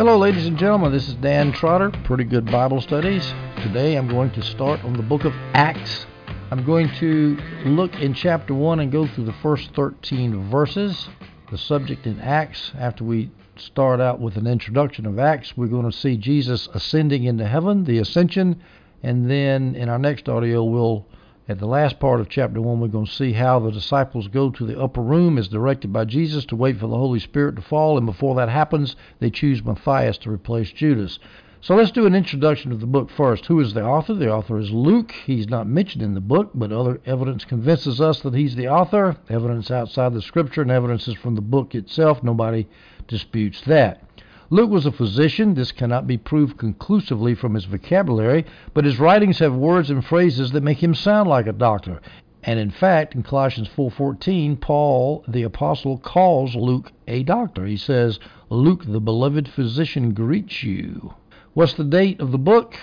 Hello, 0.00 0.16
ladies 0.16 0.46
and 0.46 0.56
gentlemen. 0.56 0.92
This 0.92 1.08
is 1.08 1.14
Dan 1.16 1.52
Trotter, 1.52 1.90
Pretty 2.04 2.24
Good 2.24 2.50
Bible 2.50 2.80
Studies. 2.80 3.34
Today 3.62 3.96
I'm 3.96 4.08
going 4.08 4.30
to 4.30 4.40
start 4.40 4.82
on 4.82 4.94
the 4.94 5.02
book 5.02 5.26
of 5.26 5.34
Acts. 5.52 6.06
I'm 6.50 6.64
going 6.64 6.88
to 7.00 7.36
look 7.66 7.94
in 7.96 8.14
chapter 8.14 8.54
1 8.54 8.80
and 8.80 8.90
go 8.90 9.06
through 9.06 9.26
the 9.26 9.34
first 9.42 9.74
13 9.74 10.48
verses. 10.48 11.10
The 11.50 11.58
subject 11.58 12.06
in 12.06 12.18
Acts, 12.18 12.72
after 12.78 13.04
we 13.04 13.30
start 13.56 14.00
out 14.00 14.20
with 14.20 14.38
an 14.38 14.46
introduction 14.46 15.04
of 15.04 15.18
Acts, 15.18 15.54
we're 15.54 15.66
going 15.66 15.84
to 15.84 15.94
see 15.94 16.16
Jesus 16.16 16.66
ascending 16.72 17.24
into 17.24 17.46
heaven, 17.46 17.84
the 17.84 17.98
ascension, 17.98 18.58
and 19.02 19.30
then 19.30 19.74
in 19.74 19.90
our 19.90 19.98
next 19.98 20.30
audio, 20.30 20.64
we'll 20.64 21.04
at 21.50 21.58
the 21.58 21.66
last 21.66 21.98
part 21.98 22.20
of 22.20 22.28
chapter 22.28 22.60
1, 22.60 22.78
we're 22.78 22.86
going 22.86 23.06
to 23.06 23.10
see 23.10 23.32
how 23.32 23.58
the 23.58 23.72
disciples 23.72 24.28
go 24.28 24.50
to 24.50 24.64
the 24.64 24.80
upper 24.80 25.02
room 25.02 25.36
as 25.36 25.48
directed 25.48 25.92
by 25.92 26.04
Jesus 26.04 26.44
to 26.44 26.54
wait 26.54 26.78
for 26.78 26.86
the 26.86 26.96
Holy 26.96 27.18
Spirit 27.18 27.56
to 27.56 27.62
fall, 27.62 27.96
and 27.96 28.06
before 28.06 28.36
that 28.36 28.48
happens, 28.48 28.94
they 29.18 29.30
choose 29.30 29.64
Matthias 29.64 30.16
to 30.18 30.30
replace 30.30 30.70
Judas. 30.70 31.18
So 31.60 31.74
let's 31.74 31.90
do 31.90 32.06
an 32.06 32.14
introduction 32.14 32.70
of 32.70 32.78
the 32.78 32.86
book 32.86 33.10
first. 33.10 33.46
Who 33.46 33.58
is 33.58 33.74
the 33.74 33.84
author? 33.84 34.14
The 34.14 34.32
author 34.32 34.60
is 34.60 34.70
Luke. 34.70 35.12
He's 35.26 35.48
not 35.48 35.66
mentioned 35.66 36.04
in 36.04 36.14
the 36.14 36.20
book, 36.20 36.52
but 36.54 36.70
other 36.70 37.00
evidence 37.04 37.44
convinces 37.44 38.00
us 38.00 38.20
that 38.20 38.34
he's 38.34 38.54
the 38.54 38.68
author. 38.68 39.16
Evidence 39.28 39.72
outside 39.72 40.14
the 40.14 40.22
scripture 40.22 40.62
and 40.62 40.70
evidences 40.70 41.16
from 41.16 41.34
the 41.34 41.40
book 41.40 41.74
itself. 41.74 42.22
Nobody 42.22 42.68
disputes 43.08 43.60
that. 43.62 44.04
Luke 44.52 44.70
was 44.70 44.84
a 44.84 44.90
physician. 44.90 45.54
This 45.54 45.70
cannot 45.70 46.08
be 46.08 46.18
proved 46.18 46.58
conclusively 46.58 47.36
from 47.36 47.54
his 47.54 47.66
vocabulary, 47.66 48.44
but 48.74 48.84
his 48.84 48.98
writings 48.98 49.38
have 49.38 49.54
words 49.54 49.90
and 49.90 50.04
phrases 50.04 50.50
that 50.50 50.64
make 50.64 50.82
him 50.82 50.92
sound 50.92 51.28
like 51.28 51.46
a 51.46 51.52
doctor. 51.52 52.00
And 52.42 52.58
in 52.58 52.70
fact, 52.70 53.14
in 53.14 53.22
Colossians 53.22 53.68
4:14, 53.68 54.56
Paul 54.56 55.24
the 55.28 55.44
apostle 55.44 55.98
calls 55.98 56.56
Luke 56.56 56.90
a 57.06 57.22
doctor. 57.22 57.64
He 57.64 57.76
says, 57.76 58.18
"Luke 58.48 58.86
the 58.86 59.00
beloved 59.00 59.46
physician 59.46 60.14
greets 60.14 60.64
you." 60.64 61.14
What's 61.54 61.74
the 61.74 61.84
date 61.84 62.18
of 62.18 62.32
the 62.32 62.38
book? 62.38 62.74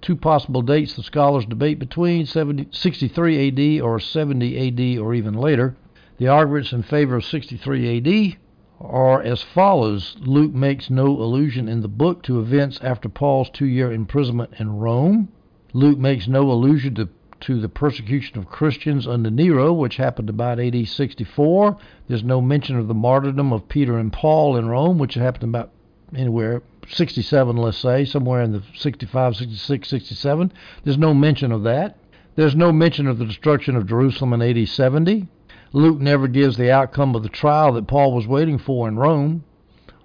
Two 0.00 0.14
possible 0.14 0.62
dates 0.62 0.94
the 0.94 1.02
scholars 1.02 1.46
debate 1.46 1.80
between 1.80 2.26
70, 2.26 2.68
63 2.70 3.48
AD 3.48 3.80
or 3.80 3.98
70 3.98 4.56
AD 4.56 4.98
or 5.00 5.14
even 5.14 5.34
later. 5.34 5.74
The 6.18 6.28
arguments 6.28 6.72
in 6.72 6.82
favor 6.82 7.16
of 7.16 7.24
63 7.24 7.96
AD 7.96 8.36
are 8.80 9.20
as 9.22 9.42
follows 9.42 10.16
Luke 10.20 10.52
makes 10.52 10.88
no 10.88 11.06
allusion 11.06 11.68
in 11.68 11.80
the 11.80 11.88
book 11.88 12.22
to 12.22 12.40
events 12.40 12.78
after 12.82 13.08
Paul's 13.08 13.50
two 13.50 13.66
year 13.66 13.92
imprisonment 13.92 14.54
in 14.58 14.78
Rome. 14.78 15.28
Luke 15.72 15.98
makes 15.98 16.28
no 16.28 16.50
allusion 16.50 16.94
to, 16.94 17.08
to 17.40 17.60
the 17.60 17.68
persecution 17.68 18.38
of 18.38 18.48
Christians 18.48 19.06
under 19.06 19.30
Nero, 19.30 19.72
which 19.72 19.96
happened 19.96 20.30
about 20.30 20.60
AD 20.60 20.86
64. 20.86 21.76
There's 22.06 22.22
no 22.22 22.40
mention 22.40 22.78
of 22.78 22.88
the 22.88 22.94
martyrdom 22.94 23.52
of 23.52 23.68
Peter 23.68 23.98
and 23.98 24.12
Paul 24.12 24.56
in 24.56 24.68
Rome, 24.68 24.98
which 24.98 25.14
happened 25.14 25.54
about 25.54 25.70
anywhere 26.14 26.62
67, 26.88 27.56
let's 27.56 27.78
say, 27.78 28.04
somewhere 28.04 28.42
in 28.42 28.52
the 28.52 28.62
65, 28.74 29.36
66, 29.36 29.88
67. 29.88 30.52
There's 30.84 30.98
no 30.98 31.12
mention 31.12 31.52
of 31.52 31.64
that. 31.64 31.96
There's 32.36 32.54
no 32.56 32.72
mention 32.72 33.06
of 33.08 33.18
the 33.18 33.26
destruction 33.26 33.76
of 33.76 33.86
Jerusalem 33.86 34.32
in 34.34 34.42
AD 34.42 34.68
70. 34.68 35.26
Luke 35.72 36.00
never 36.00 36.28
gives 36.28 36.56
the 36.56 36.70
outcome 36.70 37.14
of 37.14 37.22
the 37.22 37.28
trial 37.28 37.72
that 37.72 37.86
Paul 37.86 38.12
was 38.12 38.26
waiting 38.26 38.58
for 38.58 38.88
in 38.88 38.96
Rome. 38.96 39.44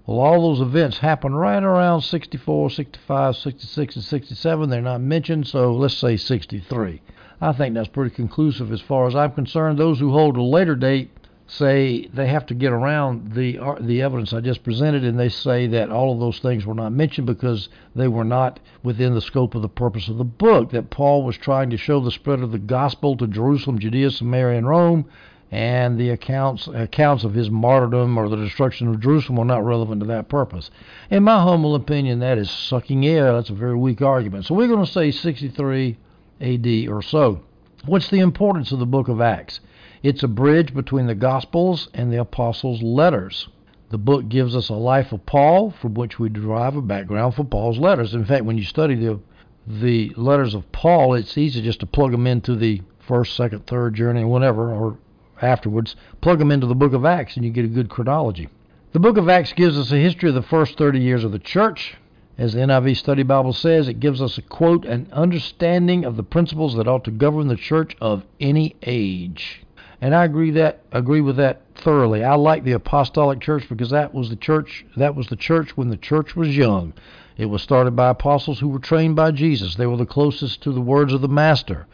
Well, 0.06 0.20
all 0.20 0.50
those 0.50 0.60
events 0.60 0.98
happen 0.98 1.34
right 1.34 1.64
around 1.64 2.02
64, 2.02 2.72
65, 2.72 3.38
66, 3.38 3.96
and 3.96 4.04
67. 4.04 4.70
They're 4.70 4.82
not 4.82 5.00
mentioned, 5.00 5.48
so 5.48 5.74
let's 5.74 5.94
say 5.94 6.18
63. 6.18 7.02
I 7.40 7.54
think 7.54 7.74
that's 7.74 7.88
pretty 7.88 8.14
conclusive 8.14 8.72
as 8.72 8.82
far 8.82 9.08
as 9.08 9.16
I'm 9.16 9.32
concerned. 9.32 9.80
Those 9.80 10.00
who 10.00 10.12
hold 10.12 10.36
a 10.36 10.42
later 10.42 10.76
date 10.76 11.12
say 11.48 12.08
they 12.08 12.28
have 12.28 12.46
to 12.48 12.54
get 12.54 12.72
around 12.72 13.34
the 13.34 13.60
uh, 13.60 13.76
the 13.80 14.02
evidence 14.02 14.34
I 14.34 14.40
just 14.40 14.64
presented, 14.64 15.04
and 15.04 15.20
they 15.20 15.30
say 15.30 15.68
that 15.68 15.90
all 15.90 16.14
of 16.14 16.20
those 16.20 16.40
things 16.40 16.66
were 16.66 16.74
not 16.74 16.92
mentioned 16.92 17.28
because 17.28 17.70
they 17.96 18.08
were 18.08 18.24
not 18.24 18.60
within 18.82 19.14
the 19.14 19.22
scope 19.22 19.56
of 19.56 19.62
the 19.62 19.70
purpose 19.70 20.08
of 20.08 20.18
the 20.18 20.24
book. 20.24 20.72
That 20.72 20.90
Paul 20.90 21.24
was 21.24 21.38
trying 21.38 21.70
to 21.70 21.78
show 21.78 22.00
the 22.00 22.12
spread 22.12 22.40
of 22.40 22.52
the 22.52 22.60
gospel 22.60 23.16
to 23.18 23.28
Jerusalem, 23.28 23.80
Judea, 23.80 24.12
Samaria, 24.12 24.58
and 24.58 24.68
Rome, 24.68 25.06
and 25.54 26.00
the 26.00 26.10
accounts 26.10 26.68
accounts 26.74 27.24
of 27.24 27.36
his 27.36 27.52
martyrdom 27.52 28.18
or 28.18 28.28
the 28.28 28.36
destruction 28.36 28.88
of 28.88 29.00
Jerusalem 29.00 29.38
are 29.38 29.46
not 29.46 29.64
relevant 29.64 30.02
to 30.02 30.08
that 30.08 30.28
purpose. 30.28 30.72
In 31.12 31.22
my 31.22 31.44
humble 31.44 31.76
opinion, 31.76 32.18
that 32.20 32.40
is 32.40 32.50
sucking 32.50 33.06
air. 33.06 33.32
That's 33.34 33.52
a 33.52 33.54
very 33.54 33.76
weak 33.76 34.02
argument. 34.02 34.46
So 34.46 34.56
we're 34.56 34.68
going 34.68 34.84
to 34.84 34.92
say 34.92 35.12
63 35.12 35.96
AD 36.42 36.90
or 36.90 37.04
so. 37.04 37.42
What's 37.86 38.10
the 38.10 38.18
importance 38.18 38.72
of 38.72 38.80
the 38.80 38.88
book 38.88 39.08
of 39.08 39.22
Acts? 39.22 39.60
It's 40.02 40.24
a 40.24 40.28
bridge 40.28 40.74
between 40.74 41.06
the 41.06 41.14
Gospels 41.14 41.88
and 41.94 42.12
the 42.12 42.20
Apostles' 42.20 42.82
letters. 42.82 43.48
The 43.92 44.00
book 44.00 44.30
gives 44.30 44.56
us 44.56 44.70
a 44.70 44.74
life 44.74 45.12
of 45.12 45.24
Paul, 45.28 45.70
from 45.70 45.94
which 45.94 46.18
we 46.18 46.30
derive 46.30 46.76
a 46.76 46.82
background 46.82 47.36
for 47.36 47.44
Paul's 47.44 47.78
letters. 47.78 48.16
In 48.16 48.26
fact, 48.26 48.46
when 48.46 48.58
you 48.58 48.64
study 48.64 48.96
the 48.96 49.20
the 49.68 50.12
letters 50.18 50.56
of 50.56 50.72
Paul, 50.72 51.14
it's 51.14 51.38
easy 51.38 51.62
just 51.62 51.80
to 51.82 51.86
plug 51.86 52.12
them 52.12 52.26
into 52.26 52.56
the 52.56 52.82
first, 53.00 53.36
second, 53.36 53.68
third 53.68 53.94
journey, 53.94 54.26
whatever, 54.26 54.74
or 54.74 54.98
afterwards, 55.42 55.96
plug 56.22 56.40
them 56.40 56.52
into 56.52 56.68
the 56.68 56.76
book 56.76 56.94
of 56.94 57.06
Acts, 57.06 57.36
and 57.36 57.46
you 57.46 57.52
get 57.52 57.66
a 57.66 57.70
good 57.70 57.90
chronology. 57.90 58.50
The 58.92 59.00
book 59.00 59.18
of 59.18 59.28
Acts 59.28 59.54
gives 59.54 59.78
us 59.78 59.92
a 59.92 59.98
history 59.98 60.30
of 60.30 60.36
the 60.36 60.42
first 60.42 60.78
30 60.78 61.00
years 61.00 61.24
of 61.24 61.32
the 61.32 61.40
church. 61.40 61.96
As 62.38 62.54
the 62.54 62.60
NIV 62.62 62.98
Study 62.98 63.24
Bible 63.24 63.54
says, 63.54 63.88
it 63.88 64.00
gives 64.00 64.22
us 64.22 64.38
a 64.38 64.42
quote, 64.42 64.86
an 64.86 65.08
understanding 65.12 66.04
of 66.04 66.16
the 66.18 66.24
principles 66.24 66.76
that 66.76 66.88
ought 66.88 67.04
to 67.06 67.12
govern 67.12 67.48
the 67.48 67.56
church 67.56 67.96
of 68.02 68.24
any 68.40 68.76
age. 68.84 69.64
And 70.04 70.14
I 70.14 70.26
agree 70.26 70.52
that 70.52 70.82
agree 70.92 71.22
with 71.22 71.38
that 71.38 71.62
thoroughly. 71.76 72.24
I 72.26 72.36
like 72.36 72.66
the 72.66 72.74
apostolic 72.74 73.40
church 73.40 73.70
because 73.70 73.92
that 73.92 74.14
was 74.14 74.30
the 74.30 74.36
church 74.36 74.86
that 74.98 75.16
was 75.16 75.28
the 75.28 75.38
church 75.38 75.78
when 75.78 75.90
the 75.90 75.96
church 75.98 76.36
was 76.36 76.58
young. 76.58 76.92
It 77.38 77.46
was 77.46 77.62
started 77.62 77.96
by 77.96 78.10
apostles 78.10 78.60
who 78.60 78.68
were 78.68 78.80
trained 78.80 79.16
by 79.16 79.32
Jesus. 79.32 79.76
They 79.76 79.88
were 79.88 79.96
the 79.96 80.06
closest 80.06 80.62
to 80.64 80.74
the 80.74 80.82
words 80.82 81.14
of 81.14 81.22
the 81.22 81.30
master. 81.30 81.88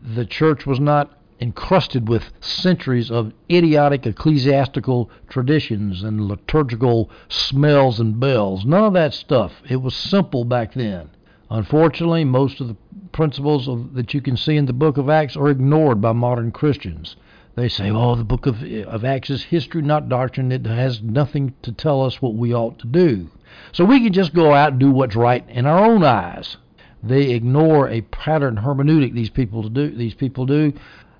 The 0.00 0.26
church 0.26 0.64
was 0.64 0.78
not 0.78 1.10
encrusted 1.40 2.08
with 2.08 2.30
centuries 2.40 3.10
of 3.10 3.32
idiotic 3.50 4.06
ecclesiastical 4.06 5.10
traditions 5.28 6.02
and 6.02 6.28
liturgical 6.28 7.10
smells 7.28 7.98
and 7.98 8.20
bells. 8.20 8.64
None 8.64 8.84
of 8.84 8.92
that 8.92 9.14
stuff. 9.14 9.62
It 9.68 9.76
was 9.76 9.94
simple 9.94 10.44
back 10.44 10.74
then. 10.74 11.10
Unfortunately, 11.48 12.24
most 12.24 12.60
of 12.60 12.68
the 12.68 12.76
principles 13.12 13.68
of, 13.68 13.94
that 13.94 14.14
you 14.14 14.20
can 14.20 14.36
see 14.36 14.56
in 14.56 14.66
the 14.66 14.72
book 14.72 14.98
of 14.98 15.10
Acts 15.10 15.36
are 15.36 15.48
ignored 15.48 16.00
by 16.00 16.12
modern 16.12 16.52
Christians. 16.52 17.16
They 17.56 17.68
say, 17.68 17.90
oh, 17.90 18.14
the 18.14 18.24
book 18.24 18.46
of, 18.46 18.62
of 18.62 19.04
Acts 19.04 19.30
is 19.30 19.42
history, 19.42 19.82
not 19.82 20.08
doctrine. 20.08 20.52
It 20.52 20.66
has 20.66 21.02
nothing 21.02 21.54
to 21.62 21.72
tell 21.72 22.02
us 22.02 22.22
what 22.22 22.34
we 22.34 22.54
ought 22.54 22.78
to 22.78 22.86
do. 22.86 23.28
So 23.72 23.84
we 23.84 24.00
can 24.00 24.12
just 24.12 24.32
go 24.32 24.54
out 24.54 24.72
and 24.72 24.80
do 24.80 24.92
what's 24.92 25.16
right 25.16 25.44
in 25.48 25.66
our 25.66 25.84
own 25.84 26.04
eyes. 26.04 26.56
They 27.02 27.30
ignore 27.30 27.88
a 27.88 28.02
pattern 28.02 28.56
hermeneutic 28.56 29.14
these 29.14 29.30
people 29.30 29.68
do. 29.68 29.90
These 29.90 30.14
people 30.14 30.46
do. 30.46 30.72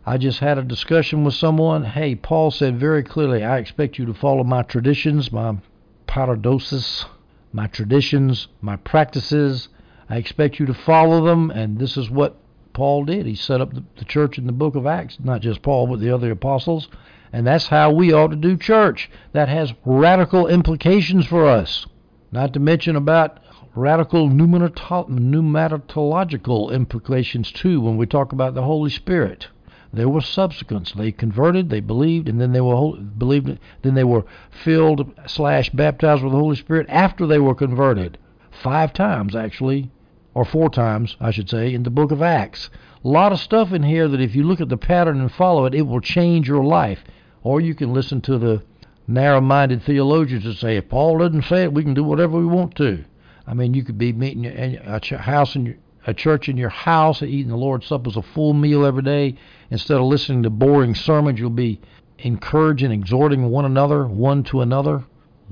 I 0.07 0.17
just 0.17 0.39
had 0.39 0.57
a 0.57 0.63
discussion 0.63 1.25
with 1.25 1.35
someone. 1.35 1.85
Hey, 1.85 2.15
Paul 2.15 2.51
said 2.51 2.81
very 2.81 3.03
clearly, 3.03 3.45
I 3.45 3.59
expect 3.59 3.99
you 3.99 4.07
to 4.07 4.15
follow 4.15 4.43
my 4.43 4.63
traditions, 4.63 5.31
my 5.31 5.59
paradosis, 6.07 7.05
my 7.53 7.67
traditions, 7.67 8.49
my 8.63 8.77
practices. 8.77 9.69
I 10.09 10.17
expect 10.17 10.59
you 10.59 10.65
to 10.65 10.73
follow 10.73 11.27
them, 11.27 11.51
and 11.51 11.79
this 11.79 11.99
is 11.99 12.09
what 12.09 12.37
Paul 12.73 13.05
did. 13.05 13.27
He 13.27 13.35
set 13.35 13.61
up 13.61 13.75
the, 13.75 13.85
church 14.07 14.39
in 14.39 14.47
the 14.47 14.53
book 14.53 14.75
of 14.75 14.87
Acts, 14.87 15.19
not 15.23 15.43
just 15.43 15.61
Paul, 15.61 15.87
but 15.87 16.01
the 16.01 16.11
other 16.11 16.31
apostles. 16.31 16.89
And 17.31 17.47
that's 17.47 17.67
how 17.67 17.93
we 17.93 18.11
ought 18.11 18.29
to 18.29 18.37
do 18.37 18.57
church. 18.57 19.11
That 19.33 19.51
has 19.51 19.75
radical 19.85 20.47
implications 20.47 21.27
for 21.27 21.47
us. 21.47 21.85
Not 22.33 22.55
to 22.55 22.61
mention 22.61 22.97
about 22.97 23.39
radical 23.75 24.31
pneumatological 24.31 26.73
implications, 26.73 27.53
too, 27.53 27.83
when 27.83 27.99
we 27.99 28.07
talk 28.07 28.33
about 28.33 28.55
the 28.55 28.63
Holy 28.63 28.91
Spirit. 28.91 29.49
There 29.93 30.09
were 30.09 30.21
subsequence. 30.21 30.93
They 30.93 31.11
converted, 31.11 31.69
they 31.69 31.81
believed, 31.81 32.29
and 32.29 32.41
then 32.41 32.53
they 32.53 32.61
were 32.61 32.97
believed. 32.97 33.59
Then 33.83 33.95
they 33.95 34.05
were 34.05 34.25
filled 34.51 35.13
slash 35.27 35.71
baptized 35.71 36.23
with 36.23 36.33
the 36.33 36.39
Holy 36.39 36.57
Spirit 36.57 36.87
after 36.89 37.27
they 37.27 37.41
were 37.41 37.55
converted. 37.55 38.17
Five 38.51 38.93
times 38.93 39.35
actually, 39.35 39.91
or 40.33 40.45
four 40.45 40.71
times, 40.71 41.17
I 41.21 41.33
should 41.33 41.51
say, 41.51 41.75
in 41.75 41.83
the 41.83 41.91
book 41.91 42.13
of 42.13 42.23
Acts. 42.23 42.71
A 43.05 43.09
lot 43.09 43.33
of 43.33 43.41
stuff 43.41 43.73
in 43.73 43.83
here 43.83 44.07
that 44.07 44.21
if 44.21 44.37
you 44.37 44.45
look 44.45 44.61
at 44.61 44.69
the 44.69 44.77
pattern 44.77 45.21
and 45.21 45.33
follow 45.33 45.65
it, 45.65 45.75
it 45.75 45.87
will 45.87 46.01
change 46.01 46.47
your 46.47 46.63
life. 46.63 47.03
Or 47.43 47.61
you 47.61 47.75
can 47.75 47.93
listen 47.93 48.21
to 48.23 48.39
the 48.39 48.63
narrow-minded 49.09 49.83
theologians 49.83 50.45
that 50.45 50.55
say 50.55 50.77
if 50.77 50.89
Paul 50.89 51.19
doesn't 51.19 51.43
say 51.43 51.65
it, 51.65 51.73
we 51.73 51.83
can 51.83 51.95
do 51.95 52.05
whatever 52.05 52.39
we 52.39 52.47
want 52.47 52.77
to. 52.77 53.05
I 53.47 53.55
mean, 53.55 53.75
you 53.75 53.83
could 53.83 53.99
be 53.99 54.13
meeting 54.13 54.47
a 54.47 55.01
house 55.17 55.57
in 55.57 55.79
a 56.07 56.15
church 56.15 56.49
in 56.49 56.57
your 56.57 56.71
house, 56.71 57.23
eating 57.23 57.49
the 57.49 57.57
Lord's 57.57 57.87
Supper 57.87 58.09
as 58.09 58.17
a 58.17 58.23
full 58.23 58.55
meal 58.55 58.85
every 58.85 59.03
day. 59.03 59.37
Instead 59.71 59.99
of 59.99 60.05
listening 60.05 60.43
to 60.43 60.51
boring 60.51 60.95
sermons, 60.95 61.39
you'll 61.39 61.51
be 61.51 61.81
encouraging, 62.19 62.91
exhorting 62.91 63.51
one 63.51 63.65
another, 63.65 64.07
one 64.07 64.43
to 64.45 64.61
another. 64.61 65.05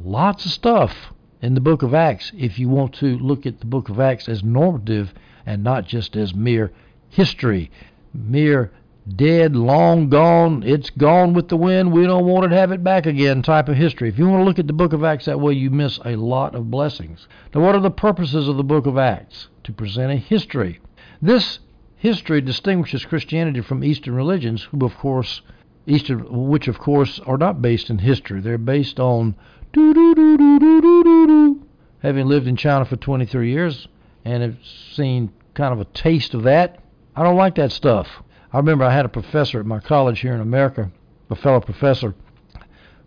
Lots 0.03 0.45
of 0.45 0.53
stuff 0.53 1.13
in 1.41 1.55
the 1.55 1.61
book 1.61 1.83
of 1.83 1.95
Acts 1.95 2.33
if 2.37 2.59
you 2.59 2.69
want 2.69 2.95
to 2.95 3.19
look 3.19 3.47
at 3.47 3.61
the 3.61 3.67
book 3.67 3.89
of 3.89 4.01
Acts 4.01 4.29
as 4.29 4.43
normative 4.43 5.13
and 5.47 5.63
not 5.63 5.87
just 5.87 6.17
as 6.17 6.35
mere 6.35 6.73
history, 7.09 7.71
mere 8.13 8.73
dead, 9.17 9.57
long 9.57 10.09
gone, 10.09 10.63
it's 10.67 10.91
gone 10.91 11.33
with 11.33 11.49
the 11.49 11.57
wind, 11.57 11.93
we 11.93 12.05
don't 12.05 12.27
want 12.27 12.51
to 12.51 12.57
have 12.57 12.73
it 12.73 12.85
back 12.85 13.07
again 13.07 13.43
type 13.43 13.69
of 13.69 13.77
history. 13.77 14.09
If 14.09 14.19
you 14.19 14.29
want 14.29 14.41
to 14.41 14.45
look 14.45 14.59
at 14.59 14.67
the 14.67 14.73
book 14.73 14.93
of 14.93 15.05
Acts 15.05 15.25
that 15.25 15.41
way, 15.41 15.55
you 15.55 15.71
miss 15.71 15.99
a 16.05 16.17
lot 16.17 16.55
of 16.55 16.71
blessings. 16.71 17.27
Now, 17.55 17.63
what 17.63 17.75
are 17.75 17.81
the 17.81 17.91
purposes 17.91 18.49
of 18.49 18.57
the 18.57 18.65
book 18.65 18.87
of 18.87 18.99
Acts? 18.99 19.49
to 19.69 19.73
present 19.75 20.11
a 20.11 20.17
history. 20.17 20.81
This 21.21 21.59
history 21.97 22.41
distinguishes 22.41 23.05
Christianity 23.05 23.61
from 23.61 23.85
Eastern 23.85 24.15
religions, 24.15 24.63
who 24.63 24.83
of 24.87 24.97
course 24.97 25.43
Eastern, 25.87 26.49
which 26.49 26.69
of 26.69 26.79
course 26.79 27.21
are 27.27 27.37
not 27.37 27.61
based 27.61 27.91
in 27.91 27.99
history. 27.99 28.41
They're 28.41 28.57
based 28.57 28.99
on 28.99 29.35
having 32.01 32.27
lived 32.27 32.47
in 32.47 32.57
China 32.57 32.87
for 32.87 32.97
23 32.97 33.51
years 33.51 33.87
and 34.25 34.43
have 34.43 34.57
seen 34.95 35.31
kind 35.53 35.75
of 35.75 35.81
a 35.81 35.85
taste 35.93 36.33
of 36.33 36.45
that. 36.45 36.83
I 37.15 37.23
don't 37.23 37.37
like 37.37 37.57
that 37.57 37.71
stuff. 37.71 38.09
I 38.51 38.57
remember 38.57 38.87
I 38.87 38.95
had 38.95 39.05
a 39.05 39.11
professor 39.11 39.61
at 39.61 39.67
my 39.67 39.81
college 39.81 40.21
here 40.21 40.33
in 40.33 40.41
America, 40.41 40.91
a 41.29 41.37
fellow 41.37 41.61
professor, 41.61 42.15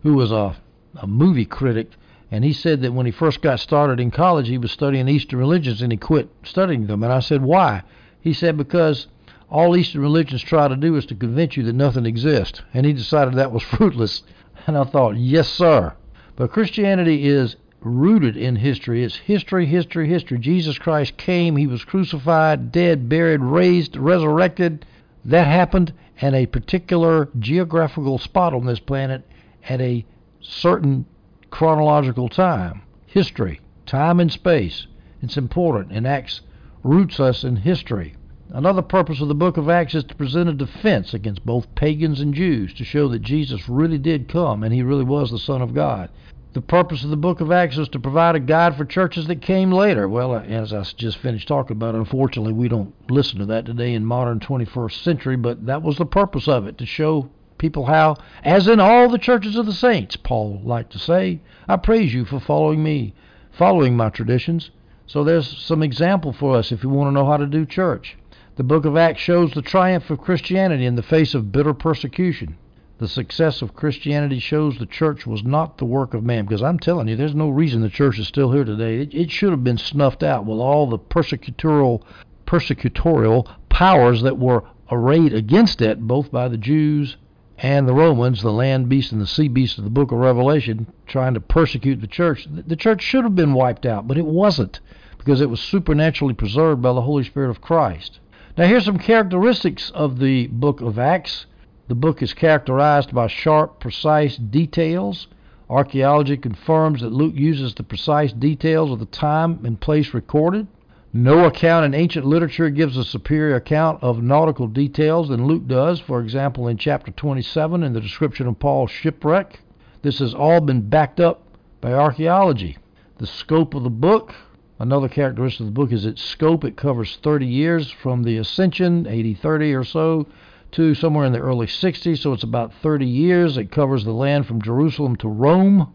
who 0.03 0.13
was 0.13 0.31
a, 0.31 0.55
a 0.97 1.07
movie 1.07 1.45
critic 1.45 1.89
and 2.31 2.45
he 2.45 2.53
said 2.53 2.81
that 2.81 2.93
when 2.93 3.05
he 3.05 3.11
first 3.11 3.41
got 3.41 3.59
started 3.59 3.99
in 3.99 4.09
college, 4.09 4.47
he 4.47 4.57
was 4.57 4.71
studying 4.71 5.09
Eastern 5.09 5.37
religions 5.37 5.81
and 5.81 5.91
he 5.91 5.97
quit 5.97 6.29
studying 6.43 6.87
them. 6.87 7.03
And 7.03 7.11
I 7.11 7.19
said, 7.19 7.43
why? 7.43 7.83
He 8.21 8.31
said, 8.31 8.55
because 8.55 9.07
all 9.49 9.75
Eastern 9.75 9.99
religions 10.01 10.41
try 10.41 10.69
to 10.69 10.77
do 10.77 10.95
is 10.95 11.05
to 11.07 11.15
convince 11.15 11.57
you 11.57 11.63
that 11.63 11.73
nothing 11.73 12.05
exists. 12.05 12.61
And 12.73 12.85
he 12.85 12.93
decided 12.93 13.33
that 13.33 13.51
was 13.51 13.63
fruitless. 13.77 14.23
And 14.65 14.77
I 14.77 14.85
thought, 14.85 15.17
yes, 15.17 15.49
sir. 15.49 15.93
But 16.37 16.53
Christianity 16.53 17.27
is 17.27 17.57
rooted 17.81 18.37
in 18.37 18.55
history. 18.55 19.03
It's 19.03 19.17
history, 19.17 19.65
history, 19.65 20.07
history. 20.07 20.39
Jesus 20.39 20.79
Christ 20.79 21.17
came, 21.17 21.57
he 21.57 21.67
was 21.67 21.83
crucified, 21.83 22.71
dead, 22.71 23.09
buried, 23.09 23.41
raised, 23.41 23.97
resurrected. 23.97 24.85
That 25.25 25.47
happened 25.47 25.93
at 26.21 26.33
a 26.33 26.45
particular 26.45 27.27
geographical 27.39 28.19
spot 28.19 28.53
on 28.53 28.65
this 28.65 28.79
planet 28.79 29.27
at 29.67 29.81
a 29.81 30.05
certain 30.39 31.05
chronological 31.51 32.29
time. 32.29 32.81
History, 33.05 33.59
time 33.85 34.19
and 34.19 34.31
space. 34.31 34.87
It's 35.21 35.37
important, 35.37 35.91
and 35.91 36.07
Acts 36.07 36.41
roots 36.83 37.19
us 37.19 37.43
in 37.43 37.57
history. 37.57 38.15
Another 38.49 38.81
purpose 38.81 39.21
of 39.21 39.27
the 39.27 39.35
book 39.35 39.57
of 39.57 39.69
Acts 39.69 39.93
is 39.93 40.03
to 40.05 40.15
present 40.15 40.49
a 40.49 40.53
defense 40.53 41.13
against 41.13 41.45
both 41.45 41.73
pagans 41.75 42.19
and 42.19 42.33
Jews, 42.33 42.73
to 42.73 42.83
show 42.83 43.07
that 43.09 43.21
Jesus 43.21 43.69
really 43.69 43.97
did 43.97 44.27
come 44.27 44.63
and 44.63 44.73
he 44.73 44.81
really 44.81 45.03
was 45.03 45.29
the 45.29 45.37
Son 45.37 45.61
of 45.61 45.73
God. 45.73 46.09
The 46.53 46.61
purpose 46.61 47.05
of 47.05 47.11
the 47.11 47.17
book 47.17 47.39
of 47.39 47.49
Acts 47.49 47.77
is 47.77 47.87
to 47.89 47.99
provide 47.99 48.35
a 48.35 48.39
guide 48.39 48.75
for 48.75 48.83
churches 48.83 49.27
that 49.27 49.41
came 49.41 49.71
later. 49.71 50.09
Well, 50.09 50.35
as 50.35 50.73
I 50.73 50.83
just 50.83 51.19
finished 51.19 51.47
talking 51.47 51.77
about, 51.77 51.95
unfortunately, 51.95 52.51
we 52.51 52.67
don't 52.67 52.93
listen 53.09 53.39
to 53.39 53.45
that 53.45 53.65
today 53.65 53.93
in 53.93 54.03
modern 54.03 54.41
21st 54.41 55.01
century, 55.01 55.37
but 55.37 55.65
that 55.67 55.81
was 55.81 55.97
the 55.97 56.05
purpose 56.05 56.49
of 56.49 56.67
it, 56.67 56.77
to 56.79 56.85
show 56.85 57.29
people 57.61 57.85
how, 57.85 58.17
as 58.43 58.67
in 58.67 58.79
all 58.79 59.07
the 59.07 59.19
churches 59.19 59.55
of 59.55 59.67
the 59.67 59.71
saints, 59.71 60.15
Paul 60.15 60.59
liked 60.63 60.91
to 60.93 60.99
say, 60.99 61.41
I 61.67 61.77
praise 61.77 62.11
you 62.11 62.25
for 62.25 62.39
following 62.39 62.81
me, 62.81 63.13
following 63.51 63.95
my 63.95 64.09
traditions. 64.09 64.71
So 65.05 65.23
there's 65.23 65.59
some 65.59 65.83
example 65.83 66.33
for 66.33 66.57
us 66.57 66.71
if 66.71 66.83
you 66.83 66.89
want 66.89 67.09
to 67.09 67.13
know 67.13 67.27
how 67.27 67.37
to 67.37 67.45
do 67.45 67.67
church. 67.67 68.17
The 68.55 68.63
book 68.63 68.83
of 68.83 68.97
Acts 68.97 69.21
shows 69.21 69.51
the 69.51 69.61
triumph 69.61 70.09
of 70.09 70.19
Christianity 70.19 70.87
in 70.87 70.95
the 70.95 71.03
face 71.03 71.35
of 71.35 71.51
bitter 71.51 71.75
persecution. 71.75 72.57
The 72.97 73.07
success 73.07 73.61
of 73.61 73.75
Christianity 73.75 74.39
shows 74.39 74.77
the 74.77 74.87
church 74.87 75.27
was 75.27 75.43
not 75.43 75.77
the 75.77 75.85
work 75.85 76.15
of 76.15 76.23
man. 76.23 76.45
Because 76.45 76.63
I'm 76.63 76.79
telling 76.79 77.07
you, 77.07 77.15
there's 77.15 77.35
no 77.35 77.49
reason 77.49 77.81
the 77.81 77.89
church 77.89 78.17
is 78.17 78.27
still 78.27 78.51
here 78.51 78.63
today. 78.63 79.01
It, 79.01 79.13
it 79.13 79.31
should 79.31 79.51
have 79.51 79.63
been 79.63 79.77
snuffed 79.77 80.23
out 80.23 80.45
with 80.45 80.57
all 80.57 80.89
the 80.89 80.97
persecutorial, 80.97 82.01
persecutorial 82.47 83.47
powers 83.69 84.23
that 84.23 84.39
were 84.39 84.63
arrayed 84.91 85.33
against 85.33 85.81
it, 85.81 86.01
both 86.01 86.31
by 86.31 86.47
the 86.47 86.57
Jews 86.57 87.17
and 87.61 87.87
the 87.87 87.93
Romans, 87.93 88.41
the 88.41 88.51
land 88.51 88.89
beast 88.89 89.11
and 89.11 89.21
the 89.21 89.27
sea 89.27 89.47
beast 89.47 89.77
of 89.77 89.83
the 89.83 89.89
book 89.91 90.11
of 90.11 90.17
Revelation, 90.17 90.91
trying 91.05 91.35
to 91.35 91.39
persecute 91.39 92.01
the 92.01 92.07
church. 92.07 92.47
The 92.49 92.75
church 92.75 93.03
should 93.03 93.23
have 93.23 93.35
been 93.35 93.53
wiped 93.53 93.85
out, 93.85 94.07
but 94.07 94.17
it 94.17 94.25
wasn't 94.25 94.79
because 95.19 95.41
it 95.41 95.49
was 95.49 95.59
supernaturally 95.59 96.33
preserved 96.33 96.81
by 96.81 96.91
the 96.91 97.03
Holy 97.03 97.23
Spirit 97.23 97.51
of 97.51 97.61
Christ. 97.61 98.19
Now, 98.57 98.65
here's 98.65 98.85
some 98.85 98.97
characteristics 98.97 99.91
of 99.91 100.17
the 100.17 100.47
book 100.47 100.81
of 100.81 100.97
Acts. 100.97 101.45
The 101.87 101.93
book 101.93 102.23
is 102.23 102.33
characterized 102.33 103.13
by 103.13 103.27
sharp, 103.27 103.79
precise 103.79 104.37
details. 104.37 105.27
Archaeology 105.69 106.37
confirms 106.37 107.01
that 107.01 107.13
Luke 107.13 107.35
uses 107.35 107.75
the 107.75 107.83
precise 107.83 108.33
details 108.33 108.89
of 108.89 108.97
the 108.97 109.05
time 109.05 109.63
and 109.63 109.79
place 109.79 110.15
recorded. 110.15 110.65
No 111.13 111.45
account 111.45 111.85
in 111.85 111.93
ancient 111.93 112.25
literature 112.25 112.69
gives 112.69 112.95
a 112.95 113.03
superior 113.03 113.55
account 113.55 114.01
of 114.01 114.23
nautical 114.23 114.67
details 114.67 115.29
than 115.29 115.45
Luke 115.45 115.67
does, 115.67 115.99
for 115.99 116.21
example, 116.21 116.67
in 116.67 116.77
chapter 116.77 117.11
27 117.11 117.83
in 117.83 117.93
the 117.93 118.01
description 118.01 118.47
of 118.47 118.59
Paul's 118.59 118.91
shipwreck. 118.91 119.59
This 120.01 120.19
has 120.19 120.33
all 120.33 120.61
been 120.61 120.89
backed 120.89 121.19
up 121.19 121.43
by 121.81 121.93
archaeology. 121.93 122.77
The 123.17 123.27
scope 123.27 123.73
of 123.73 123.83
the 123.83 123.89
book 123.89 124.33
Another 124.81 125.09
characteristic 125.09 125.59
of 125.59 125.65
the 125.67 125.71
book 125.73 125.91
is 125.91 126.07
its 126.07 126.23
scope. 126.23 126.63
It 126.63 126.75
covers 126.75 127.19
30 127.21 127.45
years 127.45 127.91
from 127.91 128.23
the 128.23 128.37
ascension, 128.37 129.05
80 129.05 129.35
30 129.35 129.75
or 129.75 129.83
so, 129.83 130.25
to 130.71 130.95
somewhere 130.95 131.23
in 131.23 131.33
the 131.33 131.39
early 131.39 131.67
60s, 131.67 132.17
so 132.17 132.33
it's 132.33 132.41
about 132.41 132.73
30 132.73 133.05
years. 133.05 133.57
It 133.57 133.69
covers 133.69 134.05
the 134.05 134.11
land 134.11 134.47
from 134.47 134.59
Jerusalem 134.59 135.17
to 135.17 135.27
Rome 135.27 135.93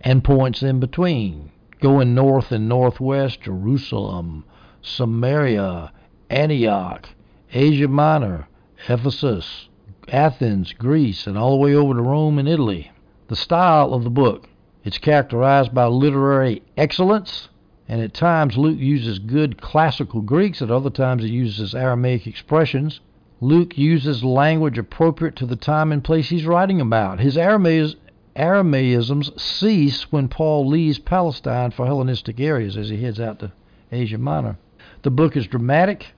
and 0.00 0.24
points 0.24 0.60
in 0.64 0.80
between, 0.80 1.52
going 1.86 2.16
north 2.16 2.50
and 2.50 2.68
northwest 2.68 3.42
Jerusalem, 3.42 4.44
Samaria, 4.82 5.92
Antioch, 6.28 7.08
Asia 7.52 7.86
Minor, 7.86 8.48
Ephesus, 8.88 9.68
Athens, 10.08 10.72
Greece, 10.72 11.28
and 11.28 11.38
all 11.38 11.52
the 11.52 11.62
way 11.62 11.76
over 11.76 11.94
to 11.94 12.02
Rome 12.02 12.40
and 12.40 12.48
Italy. 12.48 12.90
The 13.28 13.36
style 13.36 13.94
of 13.94 14.02
the 14.02 14.10
book, 14.10 14.48
it's 14.82 14.98
characterized 14.98 15.72
by 15.72 15.86
literary 15.86 16.64
excellence 16.76 17.50
and 17.88 18.00
at 18.00 18.12
times 18.12 18.58
Luke 18.58 18.80
uses 18.80 19.20
good 19.20 19.62
classical 19.62 20.22
Greeks, 20.22 20.60
at 20.60 20.72
other 20.72 20.90
times 20.90 21.22
he 21.22 21.28
uses 21.28 21.72
Aramaic 21.72 22.26
expressions. 22.26 22.98
Luke 23.40 23.78
uses 23.78 24.24
language 24.24 24.76
appropriate 24.76 25.36
to 25.36 25.46
the 25.46 25.54
time 25.54 25.92
and 25.92 26.02
place 26.02 26.30
he's 26.30 26.46
writing 26.46 26.80
about. 26.80 27.20
His 27.20 27.38
Aramaisms 28.36 29.32
cease 29.40 30.12
when 30.12 30.28
Paul 30.28 30.66
leaves 30.68 30.98
Palestine 30.98 31.70
for 31.70 31.86
Hellenistic 31.86 32.38
areas 32.38 32.76
as 32.76 32.90
he 32.90 33.02
heads 33.02 33.18
out 33.18 33.38
to 33.38 33.52
Asia 33.90 34.18
Minor. 34.18 34.58
The 35.02 35.10
book 35.10 35.36
is 35.36 35.46
dramatic. 35.46 36.08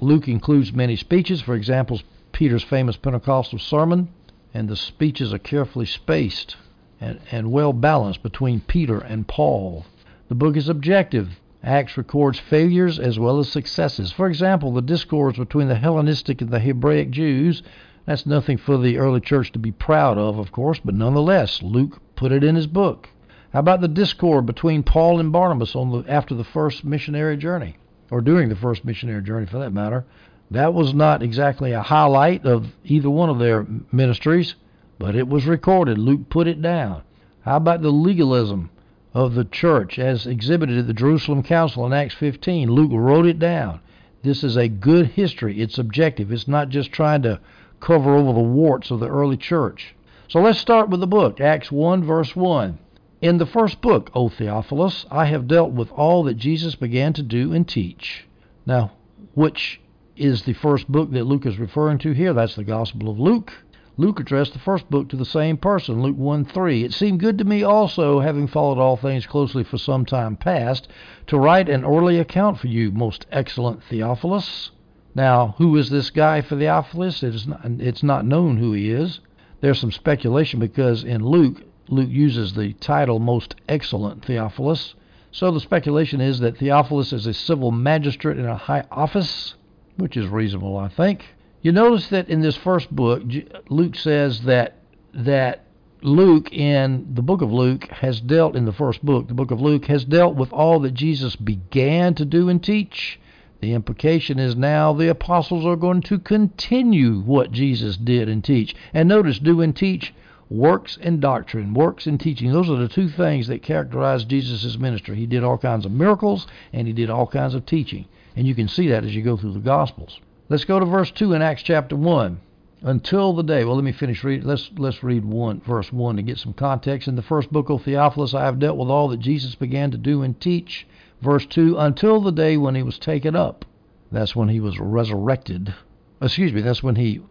Luke 0.00 0.28
includes 0.28 0.72
many 0.72 0.96
speeches, 0.96 1.40
for 1.40 1.54
example, 1.54 2.00
Peter's 2.32 2.62
famous 2.62 2.96
Pentecostal 2.96 3.58
sermon, 3.58 4.08
and 4.52 4.68
the 4.68 4.76
speeches 4.76 5.32
are 5.32 5.38
carefully 5.38 5.86
spaced 5.86 6.56
and, 7.00 7.20
and 7.30 7.50
well 7.50 7.72
balanced 7.72 8.22
between 8.22 8.60
Peter 8.60 8.98
and 8.98 9.26
Paul. 9.26 9.86
The 10.28 10.34
book 10.34 10.56
is 10.56 10.68
objective. 10.68 11.40
Acts 11.62 11.96
records 11.96 12.38
failures 12.38 12.98
as 12.98 13.18
well 13.18 13.38
as 13.38 13.48
successes. 13.48 14.12
For 14.12 14.26
example, 14.26 14.72
the 14.72 14.82
discords 14.82 15.38
between 15.38 15.68
the 15.68 15.76
Hellenistic 15.76 16.40
and 16.40 16.50
the 16.50 16.58
Hebraic 16.58 17.10
Jews. 17.10 17.62
That's 18.06 18.26
nothing 18.26 18.58
for 18.58 18.78
the 18.78 18.98
early 18.98 19.20
church 19.20 19.52
to 19.52 19.58
be 19.58 19.72
proud 19.72 20.18
of, 20.18 20.38
of 20.38 20.52
course, 20.52 20.80
but 20.84 20.94
nonetheless, 20.94 21.62
Luke 21.62 22.00
put 22.16 22.32
it 22.32 22.42
in 22.42 22.56
his 22.56 22.66
book. 22.66 23.08
How 23.52 23.60
about 23.60 23.80
the 23.80 23.88
discord 23.88 24.46
between 24.46 24.82
Paul 24.82 25.20
and 25.20 25.32
Barnabas 25.32 25.76
on 25.76 25.90
the, 25.90 26.10
after 26.10 26.34
the 26.34 26.44
first 26.44 26.84
missionary 26.84 27.36
journey, 27.36 27.76
or 28.10 28.20
during 28.20 28.48
the 28.48 28.56
first 28.56 28.84
missionary 28.84 29.22
journey 29.22 29.46
for 29.46 29.58
that 29.58 29.72
matter? 29.72 30.04
That 30.50 30.74
was 30.74 30.92
not 30.94 31.22
exactly 31.22 31.72
a 31.72 31.82
highlight 31.82 32.44
of 32.44 32.66
either 32.84 33.10
one 33.10 33.30
of 33.30 33.38
their 33.38 33.66
ministries, 33.92 34.54
but 34.98 35.14
it 35.14 35.28
was 35.28 35.46
recorded. 35.46 35.98
Luke 35.98 36.28
put 36.28 36.48
it 36.48 36.60
down. 36.60 37.02
How 37.42 37.56
about 37.56 37.82
the 37.82 37.90
legalism 37.90 38.70
of 39.14 39.34
the 39.34 39.44
church 39.44 39.98
as 39.98 40.26
exhibited 40.26 40.78
at 40.78 40.86
the 40.86 40.94
Jerusalem 40.94 41.42
Council 41.42 41.84
in 41.86 41.92
Acts 41.92 42.14
15. 42.14 42.70
Luke 42.70 42.90
wrote 42.92 43.26
it 43.26 43.38
down. 43.38 43.80
This 44.22 44.42
is 44.44 44.56
a 44.56 44.68
good 44.68 45.08
history. 45.08 45.60
It's 45.60 45.78
objective. 45.78 46.32
It's 46.32 46.48
not 46.48 46.68
just 46.68 46.92
trying 46.92 47.22
to 47.22 47.40
cover 47.82 48.14
over 48.14 48.32
the 48.32 48.40
warts 48.40 48.90
of 48.90 49.00
the 49.00 49.08
early 49.08 49.36
church. 49.36 49.94
So 50.28 50.40
let's 50.40 50.58
start 50.58 50.88
with 50.88 51.00
the 51.00 51.06
book, 51.06 51.40
Acts 51.40 51.70
1, 51.70 52.04
verse 52.04 52.34
1. 52.34 52.78
In 53.20 53.38
the 53.38 53.46
first 53.46 53.80
book, 53.80 54.10
O 54.14 54.28
Theophilus, 54.28 55.04
I 55.10 55.26
have 55.26 55.48
dealt 55.48 55.72
with 55.72 55.90
all 55.92 56.22
that 56.22 56.38
Jesus 56.38 56.76
began 56.76 57.12
to 57.12 57.22
do 57.22 57.52
and 57.52 57.68
teach. 57.68 58.26
Now, 58.64 58.92
which 59.34 59.80
is 60.16 60.42
the 60.42 60.52
first 60.52 60.90
book 60.90 61.10
that 61.10 61.26
Luke 61.26 61.44
is 61.44 61.58
referring 61.58 61.98
to 61.98 62.12
here? 62.12 62.32
That's 62.32 62.54
the 62.54 62.64
Gospel 62.64 63.10
of 63.10 63.18
Luke. 63.18 63.52
Luke 63.96 64.20
addressed 64.20 64.52
the 64.52 64.58
first 64.58 64.88
book 64.88 65.08
to 65.08 65.16
the 65.16 65.24
same 65.24 65.56
person, 65.56 66.02
Luke 66.02 66.16
1 66.16 66.44
3. 66.46 66.84
It 66.84 66.94
seemed 66.94 67.20
good 67.20 67.36
to 67.38 67.44
me 67.44 67.62
also, 67.62 68.20
having 68.20 68.46
followed 68.46 68.78
all 68.78 68.96
things 68.96 69.26
closely 69.26 69.64
for 69.64 69.76
some 69.76 70.06
time 70.06 70.36
past, 70.36 70.88
to 71.26 71.38
write 71.38 71.68
an 71.68 71.84
early 71.84 72.18
account 72.18 72.58
for 72.58 72.68
you, 72.68 72.90
most 72.92 73.26
excellent 73.30 73.82
Theophilus. 73.82 74.70
Now, 75.14 75.54
who 75.58 75.76
is 75.76 75.90
this 75.90 76.10
guy 76.10 76.40
for 76.40 76.56
Theophilus? 76.56 77.22
It 77.22 77.34
is 77.34 77.46
not, 77.46 77.60
it's 77.64 78.02
not 78.02 78.24
known 78.24 78.56
who 78.56 78.72
he 78.72 78.90
is. 78.90 79.20
There's 79.60 79.78
some 79.78 79.92
speculation 79.92 80.58
because 80.58 81.04
in 81.04 81.24
Luke, 81.24 81.62
Luke 81.88 82.10
uses 82.10 82.54
the 82.54 82.72
title 82.74 83.18
most 83.18 83.54
excellent 83.68 84.24
Theophilus. 84.24 84.94
So 85.30 85.50
the 85.50 85.60
speculation 85.60 86.20
is 86.20 86.40
that 86.40 86.58
Theophilus 86.58 87.12
is 87.12 87.26
a 87.26 87.34
civil 87.34 87.70
magistrate 87.70 88.38
in 88.38 88.46
a 88.46 88.56
high 88.56 88.84
office, 88.90 89.54
which 89.96 90.16
is 90.16 90.26
reasonable, 90.26 90.76
I 90.76 90.88
think. 90.88 91.24
You 91.62 91.72
notice 91.72 92.08
that 92.08 92.28
in 92.28 92.40
this 92.40 92.56
first 92.56 92.94
book, 92.94 93.22
Luke 93.68 93.94
says 93.96 94.42
that 94.42 94.78
that 95.14 95.64
Luke 96.02 96.52
in 96.52 97.06
the 97.14 97.22
book 97.22 97.42
of 97.42 97.52
Luke 97.52 97.86
has 97.88 98.20
dealt 98.20 98.56
in 98.56 98.64
the 98.64 98.72
first 98.72 99.04
book, 99.04 99.28
the 99.28 99.34
book 99.34 99.50
of 99.50 99.60
Luke 99.60 99.84
has 99.86 100.04
dealt 100.04 100.34
with 100.34 100.52
all 100.52 100.80
that 100.80 100.94
Jesus 100.94 101.36
began 101.36 102.14
to 102.14 102.24
do 102.24 102.48
and 102.48 102.62
teach. 102.62 103.20
The 103.62 103.74
implication 103.74 104.40
is 104.40 104.56
now 104.56 104.92
the 104.92 105.08
apostles 105.08 105.64
are 105.64 105.76
going 105.76 106.00
to 106.02 106.18
continue 106.18 107.20
what 107.20 107.52
Jesus 107.52 107.96
did 107.96 108.28
and 108.28 108.42
teach. 108.42 108.74
And 108.92 109.08
notice, 109.08 109.38
do 109.38 109.60
and 109.60 109.74
teach 109.74 110.12
works 110.50 110.98
and 111.00 111.20
doctrine, 111.20 111.72
works 111.72 112.08
and 112.08 112.18
teaching. 112.18 112.50
Those 112.50 112.68
are 112.68 112.76
the 112.76 112.88
two 112.88 113.08
things 113.08 113.46
that 113.46 113.62
characterize 113.62 114.24
Jesus' 114.24 114.76
ministry. 114.76 115.14
He 115.14 115.26
did 115.26 115.44
all 115.44 115.58
kinds 115.58 115.86
of 115.86 115.92
miracles 115.92 116.48
and 116.72 116.88
he 116.88 116.92
did 116.92 117.08
all 117.08 117.28
kinds 117.28 117.54
of 117.54 117.64
teaching. 117.64 118.06
And 118.34 118.48
you 118.48 118.56
can 118.56 118.66
see 118.66 118.88
that 118.88 119.04
as 119.04 119.14
you 119.14 119.22
go 119.22 119.36
through 119.36 119.52
the 119.52 119.60
Gospels. 119.60 120.18
Let's 120.48 120.64
go 120.64 120.80
to 120.80 120.84
verse 120.84 121.12
2 121.12 121.32
in 121.32 121.40
Acts 121.40 121.62
chapter 121.62 121.94
1. 121.94 122.40
Until 122.82 123.32
the 123.32 123.44
day, 123.44 123.64
well, 123.64 123.76
let 123.76 123.84
me 123.84 123.92
finish 123.92 124.24
reading. 124.24 124.48
Let's, 124.48 124.72
let's 124.76 125.04
read 125.04 125.24
one, 125.24 125.60
verse 125.60 125.92
1 125.92 126.16
to 126.16 126.22
get 126.22 126.38
some 126.38 126.52
context. 126.52 127.06
In 127.06 127.14
the 127.14 127.22
first 127.22 127.52
book 127.52 127.70
of 127.70 127.84
Theophilus, 127.84 128.34
I 128.34 128.44
have 128.44 128.58
dealt 128.58 128.76
with 128.76 128.88
all 128.88 129.06
that 129.10 129.20
Jesus 129.20 129.54
began 129.54 129.92
to 129.92 129.98
do 129.98 130.22
and 130.22 130.40
teach. 130.40 130.84
Verse 131.22 131.46
2 131.46 131.78
Until 131.78 132.20
the 132.20 132.32
day 132.32 132.56
when 132.56 132.74
he 132.74 132.82
was 132.82 132.98
taken 132.98 133.36
up. 133.36 133.64
That's 134.10 134.36
when 134.36 134.48
he 134.48 134.60
was 134.60 134.78
resurrected. 134.78 135.72
Excuse 136.20 136.52
me, 136.52 136.60
that's 136.60 136.82
when 136.82 136.96
he 136.96 137.22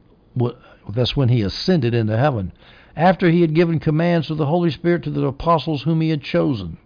that's 0.89 1.15
when 1.15 1.29
he 1.29 1.41
ascended 1.41 1.93
into 1.93 2.17
heaven 2.17 2.53
after 2.95 3.29
he 3.29 3.41
had 3.41 3.53
given 3.53 3.79
commands 3.79 4.27
to 4.27 4.35
the 4.35 4.45
Holy 4.45 4.71
Spirit 4.71 5.03
to 5.03 5.09
the 5.09 5.25
apostles 5.25 5.83
whom 5.83 6.01
he 6.01 6.09
had 6.09 6.21
chosen. 6.21 6.77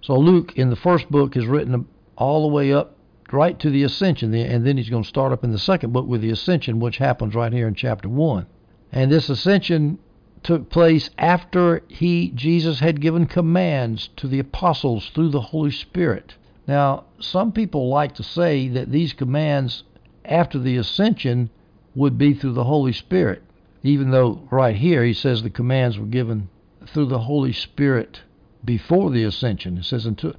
So 0.00 0.18
Luke 0.18 0.52
in 0.56 0.70
the 0.70 0.76
first 0.76 1.10
book 1.10 1.36
is 1.36 1.46
written 1.46 1.86
all 2.16 2.42
the 2.42 2.54
way 2.54 2.72
up 2.72 2.96
right 3.32 3.58
to 3.58 3.70
the 3.70 3.82
ascension, 3.82 4.34
and 4.34 4.66
then 4.66 4.76
he's 4.76 4.90
going 4.90 5.02
to 5.02 5.08
start 5.08 5.32
up 5.32 5.42
in 5.42 5.52
the 5.52 5.58
second 5.58 5.92
book 5.92 6.06
with 6.06 6.20
the 6.20 6.30
ascension, 6.30 6.78
which 6.78 6.98
happens 6.98 7.34
right 7.34 7.52
here 7.52 7.66
in 7.66 7.74
chapter 7.74 8.08
1. 8.08 8.46
And 8.92 9.10
this 9.10 9.28
ascension 9.28 9.98
took 10.46 10.70
place 10.70 11.10
after 11.18 11.82
he, 11.88 12.30
Jesus, 12.30 12.80
had 12.80 13.00
given 13.00 13.26
commands 13.26 14.08
to 14.16 14.26
the 14.26 14.38
apostles 14.38 15.10
through 15.10 15.28
the 15.28 15.40
Holy 15.40 15.70
Spirit. 15.70 16.34
Now, 16.66 17.04
some 17.20 17.52
people 17.52 17.88
like 17.88 18.14
to 18.14 18.22
say 18.22 18.68
that 18.68 18.90
these 18.90 19.12
commands 19.12 19.84
after 20.24 20.58
the 20.58 20.76
ascension 20.76 21.50
would 21.94 22.16
be 22.16 22.32
through 22.32 22.52
the 22.54 22.64
Holy 22.64 22.92
Spirit 22.92 23.42
even 23.86 24.10
though 24.10 24.40
right 24.50 24.76
here 24.76 25.04
he 25.04 25.12
says 25.12 25.42
the 25.42 25.50
commands 25.50 25.98
were 25.98 26.06
given 26.06 26.48
through 26.86 27.06
the 27.06 27.20
Holy 27.20 27.52
Spirit 27.52 28.20
before 28.64 29.10
the 29.10 29.22
ascension. 29.22 29.78
It 29.78 29.84
says 29.84 30.06
until 30.06 30.34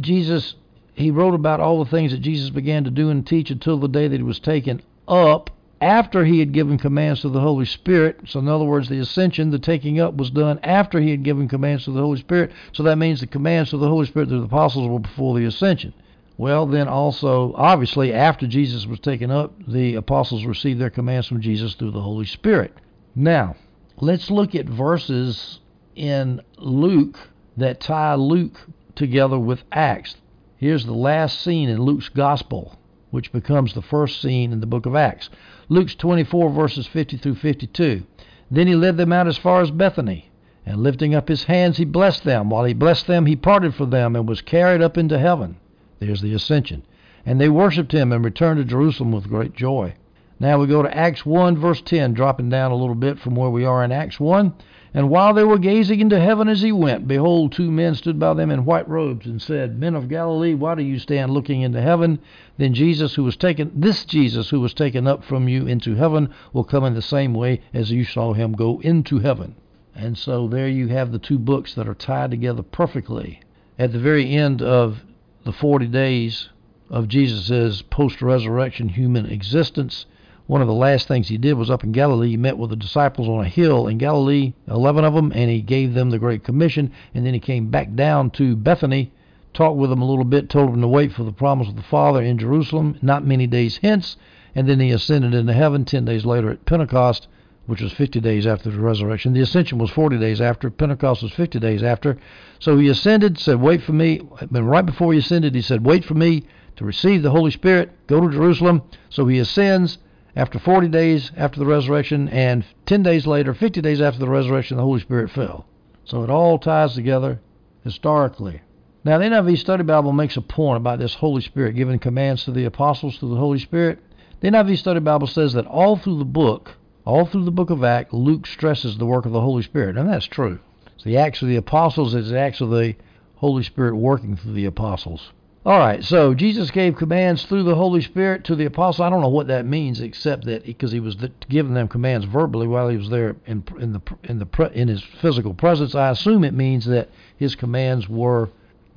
Jesus 0.00 0.54
he 0.94 1.10
wrote 1.10 1.34
about 1.34 1.60
all 1.60 1.82
the 1.82 1.90
things 1.90 2.12
that 2.12 2.20
Jesus 2.20 2.50
began 2.50 2.84
to 2.84 2.90
do 2.90 3.10
and 3.10 3.26
teach 3.26 3.50
until 3.50 3.78
the 3.78 3.88
day 3.88 4.08
that 4.08 4.16
he 4.16 4.22
was 4.22 4.38
taken 4.38 4.82
up 5.08 5.50
after 5.82 6.24
he 6.24 6.38
had 6.38 6.52
given 6.52 6.78
commands 6.78 7.20
to 7.22 7.28
the 7.28 7.40
Holy 7.40 7.66
Spirit. 7.66 8.20
So, 8.26 8.38
in 8.38 8.48
other 8.48 8.64
words, 8.64 8.88
the 8.88 9.00
ascension, 9.00 9.50
the 9.50 9.58
taking 9.58 10.00
up, 10.00 10.14
was 10.14 10.30
done 10.30 10.60
after 10.62 11.00
he 11.00 11.10
had 11.10 11.24
given 11.24 11.48
commands 11.48 11.84
to 11.84 11.90
the 11.90 12.00
Holy 12.00 12.18
Spirit. 12.20 12.52
So 12.72 12.84
that 12.84 12.98
means 12.98 13.20
the 13.20 13.26
commands 13.26 13.70
to 13.70 13.78
the 13.78 13.88
Holy 13.88 14.06
Spirit 14.06 14.28
to 14.28 14.38
the 14.38 14.44
apostles 14.44 14.88
were 14.88 15.00
before 15.00 15.38
the 15.38 15.44
ascension. 15.44 15.92
Well, 16.38 16.66
then 16.66 16.88
also, 16.88 17.52
obviously, 17.56 18.12
after 18.12 18.46
Jesus 18.46 18.86
was 18.86 19.00
taken 19.00 19.30
up, 19.30 19.52
the 19.66 19.96
apostles 19.96 20.44
received 20.44 20.80
their 20.80 20.90
commands 20.90 21.26
from 21.26 21.40
Jesus 21.40 21.74
through 21.74 21.90
the 21.90 22.00
Holy 22.00 22.26
Spirit. 22.26 22.74
Now, 23.14 23.56
let's 23.96 24.30
look 24.30 24.54
at 24.54 24.66
verses 24.66 25.60
in 25.94 26.40
Luke 26.56 27.18
that 27.56 27.80
tie 27.80 28.14
Luke 28.14 28.58
together 28.94 29.38
with 29.38 29.62
Acts. 29.72 30.16
Here's 30.56 30.86
the 30.86 30.94
last 30.94 31.40
scene 31.40 31.68
in 31.68 31.82
Luke's 31.82 32.08
Gospel, 32.08 32.78
which 33.10 33.32
becomes 33.32 33.74
the 33.74 33.82
first 33.82 34.22
scene 34.22 34.52
in 34.52 34.60
the 34.60 34.66
book 34.66 34.86
of 34.86 34.96
Acts. 34.96 35.28
Luke's 35.72 35.94
24, 35.94 36.50
verses 36.50 36.86
50 36.86 37.16
through 37.16 37.36
52. 37.36 38.02
Then 38.50 38.66
he 38.66 38.74
led 38.74 38.98
them 38.98 39.10
out 39.10 39.26
as 39.26 39.38
far 39.38 39.62
as 39.62 39.70
Bethany, 39.70 40.30
and 40.66 40.82
lifting 40.82 41.14
up 41.14 41.28
his 41.28 41.44
hands, 41.44 41.78
he 41.78 41.86
blessed 41.86 42.24
them. 42.24 42.50
While 42.50 42.64
he 42.64 42.74
blessed 42.74 43.06
them, 43.06 43.24
he 43.24 43.36
parted 43.36 43.74
from 43.74 43.88
them 43.88 44.14
and 44.14 44.28
was 44.28 44.42
carried 44.42 44.82
up 44.82 44.98
into 44.98 45.18
heaven. 45.18 45.56
There's 45.98 46.20
the 46.20 46.34
ascension. 46.34 46.82
And 47.24 47.40
they 47.40 47.48
worshipped 47.48 47.92
him 47.92 48.12
and 48.12 48.22
returned 48.22 48.58
to 48.58 48.64
Jerusalem 48.64 49.12
with 49.12 49.30
great 49.30 49.54
joy. 49.54 49.94
Now 50.38 50.60
we 50.60 50.66
go 50.66 50.82
to 50.82 50.94
Acts 50.94 51.24
1, 51.24 51.56
verse 51.56 51.80
10, 51.80 52.12
dropping 52.12 52.50
down 52.50 52.70
a 52.70 52.76
little 52.76 52.94
bit 52.94 53.18
from 53.18 53.34
where 53.34 53.48
we 53.48 53.64
are 53.64 53.82
in 53.82 53.92
Acts 53.92 54.20
1. 54.20 54.52
And 54.94 55.08
while 55.08 55.32
they 55.32 55.44
were 55.44 55.58
gazing 55.58 56.00
into 56.00 56.20
heaven 56.20 56.48
as 56.48 56.60
he 56.60 56.70
went, 56.70 57.08
behold, 57.08 57.52
two 57.52 57.70
men 57.70 57.94
stood 57.94 58.18
by 58.18 58.34
them 58.34 58.50
in 58.50 58.66
white 58.66 58.86
robes 58.86 59.26
and 59.26 59.40
said, 59.40 59.78
Men 59.78 59.94
of 59.94 60.08
Galilee, 60.08 60.52
why 60.52 60.74
do 60.74 60.82
you 60.82 60.98
stand 60.98 61.32
looking 61.32 61.62
into 61.62 61.80
heaven? 61.80 62.18
Then 62.58 62.74
Jesus, 62.74 63.14
who 63.14 63.24
was 63.24 63.36
taken, 63.36 63.72
this 63.74 64.04
Jesus 64.04 64.50
who 64.50 64.60
was 64.60 64.74
taken 64.74 65.06
up 65.06 65.24
from 65.24 65.48
you 65.48 65.66
into 65.66 65.94
heaven, 65.94 66.28
will 66.52 66.64
come 66.64 66.84
in 66.84 66.92
the 66.92 67.00
same 67.00 67.32
way 67.32 67.62
as 67.72 67.90
you 67.90 68.04
saw 68.04 68.34
him 68.34 68.52
go 68.52 68.80
into 68.80 69.20
heaven. 69.20 69.54
And 69.94 70.18
so 70.18 70.46
there 70.46 70.68
you 70.68 70.88
have 70.88 71.10
the 71.10 71.18
two 71.18 71.38
books 71.38 71.74
that 71.74 71.88
are 71.88 71.94
tied 71.94 72.30
together 72.30 72.62
perfectly. 72.62 73.40
At 73.78 73.92
the 73.92 73.98
very 73.98 74.30
end 74.30 74.60
of 74.60 75.04
the 75.44 75.52
40 75.52 75.86
days 75.86 76.50
of 76.90 77.08
Jesus' 77.08 77.80
post 77.80 78.20
resurrection 78.20 78.90
human 78.90 79.24
existence, 79.24 80.04
one 80.52 80.60
of 80.60 80.68
the 80.68 80.74
last 80.74 81.08
things 81.08 81.28
he 81.28 81.38
did 81.38 81.54
was 81.54 81.70
up 81.70 81.82
in 81.82 81.92
Galilee. 81.92 82.28
He 82.28 82.36
met 82.36 82.58
with 82.58 82.68
the 82.68 82.76
disciples 82.76 83.26
on 83.26 83.42
a 83.42 83.48
hill 83.48 83.88
in 83.88 83.96
Galilee, 83.96 84.52
11 84.68 85.02
of 85.02 85.14
them, 85.14 85.32
and 85.34 85.50
he 85.50 85.62
gave 85.62 85.94
them 85.94 86.10
the 86.10 86.18
Great 86.18 86.44
Commission. 86.44 86.92
And 87.14 87.24
then 87.24 87.32
he 87.32 87.40
came 87.40 87.70
back 87.70 87.94
down 87.94 88.28
to 88.32 88.54
Bethany, 88.54 89.12
talked 89.54 89.78
with 89.78 89.88
them 89.88 90.02
a 90.02 90.06
little 90.06 90.26
bit, 90.26 90.50
told 90.50 90.70
them 90.70 90.82
to 90.82 90.88
wait 90.88 91.10
for 91.10 91.24
the 91.24 91.32
promise 91.32 91.68
of 91.68 91.76
the 91.76 91.82
Father 91.82 92.20
in 92.20 92.36
Jerusalem, 92.36 92.98
not 93.00 93.24
many 93.24 93.46
days 93.46 93.78
hence. 93.78 94.18
And 94.54 94.68
then 94.68 94.78
he 94.78 94.90
ascended 94.90 95.32
into 95.32 95.54
heaven 95.54 95.86
10 95.86 96.04
days 96.04 96.26
later 96.26 96.50
at 96.50 96.66
Pentecost, 96.66 97.28
which 97.64 97.80
was 97.80 97.94
50 97.94 98.20
days 98.20 98.46
after 98.46 98.70
the 98.70 98.78
resurrection. 98.78 99.32
The 99.32 99.40
ascension 99.40 99.78
was 99.78 99.88
40 99.88 100.18
days 100.18 100.42
after. 100.42 100.68
Pentecost 100.68 101.22
was 101.22 101.32
50 101.32 101.60
days 101.60 101.82
after. 101.82 102.18
So 102.58 102.76
he 102.76 102.88
ascended, 102.88 103.38
said, 103.38 103.58
Wait 103.58 103.80
for 103.80 103.94
me. 103.94 104.20
But 104.50 104.64
right 104.64 104.84
before 104.84 105.14
he 105.14 105.20
ascended, 105.20 105.54
he 105.54 105.62
said, 105.62 105.86
Wait 105.86 106.04
for 106.04 106.12
me 106.12 106.44
to 106.76 106.84
receive 106.84 107.22
the 107.22 107.30
Holy 107.30 107.52
Spirit, 107.52 107.90
go 108.06 108.20
to 108.20 108.30
Jerusalem. 108.30 108.82
So 109.08 109.26
he 109.26 109.38
ascends 109.38 109.96
after 110.34 110.58
40 110.58 110.88
days 110.88 111.30
after 111.36 111.58
the 111.58 111.66
resurrection, 111.66 112.28
and 112.28 112.64
10 112.86 113.02
days 113.02 113.26
later, 113.26 113.52
50 113.52 113.80
days 113.80 114.00
after 114.00 114.18
the 114.18 114.28
resurrection, 114.28 114.76
the 114.76 114.82
Holy 114.82 115.00
Spirit 115.00 115.30
fell. 115.30 115.66
So 116.04 116.22
it 116.22 116.30
all 116.30 116.58
ties 116.58 116.94
together 116.94 117.40
historically. 117.84 118.62
Now, 119.04 119.18
the 119.18 119.24
NIV 119.24 119.58
Study 119.58 119.82
Bible 119.82 120.12
makes 120.12 120.36
a 120.36 120.40
point 120.40 120.76
about 120.76 120.98
this 120.98 121.14
Holy 121.14 121.42
Spirit 121.42 121.74
giving 121.74 121.98
commands 121.98 122.44
to 122.44 122.52
the 122.52 122.64
apostles 122.64 123.18
through 123.18 123.30
the 123.30 123.40
Holy 123.40 123.58
Spirit. 123.58 123.98
The 124.40 124.48
NIV 124.48 124.78
Study 124.78 125.00
Bible 125.00 125.26
says 125.26 125.52
that 125.52 125.66
all 125.66 125.96
through 125.96 126.18
the 126.18 126.24
book, 126.24 126.76
all 127.04 127.26
through 127.26 127.44
the 127.44 127.50
book 127.50 127.70
of 127.70 127.84
Acts, 127.84 128.12
Luke 128.12 128.46
stresses 128.46 128.96
the 128.96 129.06
work 129.06 129.26
of 129.26 129.32
the 129.32 129.40
Holy 129.40 129.62
Spirit, 129.62 129.96
and 129.96 130.08
that's 130.08 130.26
true. 130.26 130.60
It's 130.94 131.04
the 131.04 131.18
acts 131.18 131.42
of 131.42 131.48
the 131.48 131.56
apostles 131.56 132.14
is 132.14 132.30
the 132.30 132.38
acts 132.38 132.60
of 132.60 132.70
the 132.70 132.94
Holy 133.36 133.64
Spirit 133.64 133.96
working 133.96 134.36
through 134.36 134.52
the 134.52 134.66
apostles. 134.66 135.32
All 135.64 135.78
right, 135.78 136.02
so 136.02 136.34
Jesus 136.34 136.72
gave 136.72 136.96
commands 136.96 137.44
through 137.44 137.62
the 137.62 137.76
Holy 137.76 138.00
Spirit 138.00 138.42
to 138.44 138.56
the 138.56 138.64
apostles. 138.64 139.00
I 139.00 139.08
don't 139.08 139.20
know 139.20 139.28
what 139.28 139.46
that 139.46 139.64
means, 139.64 140.00
except 140.00 140.44
that 140.46 140.64
because 140.66 140.90
he 140.90 140.98
was 140.98 141.14
giving 141.48 141.74
them 141.74 141.86
commands 141.86 142.26
verbally 142.26 142.66
while 142.66 142.88
he 142.88 142.96
was 142.96 143.10
there 143.10 143.36
in, 143.46 143.62
in 143.78 143.92
the 143.92 144.00
in 144.24 144.40
the 144.40 144.70
in 144.74 144.88
his 144.88 145.04
physical 145.04 145.54
presence. 145.54 145.94
I 145.94 146.10
assume 146.10 146.42
it 146.42 146.52
means 146.52 146.86
that 146.86 147.10
his 147.36 147.54
commands 147.54 148.08
were 148.08 148.50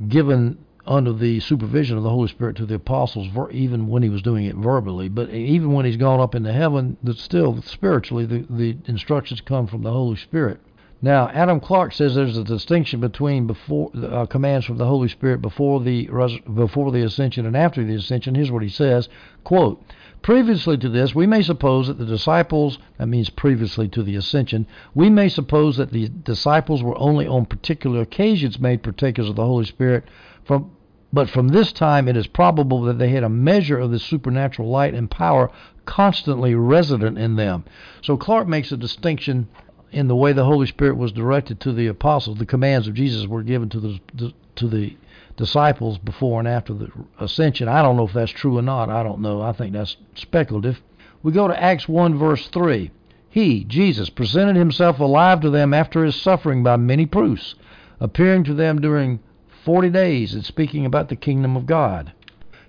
given 0.08 0.58
under 0.88 1.14
the 1.14 1.40
supervision 1.40 1.98
of 1.98 2.04
the 2.04 2.10
Holy 2.10 2.30
Spirit 2.30 2.56
to 2.56 2.66
the 2.66 2.76
apostles, 2.76 3.28
even 3.52 3.88
when 3.88 4.02
he 4.02 4.10
was 4.10 4.24
doing 4.24 4.46
it 4.46 4.56
verbally. 4.56 5.08
But 5.08 5.30
even 5.30 5.72
when 5.72 5.86
he's 5.86 5.98
gone 5.98 6.20
up 6.20 6.34
into 6.34 6.52
heaven, 6.52 6.98
that 7.04 7.18
still 7.18 7.62
spiritually 7.62 8.26
the 8.26 8.44
the 8.50 8.76
instructions 8.88 9.40
come 9.40 9.68
from 9.68 9.84
the 9.84 9.92
Holy 9.92 10.18
Spirit. 10.18 10.60
Now, 11.02 11.30
Adam 11.30 11.60
Clarke 11.60 11.94
says 11.94 12.16
there's 12.16 12.38
a 12.38 12.44
distinction 12.44 13.00
between 13.00 13.48
before 13.48 13.92
uh, 13.96 14.26
commands 14.26 14.66
from 14.66 14.78
the 14.78 14.86
Holy 14.86 15.10
Spirit 15.10 15.42
before 15.42 15.82
the 15.82 16.10
before 16.54 16.92
the 16.92 17.04
ascension 17.04 17.46
and 17.46 17.56
after 17.56 17.84
the 17.84 17.96
ascension. 17.96 18.36
Here's 18.36 18.52
what 18.52 18.64
he 18.64 18.70
says: 18.70 19.10
"Quote: 19.44 19.84
Previously 20.22 20.78
to 20.78 20.90
this, 20.90 21.14
we 21.14 21.28
may 21.28 21.44
suppose 21.44 21.88
that 21.88 22.00
the 22.00 22.06
disciples, 22.06 22.80
that 22.98 23.08
means 23.08 23.30
previously 23.30 23.88
to 23.90 24.02
the 24.02 24.16
ascension, 24.16 24.66
we 24.96 25.10
may 25.10 25.30
suppose 25.30 25.78
that 25.78 25.92
the 25.92 26.08
disciples 26.08 26.82
were 26.82 26.98
only 26.98 27.28
on 27.28 27.46
particular 27.46 28.02
occasions 28.02 28.60
made 28.60 28.82
partakers 28.82 29.30
of 29.30 29.36
the 29.36 29.46
Holy 29.46 29.66
Spirit. 29.66 30.06
From 30.44 30.72
but 31.14 31.30
from 31.30 31.50
this 31.50 31.72
time, 31.72 32.08
it 32.08 32.18
is 32.18 32.28
probable 32.28 32.82
that 32.82 32.98
they 32.98 33.10
had 33.10 33.24
a 33.24 33.30
measure 33.30 33.80
of 33.80 33.92
the 33.92 34.00
supernatural 34.00 34.70
light 34.70 34.94
and 34.94 35.12
power 35.12 35.52
constantly 35.86 36.56
resident 36.56 37.18
in 37.18 37.36
them. 37.36 37.64
So 38.02 38.18
Clarke 38.18 38.48
makes 38.48 38.72
a 38.72 38.78
distinction 38.78 39.48
in 39.92 40.08
the 40.08 40.16
way 40.16 40.34
the 40.34 40.46
Holy 40.46 40.68
Spirit 40.68 40.98
was 40.98 41.12
directed 41.12 41.60
to 41.62 41.72
the 41.72 41.88
apostles. 41.88 42.38
The 42.38 42.46
commands 42.46 42.88
of 42.88 42.94
Jesus 42.94 43.28
were 43.28 43.44
given 43.44 43.70
to 43.70 43.80
the 43.80 44.34
to 44.56 44.68
the 44.68 44.96
disciples 45.38 45.98
before 45.98 46.40
and 46.40 46.48
after 46.48 46.74
the 46.74 46.90
ascension. 47.20 47.68
I 47.68 47.82
don't 47.82 47.98
know 47.98 48.08
if 48.08 48.14
that's 48.14 48.32
true 48.32 48.58
or 48.58 48.62
not. 48.62 48.90
I 48.90 49.04
don't 49.04 49.22
know. 49.22 49.42
I 49.42 49.52
think 49.52 49.74
that's 49.74 49.98
speculative. 50.16 50.82
We 51.24 51.32
go 51.32 51.48
to 51.48 51.62
Acts 51.62 51.88
1 51.88 52.18
verse 52.18 52.48
3. 52.48 52.92
He, 53.30 53.66
Jesus, 53.66 54.10
presented 54.10 54.56
himself 54.56 55.00
alive 55.00 55.42
to 55.42 55.50
them 55.50 55.74
after 55.74 56.06
his 56.06 56.16
suffering 56.16 56.64
by 56.64 56.78
many 56.78 57.06
proofs, 57.06 57.56
appearing 58.00 58.46
to 58.46 58.54
them 58.54 58.80
during 58.80 59.20
40 59.66 59.90
days 59.90 60.34
and 60.34 60.46
speaking 60.46 60.86
about 60.86 61.10
the 61.10 61.18
kingdom 61.18 61.58
of 61.58 61.66
God. 61.66 62.14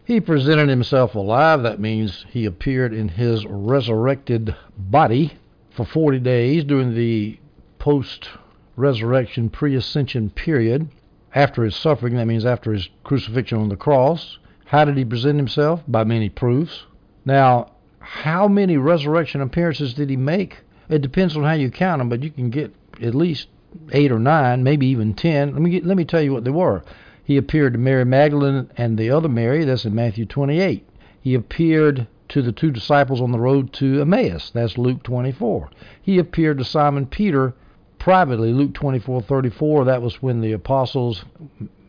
He 0.02 0.20
presented 0.20 0.68
himself 0.68 1.14
alive. 1.14 1.62
That 1.62 1.78
means 1.78 2.26
he 2.30 2.46
appeared 2.46 2.92
in 2.92 3.08
his 3.08 3.46
resurrected 3.46 4.56
body 4.76 5.34
for 5.76 5.84
40 5.84 6.20
days 6.20 6.64
during 6.64 6.94
the 6.94 7.38
post 7.78 8.30
resurrection, 8.76 9.50
pre 9.50 9.76
ascension 9.76 10.30
period. 10.30 10.88
After 11.34 11.64
his 11.64 11.76
suffering, 11.76 12.16
that 12.16 12.26
means 12.26 12.46
after 12.46 12.72
his 12.72 12.88
crucifixion 13.04 13.58
on 13.58 13.68
the 13.68 13.76
cross. 13.76 14.38
How 14.64 14.84
did 14.84 14.96
he 14.96 15.04
present 15.04 15.36
himself? 15.36 15.82
By 15.86 16.04
many 16.04 16.30
proofs. 16.30 16.84
Now, 17.24 17.72
how 17.98 18.48
many 18.48 18.78
resurrection 18.78 19.42
appearances 19.42 19.92
did 19.92 20.08
he 20.08 20.16
make? 20.16 20.58
It 20.88 21.02
depends 21.02 21.36
on 21.36 21.44
how 21.44 21.52
you 21.52 21.70
count 21.70 21.98
them, 21.98 22.08
but 22.08 22.22
you 22.22 22.30
can 22.30 22.50
get 22.50 22.74
at 23.02 23.14
least 23.14 23.48
eight 23.92 24.10
or 24.10 24.18
nine, 24.18 24.62
maybe 24.62 24.86
even 24.86 25.12
ten. 25.12 25.52
Let 25.52 25.60
me 25.60 25.70
get, 25.70 25.84
let 25.84 25.96
me 25.96 26.04
tell 26.04 26.22
you 26.22 26.32
what 26.32 26.44
they 26.44 26.50
were. 26.50 26.82
He 27.22 27.36
appeared 27.36 27.74
to 27.74 27.78
Mary 27.78 28.04
Magdalene 28.04 28.70
and 28.76 28.96
the 28.96 29.10
other 29.10 29.28
Mary. 29.28 29.64
That's 29.64 29.84
in 29.84 29.94
Matthew 29.94 30.24
28. 30.24 30.88
He 31.20 31.34
appeared 31.34 32.06
to 32.28 32.42
the 32.42 32.52
two 32.52 32.70
disciples 32.70 33.20
on 33.20 33.32
the 33.32 33.38
road 33.38 33.72
to 33.74 34.00
Emmaus. 34.00 34.50
That's 34.50 34.78
Luke 34.78 35.02
24. 35.02 35.70
He 36.02 36.18
appeared 36.18 36.58
to 36.58 36.64
Simon 36.64 37.06
Peter 37.06 37.54
privately. 37.98 38.52
Luke 38.52 38.72
24:34. 38.72 39.84
That 39.84 40.02
was 40.02 40.22
when 40.22 40.40
the 40.40 40.52
apostles 40.52 41.24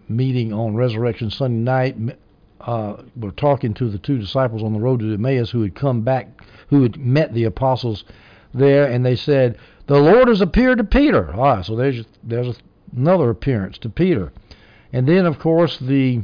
meeting 0.10 0.54
on 0.54 0.76
Resurrection 0.76 1.30
Sunday 1.30 1.60
night 1.64 2.18
uh, 2.62 2.98
were 3.16 3.32
talking 3.32 3.74
to 3.76 3.90
the 3.90 3.98
two 3.98 4.18
disciples 4.18 4.64
on 4.64 4.74
the 4.74 4.80
road 4.80 5.00
to 5.00 5.14
Emmaus 5.14 5.52
who 5.52 5.62
had 5.62 5.76
come 5.76 6.02
back, 6.02 6.42
who 6.70 6.84
had 6.84 6.98
met 6.98 7.34
the 7.34 7.44
apostles 7.44 8.04
there, 8.54 8.86
and 8.86 9.06
they 9.06 9.16
said, 9.16 9.58
"The 9.88 10.00
Lord 10.00 10.28
has 10.28 10.42
appeared 10.42 10.80
to 10.80 10.84
Peter." 10.84 11.34
Ah, 11.36 11.62
so 11.62 11.76
there's 11.76 12.06
there's 12.24 12.58
another 12.96 13.30
appearance 13.30 13.78
to 13.80 13.90
Peter, 13.90 14.32
and 14.92 15.08
then 15.08 15.26
of 15.26 15.40
course 15.40 15.78
the 15.78 16.22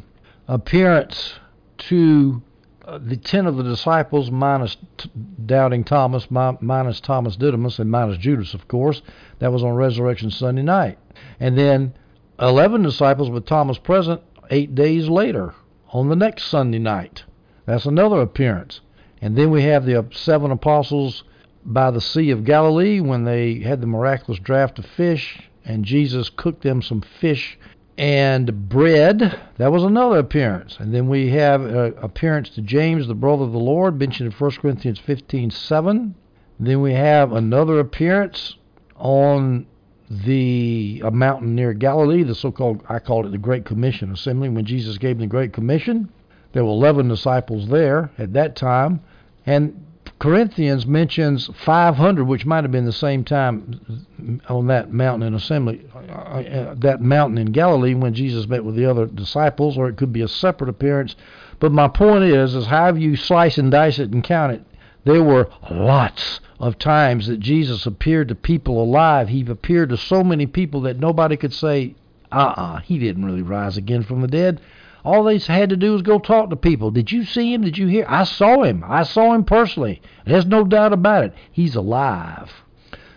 appearance 0.48 1.36
to 1.77 2.41
uh, 2.86 3.00
the 3.00 3.18
ten 3.18 3.46
of 3.46 3.58
the 3.58 3.63
disciples 3.63 4.30
minus 4.32 4.78
t- 4.98 5.10
doubting 5.46 5.84
Thomas, 5.84 6.30
mi- 6.30 6.58
minus 6.62 7.00
Thomas 7.00 7.36
Didymus, 7.36 7.80
and 7.80 7.90
minus 7.90 8.18
Judas, 8.18 8.54
of 8.54 8.68
course. 8.68 9.02
That 9.40 9.52
was 9.52 9.63
on 9.63 9.74
Resurrection 9.74 10.32
Sunday 10.32 10.62
night, 10.63 11.00
and 11.40 11.58
then 11.58 11.94
eleven 12.40 12.84
disciples 12.84 13.30
with 13.30 13.46
Thomas 13.46 13.78
present 13.78 14.22
eight 14.50 14.75
days 14.75 15.08
later 15.08 15.54
on 15.90 16.10
the 16.10 16.16
next 16.16 16.46
Sunday 16.46 16.80
night. 16.80 17.24
That's 17.66 17.86
another 17.86 18.22
appearance. 18.22 18.82
And 19.22 19.38
then 19.38 19.52
we 19.52 19.63
have 19.63 19.86
the 19.86 20.06
seven 20.12 20.52
apostles 20.52 21.24
by 21.63 21.92
the 21.92 22.02
Sea 22.02 22.32
of 22.32 22.44
Galilee 22.44 23.00
when 23.00 23.24
they 23.24 23.60
had 23.60 23.80
the 23.80 23.88
miraculous 23.88 24.40
draught 24.40 24.80
of 24.80 24.86
fish 24.86 25.50
and 25.66 25.86
Jesus 25.86 26.30
cooked 26.30 26.63
them 26.63 26.82
some 26.82 27.02
fish 27.02 27.58
and 27.97 28.69
bread. 28.69 29.39
That 29.57 29.71
was 29.71 29.83
another 29.83 30.17
appearance. 30.17 30.77
And 30.79 30.93
then 30.93 31.07
we 31.07 31.29
have 31.29 31.62
an 31.62 31.93
appearance 32.01 32.50
to 32.51 32.62
James, 32.62 33.07
the 33.07 33.15
brother 33.15 33.43
of 33.43 33.51
the 33.51 33.59
Lord, 33.59 34.00
mentioned 34.00 34.31
in 34.31 34.38
1 34.38 34.51
Corinthians 34.62 35.00
15:7. 35.00 36.15
Then 36.59 36.81
we 36.81 36.93
have 36.93 37.31
another 37.31 37.79
appearance 37.79 38.55
on 38.95 39.65
the 40.09 41.01
a 41.03 41.12
mountain 41.12 41.55
near 41.55 41.73
Galilee, 41.73 42.23
the 42.23 42.35
so-called 42.35 42.83
I 42.88 43.00
called 43.00 43.25
it 43.25 43.31
the 43.31 43.38
Great 43.38 43.65
Commission 43.65 44.12
assembly 44.12 44.50
when 44.50 44.65
Jesus 44.65 44.97
gave 44.97 45.17
the 45.17 45.27
Great 45.27 45.53
Commission. 45.53 46.09
There 46.51 46.63
were 46.63 46.71
11 46.71 47.07
disciples 47.07 47.67
there 47.67 48.12
at 48.19 48.33
that 48.33 48.55
time, 48.55 49.01
and 49.45 49.85
Corinthians 50.20 50.86
mentions 50.86 51.50
500, 51.65 52.24
which 52.24 52.46
might 52.46 52.63
have 52.63 52.72
been 52.72 52.86
the 52.86 52.93
same 52.93 53.24
time 53.24 54.08
on 54.48 54.67
that 54.67 54.91
mountain 54.93 55.27
in 55.27 55.34
assembly, 55.34 55.86
uh, 55.93 56.00
uh, 56.00 56.75
that 56.77 57.01
mountain 57.01 57.38
in 57.38 57.51
Galilee 57.51 57.93
when 57.93 58.13
Jesus 58.13 58.48
met 58.48 58.63
with 58.63 58.75
the 58.75 58.86
other 58.86 59.05
disciples, 59.05 59.77
or 59.77 59.89
it 59.89 59.98
could 59.98 60.13
be 60.13 60.22
a 60.22 60.27
separate 60.27 60.70
appearance. 60.70 61.15
But 61.60 61.72
my 61.72 61.88
point 61.88 62.24
is, 62.24 62.55
is 62.55 62.67
however 62.67 63.00
you 63.00 63.15
slice 63.15 63.58
and 63.58 63.72
dice 63.72 64.00
it 64.00 64.12
and 64.12 64.24
count 64.24 64.53
it, 64.53 64.65
there 65.03 65.24
were 65.24 65.50
lots 65.70 66.39
of 66.60 66.79
times 66.79 67.27
that 67.27 67.39
Jesus 67.41 67.86
appeared 67.86 68.29
to 68.29 68.36
people 68.36 68.82
alive. 68.82 69.27
He 69.27 69.46
appeared 69.46 69.89
to 69.89 69.98
so 69.98 70.24
many 70.24 70.46
people 70.46 70.82
that 70.82 71.00
nobody 71.00 71.36
could 71.36 71.53
say, 71.53 71.96
uh 72.32 72.53
uh 72.55 72.79
he 72.79 72.98
didn't 72.98 73.25
really 73.25 73.41
rise 73.41 73.76
again 73.76 74.04
from 74.04 74.21
the 74.21 74.28
dead. 74.28 74.62
All 75.06 75.24
they 75.24 75.38
had 75.38 75.70
to 75.70 75.78
do 75.78 75.92
was 75.92 76.02
go 76.02 76.20
talk 76.20 76.50
to 76.50 76.56
people. 76.56 76.92
Did 76.92 77.12
you 77.12 77.26
see 77.26 77.54
him? 77.54 77.62
Did 77.62 77.78
you 77.78 77.88
hear? 77.88 78.06
I 78.08 78.24
saw 78.24 78.63
him. 78.63 78.84
I 78.88 79.04
saw 79.04 79.34
him 79.34 79.44
personally. 79.44 80.02
There's 80.26 80.46
no 80.46 80.63
doubt 80.63 80.94
about 80.94 81.26
it. 81.26 81.34
He's 81.52 81.76
alive. 81.76 82.52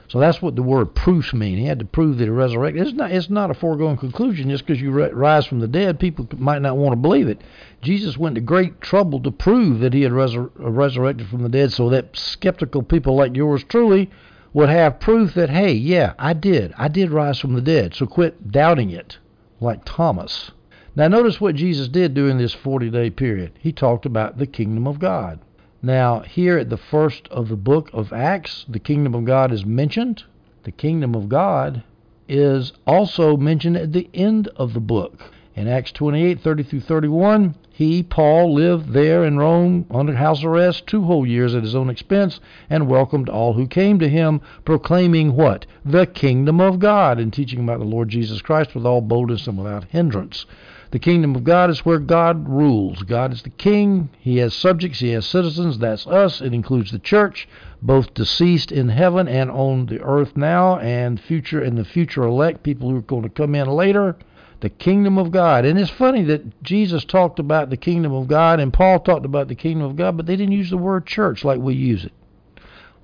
So 0.08 0.20
that's 0.20 0.40
what 0.40 0.54
the 0.54 0.62
word 0.62 0.94
proofs 0.94 1.34
mean. 1.34 1.58
He 1.58 1.66
had 1.66 1.80
to 1.80 1.84
prove 1.84 2.18
that 2.18 2.24
he 2.24 2.30
resurrected. 2.30 2.86
It's 2.86 2.96
not, 2.96 3.10
it's 3.10 3.28
not 3.28 3.50
a 3.50 3.54
foregone 3.54 3.96
conclusion 3.96 4.50
just 4.50 4.64
because 4.64 4.80
you 4.80 4.90
rise 4.90 5.46
from 5.46 5.58
the 5.60 5.66
dead. 5.66 5.98
People 5.98 6.28
might 6.36 6.62
not 6.62 6.76
want 6.76 6.92
to 6.92 6.96
believe 6.96 7.28
it. 7.28 7.40
Jesus 7.82 8.16
went 8.16 8.36
to 8.36 8.40
great 8.40 8.80
trouble 8.80 9.20
to 9.20 9.30
prove 9.30 9.80
that 9.80 9.94
he 9.94 10.02
had 10.02 10.12
resur- 10.12 10.50
resurrected 10.56 11.26
from 11.28 11.42
the 11.42 11.48
dead 11.48 11.72
so 11.72 11.90
that 11.90 12.16
skeptical 12.16 12.82
people 12.82 13.16
like 13.16 13.36
yours 13.36 13.64
truly 13.64 14.08
would 14.52 14.68
have 14.68 15.00
proof 15.00 15.34
that, 15.34 15.50
hey, 15.50 15.72
yeah, 15.72 16.14
I 16.18 16.32
did. 16.32 16.72
I 16.78 16.88
did 16.88 17.10
rise 17.10 17.38
from 17.38 17.54
the 17.54 17.60
dead. 17.60 17.94
So 17.94 18.06
quit 18.06 18.50
doubting 18.50 18.90
it 18.90 19.18
like 19.60 19.84
Thomas. 19.84 20.52
Now, 20.96 21.08
notice 21.08 21.42
what 21.42 21.56
Jesus 21.56 21.88
did 21.88 22.14
during 22.14 22.38
this 22.38 22.54
40 22.54 22.88
day 22.88 23.10
period. 23.10 23.52
He 23.58 23.70
talked 23.70 24.06
about 24.06 24.38
the 24.38 24.46
kingdom 24.46 24.86
of 24.86 24.98
God. 24.98 25.40
Now, 25.82 26.20
here 26.20 26.56
at 26.56 26.70
the 26.70 26.78
first 26.78 27.28
of 27.28 27.50
the 27.50 27.56
book 27.56 27.90
of 27.92 28.14
Acts, 28.14 28.64
the 28.66 28.78
kingdom 28.78 29.14
of 29.14 29.26
God 29.26 29.52
is 29.52 29.66
mentioned. 29.66 30.24
The 30.64 30.72
kingdom 30.72 31.14
of 31.14 31.28
God 31.28 31.82
is 32.28 32.72
also 32.86 33.36
mentioned 33.36 33.76
at 33.76 33.92
the 33.92 34.08
end 34.14 34.48
of 34.56 34.72
the 34.72 34.80
book. 34.80 35.20
In 35.54 35.68
Acts 35.68 35.92
28 35.92 36.40
30 36.40 36.62
through 36.62 36.80
31, 36.80 37.56
he, 37.70 38.02
Paul, 38.02 38.54
lived 38.54 38.94
there 38.94 39.22
in 39.22 39.36
Rome 39.36 39.84
under 39.90 40.14
house 40.14 40.42
arrest 40.42 40.86
two 40.86 41.02
whole 41.02 41.26
years 41.26 41.54
at 41.54 41.62
his 41.62 41.74
own 41.74 41.90
expense 41.90 42.40
and 42.70 42.88
welcomed 42.88 43.28
all 43.28 43.52
who 43.52 43.66
came 43.66 43.98
to 43.98 44.08
him, 44.08 44.40
proclaiming 44.64 45.36
what? 45.36 45.66
The 45.84 46.06
kingdom 46.06 46.58
of 46.58 46.78
God 46.78 47.20
and 47.20 47.30
teaching 47.34 47.60
about 47.60 47.80
the 47.80 47.84
Lord 47.84 48.08
Jesus 48.08 48.40
Christ 48.40 48.74
with 48.74 48.86
all 48.86 49.02
boldness 49.02 49.46
and 49.46 49.58
without 49.58 49.84
hindrance. 49.84 50.46
The 50.96 51.00
kingdom 51.00 51.36
of 51.36 51.44
God 51.44 51.68
is 51.68 51.84
where 51.84 51.98
God 51.98 52.48
rules. 52.48 53.02
God 53.02 53.30
is 53.30 53.42
the 53.42 53.50
king. 53.50 54.08
He 54.18 54.38
has 54.38 54.54
subjects. 54.54 55.00
He 55.00 55.10
has 55.10 55.26
citizens. 55.26 55.78
That's 55.78 56.06
us. 56.06 56.40
It 56.40 56.54
includes 56.54 56.90
the 56.90 56.98
church, 56.98 57.46
both 57.82 58.14
deceased 58.14 58.72
in 58.72 58.88
heaven 58.88 59.28
and 59.28 59.50
on 59.50 59.84
the 59.84 60.00
earth 60.00 60.38
now, 60.38 60.78
and 60.78 61.20
future 61.20 61.62
and 61.62 61.76
the 61.76 61.84
future 61.84 62.22
elect, 62.22 62.62
people 62.62 62.88
who 62.88 62.96
are 62.96 63.02
going 63.02 63.24
to 63.24 63.28
come 63.28 63.54
in 63.54 63.68
later 63.68 64.16
the 64.60 64.70
kingdom 64.70 65.18
of 65.18 65.30
God. 65.30 65.66
And 65.66 65.78
it's 65.78 65.90
funny 65.90 66.22
that 66.22 66.62
Jesus 66.62 67.04
talked 67.04 67.38
about 67.38 67.68
the 67.68 67.76
kingdom 67.76 68.14
of 68.14 68.26
God 68.26 68.58
and 68.58 68.72
Paul 68.72 68.98
talked 69.00 69.26
about 69.26 69.48
the 69.48 69.54
kingdom 69.54 69.86
of 69.86 69.96
God, 69.96 70.16
but 70.16 70.24
they 70.24 70.36
didn't 70.36 70.52
use 70.52 70.70
the 70.70 70.78
word 70.78 71.04
church 71.04 71.44
like 71.44 71.60
we 71.60 71.74
use 71.74 72.06
it. 72.06 72.12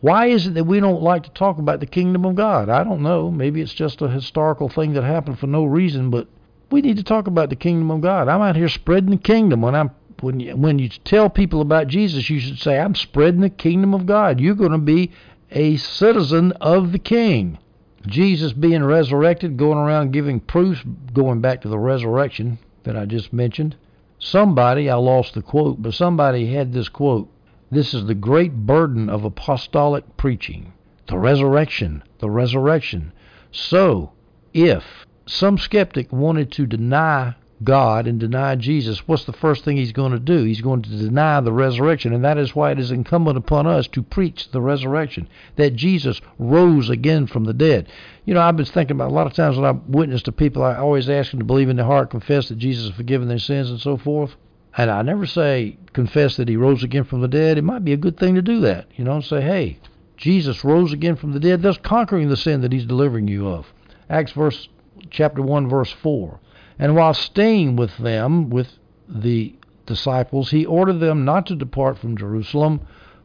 Why 0.00 0.28
is 0.28 0.46
it 0.46 0.54
that 0.54 0.64
we 0.64 0.80
don't 0.80 1.02
like 1.02 1.24
to 1.24 1.30
talk 1.32 1.58
about 1.58 1.80
the 1.80 1.86
kingdom 1.86 2.24
of 2.24 2.36
God? 2.36 2.70
I 2.70 2.84
don't 2.84 3.02
know. 3.02 3.30
Maybe 3.30 3.60
it's 3.60 3.74
just 3.74 4.00
a 4.00 4.08
historical 4.08 4.70
thing 4.70 4.94
that 4.94 5.04
happened 5.04 5.38
for 5.38 5.46
no 5.46 5.66
reason, 5.66 6.08
but 6.08 6.26
we 6.72 6.80
need 6.80 6.96
to 6.96 7.02
talk 7.02 7.26
about 7.26 7.50
the 7.50 7.56
kingdom 7.56 7.90
of 7.90 8.00
God. 8.00 8.28
I'm 8.28 8.40
out 8.40 8.56
here 8.56 8.68
spreading 8.68 9.10
the 9.10 9.18
kingdom. 9.18 9.60
When 9.60 9.74
I'm 9.74 9.90
when 10.20 10.40
you, 10.40 10.56
when 10.56 10.78
you 10.78 10.88
tell 10.88 11.28
people 11.28 11.60
about 11.60 11.88
Jesus, 11.88 12.30
you 12.30 12.40
should 12.40 12.58
say, 12.58 12.78
"I'm 12.78 12.94
spreading 12.94 13.42
the 13.42 13.50
kingdom 13.50 13.92
of 13.92 14.06
God." 14.06 14.40
You're 14.40 14.54
going 14.54 14.72
to 14.72 14.78
be 14.78 15.10
a 15.50 15.76
citizen 15.76 16.52
of 16.52 16.92
the 16.92 16.98
King. 16.98 17.58
Jesus 18.06 18.52
being 18.52 18.82
resurrected, 18.82 19.56
going 19.56 19.78
around 19.78 20.12
giving 20.12 20.40
proofs, 20.40 20.82
going 21.12 21.40
back 21.40 21.60
to 21.60 21.68
the 21.68 21.78
resurrection 21.78 22.58
that 22.84 22.96
I 22.96 23.04
just 23.04 23.32
mentioned. 23.32 23.76
Somebody, 24.18 24.88
I 24.88 24.94
lost 24.94 25.34
the 25.34 25.42
quote, 25.42 25.82
but 25.82 25.94
somebody 25.94 26.52
had 26.54 26.72
this 26.72 26.88
quote. 26.88 27.28
This 27.70 27.92
is 27.92 28.06
the 28.06 28.14
great 28.14 28.66
burden 28.66 29.08
of 29.10 29.24
apostolic 29.24 30.16
preaching. 30.16 30.72
The 31.06 31.18
resurrection, 31.18 32.02
the 32.18 32.30
resurrection. 32.30 33.12
So, 33.50 34.12
if 34.54 35.06
some 35.32 35.56
skeptic 35.56 36.12
wanted 36.12 36.52
to 36.52 36.66
deny 36.66 37.34
God 37.64 38.06
and 38.06 38.20
deny 38.20 38.54
Jesus, 38.56 39.06
what's 39.08 39.24
the 39.24 39.32
first 39.32 39.64
thing 39.64 39.76
he's 39.76 39.92
going 39.92 40.12
to 40.12 40.18
do? 40.18 40.44
He's 40.44 40.60
going 40.60 40.82
to 40.82 40.90
deny 40.90 41.40
the 41.40 41.52
resurrection. 41.52 42.12
And 42.12 42.24
that 42.24 42.36
is 42.36 42.54
why 42.54 42.72
it 42.72 42.78
is 42.78 42.90
incumbent 42.90 43.38
upon 43.38 43.66
us 43.66 43.86
to 43.88 44.02
preach 44.02 44.50
the 44.50 44.60
resurrection, 44.60 45.28
that 45.56 45.74
Jesus 45.74 46.20
rose 46.38 46.90
again 46.90 47.26
from 47.26 47.44
the 47.44 47.54
dead. 47.54 47.88
You 48.24 48.34
know, 48.34 48.40
I've 48.40 48.56
been 48.56 48.66
thinking 48.66 48.96
about 48.96 49.10
a 49.10 49.14
lot 49.14 49.26
of 49.26 49.32
times 49.32 49.56
when 49.56 49.64
I've 49.64 49.82
witnessed 49.86 50.26
to 50.26 50.32
people, 50.32 50.62
I 50.62 50.76
always 50.76 51.08
ask 51.08 51.30
them 51.30 51.40
to 51.40 51.46
believe 51.46 51.68
in 51.68 51.76
their 51.76 51.86
heart, 51.86 52.10
confess 52.10 52.48
that 52.48 52.58
Jesus 52.58 52.88
has 52.88 52.96
forgiven 52.96 53.28
their 53.28 53.38
sins 53.38 53.70
and 53.70 53.80
so 53.80 53.96
forth. 53.96 54.36
And 54.76 54.90
I 54.90 55.02
never 55.02 55.26
say 55.26 55.78
confess 55.92 56.36
that 56.36 56.48
he 56.48 56.56
rose 56.56 56.82
again 56.82 57.04
from 57.04 57.20
the 57.20 57.28
dead. 57.28 57.58
It 57.58 57.64
might 57.64 57.84
be 57.84 57.92
a 57.92 57.98
good 57.98 58.18
thing 58.18 58.34
to 58.34 58.42
do 58.42 58.60
that, 58.60 58.86
you 58.96 59.04
know, 59.04 59.20
say, 59.20 59.40
hey, 59.40 59.78
Jesus 60.16 60.64
rose 60.64 60.92
again 60.92 61.16
from 61.16 61.32
the 61.32 61.40
dead, 61.40 61.62
thus 61.62 61.78
conquering 61.78 62.28
the 62.28 62.36
sin 62.36 62.60
that 62.60 62.72
he's 62.72 62.86
delivering 62.86 63.28
you 63.28 63.48
of. 63.48 63.72
Acts 64.10 64.32
verse 64.32 64.68
chapter 65.10 65.42
1 65.42 65.68
verse 65.68 65.90
4. 65.90 66.40
And 66.78 66.96
while 66.96 67.14
staying 67.14 67.76
with 67.76 67.96
them, 67.98 68.50
with 68.50 68.78
the 69.08 69.54
disciples, 69.86 70.50
he 70.50 70.64
ordered 70.64 71.00
them 71.00 71.24
not 71.24 71.46
to 71.46 71.56
depart 71.56 71.98
from 71.98 72.16
Jerusalem, 72.16 72.80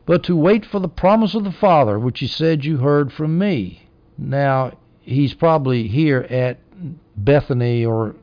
but 0.06 0.24
to 0.24 0.36
wait 0.36 0.66
for 0.66 0.80
the 0.80 0.88
promise 0.88 1.36
of 1.36 1.44
the 1.44 1.52
Father, 1.52 2.00
which 2.00 2.20
he 2.20 2.28
said 2.28 2.66
you 2.66 2.78
heard 2.78 3.12
from 3.12 3.38
me. 3.38 3.88
Now, 4.18 4.78
he's 5.02 5.34
probably 5.34 5.88
here 5.88 6.26
at 6.30 6.60
Bethany 7.16 7.86
or 7.86 8.16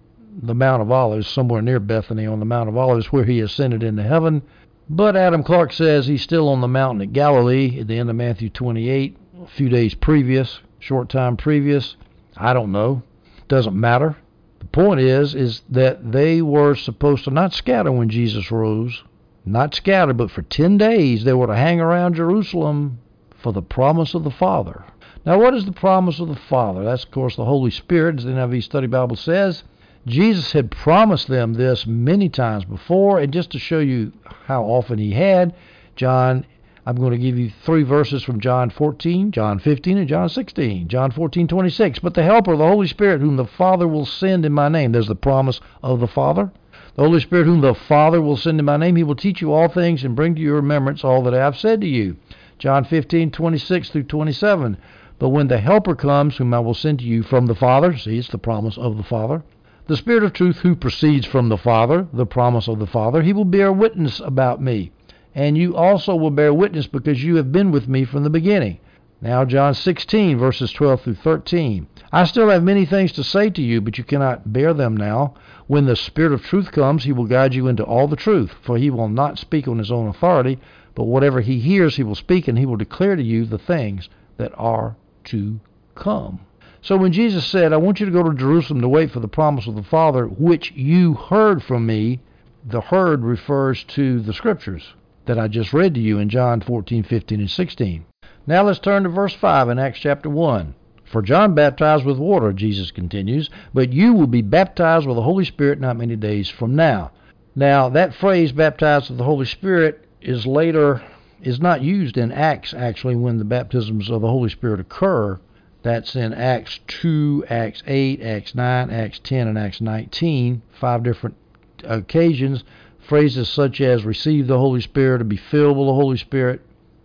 the 0.42 0.54
Mount 0.54 0.82
of 0.82 0.90
Olives, 0.90 1.28
somewhere 1.28 1.62
near 1.62 1.80
Bethany 1.80 2.26
on 2.26 2.40
the 2.40 2.44
Mount 2.44 2.68
of 2.68 2.76
Olives, 2.76 3.12
where 3.12 3.24
he 3.24 3.40
ascended 3.40 3.82
into 3.82 4.02
heaven. 4.02 4.42
But 4.88 5.16
Adam 5.16 5.42
Clarke 5.42 5.72
says 5.72 6.06
he's 6.06 6.22
still 6.22 6.48
on 6.48 6.60
the 6.60 6.68
mountain 6.68 7.02
at 7.02 7.12
Galilee 7.12 7.80
at 7.80 7.86
the 7.86 7.98
end 7.98 8.10
of 8.10 8.16
Matthew 8.16 8.50
28, 8.50 9.16
a 9.42 9.46
few 9.46 9.68
days 9.68 9.94
previous, 9.94 10.60
short 10.78 11.08
time 11.08 11.36
previous. 11.36 11.96
I 12.36 12.52
don't 12.52 12.72
know. 12.72 13.02
Doesn't 13.48 13.78
matter. 13.78 14.16
The 14.58 14.64
point 14.66 15.00
is, 15.00 15.34
is 15.34 15.62
that 15.70 16.12
they 16.12 16.40
were 16.40 16.74
supposed 16.74 17.24
to 17.24 17.30
not 17.30 17.52
scatter 17.52 17.92
when 17.92 18.08
Jesus 18.08 18.50
rose, 18.50 19.02
not 19.44 19.74
scatter, 19.74 20.14
but 20.14 20.30
for 20.30 20.42
10 20.42 20.78
days 20.78 21.24
they 21.24 21.34
were 21.34 21.46
to 21.46 21.56
hang 21.56 21.80
around 21.80 22.14
Jerusalem 22.14 22.98
for 23.36 23.52
the 23.52 23.62
promise 23.62 24.14
of 24.14 24.24
the 24.24 24.30
Father. 24.30 24.84
Now, 25.26 25.38
what 25.38 25.54
is 25.54 25.64
the 25.64 25.72
promise 25.72 26.20
of 26.20 26.28
the 26.28 26.36
Father? 26.36 26.84
That's, 26.84 27.04
of 27.04 27.10
course, 27.10 27.36
the 27.36 27.44
Holy 27.44 27.70
Spirit, 27.70 28.18
as 28.18 28.24
the 28.24 28.30
NIV 28.30 28.62
Study 28.62 28.86
Bible 28.86 29.16
says. 29.16 29.64
Jesus 30.06 30.52
had 30.52 30.70
promised 30.70 31.28
them 31.28 31.54
this 31.54 31.86
many 31.86 32.28
times 32.28 32.64
before, 32.64 33.18
and 33.20 33.32
just 33.32 33.50
to 33.52 33.58
show 33.58 33.78
you 33.78 34.12
how 34.46 34.64
often 34.64 34.98
he 34.98 35.12
had, 35.12 35.54
John, 35.96 36.44
I'm 36.86 36.96
going 36.96 37.12
to 37.12 37.18
give 37.18 37.38
you 37.38 37.50
three 37.64 37.82
verses 37.82 38.22
from 38.22 38.40
John 38.40 38.68
14, 38.68 39.32
John 39.32 39.58
15, 39.58 39.96
and 39.96 40.08
John 40.08 40.28
16. 40.28 40.86
John 40.88 41.10
14, 41.10 41.48
26. 41.48 42.00
But 42.00 42.12
the 42.12 42.22
Helper, 42.22 42.56
the 42.56 42.66
Holy 42.66 42.86
Spirit, 42.86 43.22
whom 43.22 43.36
the 43.36 43.46
Father 43.46 43.88
will 43.88 44.04
send 44.04 44.44
in 44.44 44.52
my 44.52 44.68
name. 44.68 44.92
There's 44.92 45.06
the 45.06 45.14
promise 45.14 45.60
of 45.82 46.00
the 46.00 46.06
Father. 46.06 46.52
The 46.96 47.02
Holy 47.02 47.20
Spirit, 47.20 47.46
whom 47.46 47.62
the 47.62 47.74
Father 47.74 48.20
will 48.20 48.36
send 48.36 48.58
in 48.60 48.66
my 48.66 48.76
name, 48.76 48.96
he 48.96 49.02
will 49.02 49.14
teach 49.14 49.40
you 49.40 49.50
all 49.52 49.68
things 49.68 50.04
and 50.04 50.14
bring 50.14 50.34
to 50.34 50.42
your 50.42 50.56
remembrance 50.56 51.02
all 51.02 51.22
that 51.22 51.34
I 51.34 51.38
have 51.38 51.56
said 51.56 51.80
to 51.80 51.88
you. 51.88 52.16
John 52.58 52.84
15, 52.84 53.30
26 53.30 53.88
through 53.88 54.02
27. 54.04 54.76
But 55.18 55.30
when 55.30 55.48
the 55.48 55.58
Helper 55.58 55.94
comes, 55.94 56.36
whom 56.36 56.52
I 56.52 56.60
will 56.60 56.74
send 56.74 56.98
to 56.98 57.06
you 57.06 57.22
from 57.22 57.46
the 57.46 57.54
Father, 57.54 57.96
see, 57.96 58.18
it's 58.18 58.28
the 58.28 58.36
promise 58.36 58.76
of 58.76 58.98
the 58.98 59.02
Father, 59.02 59.42
the 59.86 59.96
Spirit 59.96 60.22
of 60.22 60.34
truth 60.34 60.58
who 60.58 60.76
proceeds 60.76 61.26
from 61.26 61.48
the 61.48 61.56
Father, 61.56 62.06
the 62.12 62.26
promise 62.26 62.68
of 62.68 62.78
the 62.78 62.86
Father, 62.86 63.22
he 63.22 63.32
will 63.32 63.46
bear 63.46 63.72
witness 63.72 64.20
about 64.20 64.60
me. 64.60 64.90
And 65.34 65.58
you 65.58 65.74
also 65.74 66.14
will 66.14 66.30
bear 66.30 66.54
witness 66.54 66.86
because 66.86 67.24
you 67.24 67.36
have 67.36 67.50
been 67.50 67.72
with 67.72 67.88
me 67.88 68.04
from 68.04 68.22
the 68.22 68.30
beginning. 68.30 68.78
Now, 69.20 69.44
John 69.44 69.74
16, 69.74 70.38
verses 70.38 70.70
12 70.70 71.00
through 71.00 71.14
13. 71.14 71.88
I 72.12 72.24
still 72.24 72.50
have 72.50 72.62
many 72.62 72.84
things 72.84 73.10
to 73.12 73.24
say 73.24 73.50
to 73.50 73.62
you, 73.62 73.80
but 73.80 73.98
you 73.98 74.04
cannot 74.04 74.52
bear 74.52 74.72
them 74.72 74.96
now. 74.96 75.34
When 75.66 75.86
the 75.86 75.96
Spirit 75.96 76.32
of 76.32 76.42
truth 76.42 76.70
comes, 76.70 77.02
he 77.02 77.12
will 77.12 77.26
guide 77.26 77.54
you 77.54 77.66
into 77.66 77.82
all 77.82 78.06
the 78.06 78.16
truth, 78.16 78.54
for 78.62 78.76
he 78.76 78.90
will 78.90 79.08
not 79.08 79.38
speak 79.38 79.66
on 79.66 79.78
his 79.78 79.90
own 79.90 80.06
authority, 80.06 80.58
but 80.94 81.04
whatever 81.04 81.40
he 81.40 81.58
hears, 81.58 81.96
he 81.96 82.04
will 82.04 82.14
speak, 82.14 82.46
and 82.46 82.58
he 82.58 82.66
will 82.66 82.76
declare 82.76 83.16
to 83.16 83.22
you 83.22 83.44
the 83.44 83.58
things 83.58 84.08
that 84.36 84.52
are 84.56 84.94
to 85.24 85.58
come. 85.96 86.40
So 86.82 86.96
when 86.96 87.12
Jesus 87.12 87.46
said, 87.46 87.72
I 87.72 87.78
want 87.78 87.98
you 87.98 88.06
to 88.06 88.12
go 88.12 88.22
to 88.22 88.34
Jerusalem 88.34 88.82
to 88.82 88.88
wait 88.88 89.10
for 89.10 89.20
the 89.20 89.26
promise 89.26 89.66
of 89.66 89.74
the 89.74 89.82
Father, 89.82 90.26
which 90.26 90.70
you 90.72 91.14
heard 91.14 91.62
from 91.62 91.86
me, 91.86 92.20
the 92.64 92.82
heard 92.82 93.24
refers 93.24 93.82
to 93.84 94.20
the 94.20 94.34
scriptures 94.34 94.94
that 95.26 95.38
I 95.38 95.48
just 95.48 95.72
read 95.72 95.94
to 95.94 96.00
you 96.00 96.18
in 96.18 96.28
John 96.28 96.60
14, 96.60 97.02
15, 97.02 97.40
and 97.40 97.50
16. 97.50 98.04
Now 98.46 98.62
let's 98.62 98.78
turn 98.78 99.04
to 99.04 99.08
verse 99.08 99.34
5 99.34 99.68
in 99.70 99.78
Acts 99.78 100.00
chapter 100.00 100.28
1. 100.28 100.74
For 101.04 101.22
John 101.22 101.54
baptized 101.54 102.04
with 102.04 102.18
water, 102.18 102.52
Jesus 102.52 102.90
continues, 102.90 103.48
but 103.72 103.92
you 103.92 104.12
will 104.14 104.26
be 104.26 104.42
baptized 104.42 105.06
with 105.06 105.16
the 105.16 105.22
Holy 105.22 105.44
Spirit 105.44 105.80
not 105.80 105.96
many 105.96 106.16
days 106.16 106.48
from 106.48 106.74
now. 106.74 107.12
Now, 107.54 107.88
that 107.90 108.14
phrase, 108.14 108.52
baptized 108.52 109.10
with 109.10 109.18
the 109.18 109.24
Holy 109.24 109.46
Spirit, 109.46 110.04
is 110.20 110.46
later, 110.46 111.02
is 111.40 111.60
not 111.60 111.82
used 111.82 112.16
in 112.16 112.32
Acts, 112.32 112.74
actually, 112.74 113.14
when 113.14 113.38
the 113.38 113.44
baptisms 113.44 114.10
of 114.10 114.22
the 114.22 114.28
Holy 114.28 114.50
Spirit 114.50 114.80
occur. 114.80 115.38
That's 115.82 116.16
in 116.16 116.32
Acts 116.32 116.80
2, 116.88 117.44
Acts 117.48 117.82
8, 117.86 118.22
Acts 118.22 118.54
9, 118.54 118.90
Acts 118.90 119.20
10, 119.22 119.46
and 119.46 119.58
Acts 119.58 119.80
19, 119.80 120.62
five 120.72 121.02
different 121.02 121.36
occasions. 121.84 122.64
Phrases 123.06 123.50
such 123.50 123.80
as 123.82 124.04
receive 124.04 124.46
the 124.46 124.58
Holy 124.58 124.80
Spirit 124.80 125.20
or 125.20 125.24
be 125.24 125.36
filled 125.36 125.76
with 125.76 125.86
the 125.86 125.94
Holy 125.94 126.16
Spirit, 126.16 126.62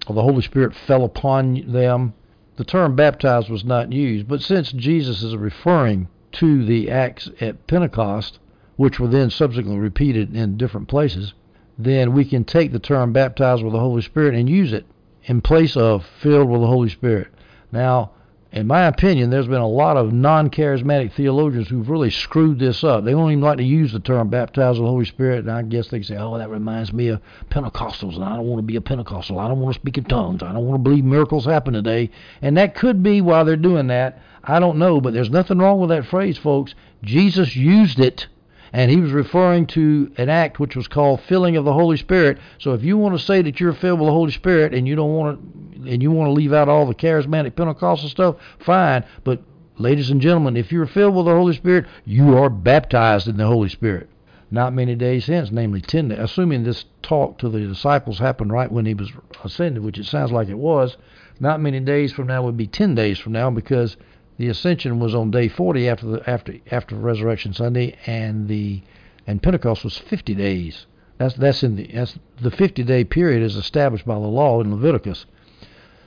or 0.08 0.16
the 0.16 0.24
Holy 0.24 0.42
Spirit 0.42 0.74
fell 0.74 1.04
upon 1.04 1.72
them. 1.72 2.14
The 2.56 2.64
term 2.64 2.96
baptized 2.96 3.50
was 3.50 3.66
not 3.66 3.92
used, 3.92 4.28
but 4.28 4.42
since 4.42 4.72
Jesus 4.72 5.24
is 5.24 5.36
referring 5.36 6.08
to 6.34 6.64
the 6.64 6.90
Acts 6.90 7.30
at 7.42 7.68
Pentecost, 7.68 8.40
which 8.78 9.00
were 9.00 9.10
then 9.10 9.30
subsequently 9.30 9.78
repeated 9.80 10.34
in 10.34 10.56
different 10.56 10.88
places, 10.88 11.34
then 11.78 12.14
we 12.14 12.24
can 12.24 12.46
take 12.46 12.72
the 12.72 12.80
term 12.80 13.12
baptized 13.12 13.64
with 13.64 13.74
the 13.74 13.80
Holy 13.80 14.02
Spirit 14.02 14.36
and 14.36 14.50
use 14.50 14.72
it 14.72 14.86
in 15.26 15.42
place 15.42 15.76
of 15.76 16.06
filled 16.06 16.50
with 16.50 16.62
the 16.62 16.68
Holy 16.68 16.90
Spirit. 16.90 17.28
Now, 17.74 18.12
in 18.52 18.66
my 18.66 18.88
opinion, 18.88 19.30
there's 19.30 19.48
been 19.48 19.62
a 19.62 19.68
lot 19.68 19.96
of 19.96 20.12
non 20.12 20.50
charismatic 20.50 21.14
theologians 21.14 21.68
who've 21.68 21.90
really 21.90 22.10
screwed 22.10 22.58
this 22.58 22.84
up. 22.84 23.04
They 23.04 23.12
don't 23.12 23.32
even 23.32 23.44
like 23.44 23.58
to 23.58 23.64
use 23.64 23.92
the 23.92 24.00
term 24.00 24.30
baptized 24.30 24.80
with 24.80 24.88
the 24.88 24.92
Holy 24.92 25.06
Spirit, 25.06 25.40
and 25.40 25.52
I 25.52 25.62
guess 25.62 25.90
they 25.90 26.02
say, 26.02 26.18
oh, 26.18 26.38
that 26.40 26.50
reminds 26.50 26.92
me 26.92 27.10
of 27.10 27.22
Pentecostals, 27.52 28.16
and 28.16 28.24
I 28.24 28.36
don't 28.36 28.48
want 28.48 28.58
to 28.58 28.66
be 28.66 28.76
a 28.76 28.82
Pentecostal. 28.82 29.40
I 29.40 29.48
don't 29.48 29.60
want 29.60 29.76
to 29.76 29.80
speak 29.80 30.00
in 30.00 30.06
tongues. 30.06 30.42
I 30.42 30.52
don't 30.52 30.66
want 30.66 30.84
to 30.84 30.90
believe 30.90 31.06
miracles 31.06 31.46
happen 31.46 31.76
today. 31.76 32.10
And 32.42 32.58
that 32.58 32.74
could 32.74 33.04
be 33.04 33.22
why 33.22 33.44
they're 33.44 33.56
doing 33.56 33.88
that. 33.88 34.20
I 34.44 34.60
don't 34.60 34.80
know, 34.80 35.00
but 35.00 35.14
there's 35.14 35.30
nothing 35.30 35.60
wrong 35.60 35.80
with 35.80 35.92
that 35.92 36.08
phrase, 36.08 36.40
folks. 36.40 36.74
Jesus 37.04 37.56
used 37.56 38.00
it 38.00 38.28
and 38.74 38.92
he 38.92 38.98
was 38.98 39.12
referring 39.12 39.68
to 39.68 40.12
an 40.18 40.30
act 40.30 40.60
which 40.60 40.76
was 40.76 40.88
called 40.88 41.22
filling 41.22 41.58
of 41.58 41.66
the 41.66 41.74
Holy 41.74 41.98
Spirit. 41.98 42.38
So 42.58 42.74
if 42.74 42.84
you 42.84 42.98
want 42.98 43.18
to 43.18 43.24
say 43.24 43.42
that 43.42 43.60
you're 43.60 43.74
filled 43.74 44.00
with 44.00 44.08
the 44.08 44.14
Holy 44.14 44.32
Spirit 44.32 44.74
and 44.74 44.88
you 44.88 44.96
don't 44.96 45.16
want 45.16 45.40
to, 45.84 45.92
and 45.92 46.04
you 46.04 46.12
want 46.12 46.28
to 46.28 46.34
leave 46.34 46.54
out 46.54 46.70
all 46.70 46.86
the 46.86 46.96
charismatic 46.96 47.56
Pentecostal 47.56 48.10
stuff, 48.10 48.36
fine. 48.60 49.06
But 49.24 49.42
ladies 49.78 50.10
and 50.10 50.22
gentlemen, 50.22 50.58
if 50.58 50.72
you're 50.72 50.86
filled 50.86 51.16
with 51.16 51.26
the 51.26 51.32
Holy 51.34 51.56
Spirit, 51.56 51.86
you 52.06 52.38
are 52.38 52.50
baptized 52.50 53.28
in 53.28 53.38
the 53.38 53.48
Holy 53.48 53.70
Spirit. 53.70 54.10
Not 54.52 54.74
many 54.74 54.96
days 54.96 55.28
hence, 55.28 55.52
namely 55.52 55.80
ten 55.80 56.08
days, 56.08 56.20
assuming 56.20 56.64
this 56.64 56.86
talk 57.04 57.38
to 57.38 57.50
the 57.50 57.60
disciples 57.60 58.18
happened 58.18 58.52
right 58.52 58.72
when 58.72 58.86
he 58.86 58.96
was 58.96 59.12
ascended, 59.44 59.84
which 59.84 60.00
it 60.00 60.06
sounds 60.06 60.32
like 60.32 60.50
it 60.50 60.58
was. 60.58 60.98
Not 61.40 61.62
many 61.62 61.80
days 61.80 62.12
from 62.12 62.28
now 62.28 62.44
would 62.44 62.58
be 62.58 62.68
ten 62.68 62.96
days 62.96 63.20
from 63.20 63.34
now 63.34 63.52
because 63.52 63.96
the 64.40 64.48
ascension 64.48 65.00
was 65.00 65.14
on 65.14 65.32
day 65.32 65.50
40 65.50 65.90
after 65.90 66.08
the 66.08 66.30
after 66.30 66.56
after 66.72 66.96
resurrection 66.96 67.54
Sunday, 67.54 67.98
and 68.06 68.48
the 68.48 68.82
and 69.28 69.44
Pentecost 69.44 69.84
was 69.84 69.98
50 69.98 70.34
days. 70.34 70.86
That's 71.18 71.36
that's 71.36 71.62
in 71.62 71.76
the 71.76 71.88
that's 71.94 72.18
the 72.42 72.50
50 72.50 72.84
day 72.84 73.04
period 73.04 73.44
is 73.44 73.58
established 73.58 74.06
by 74.06 74.14
the 74.16 74.22
law 74.22 74.62
in 74.62 74.74
Leviticus. 74.74 75.26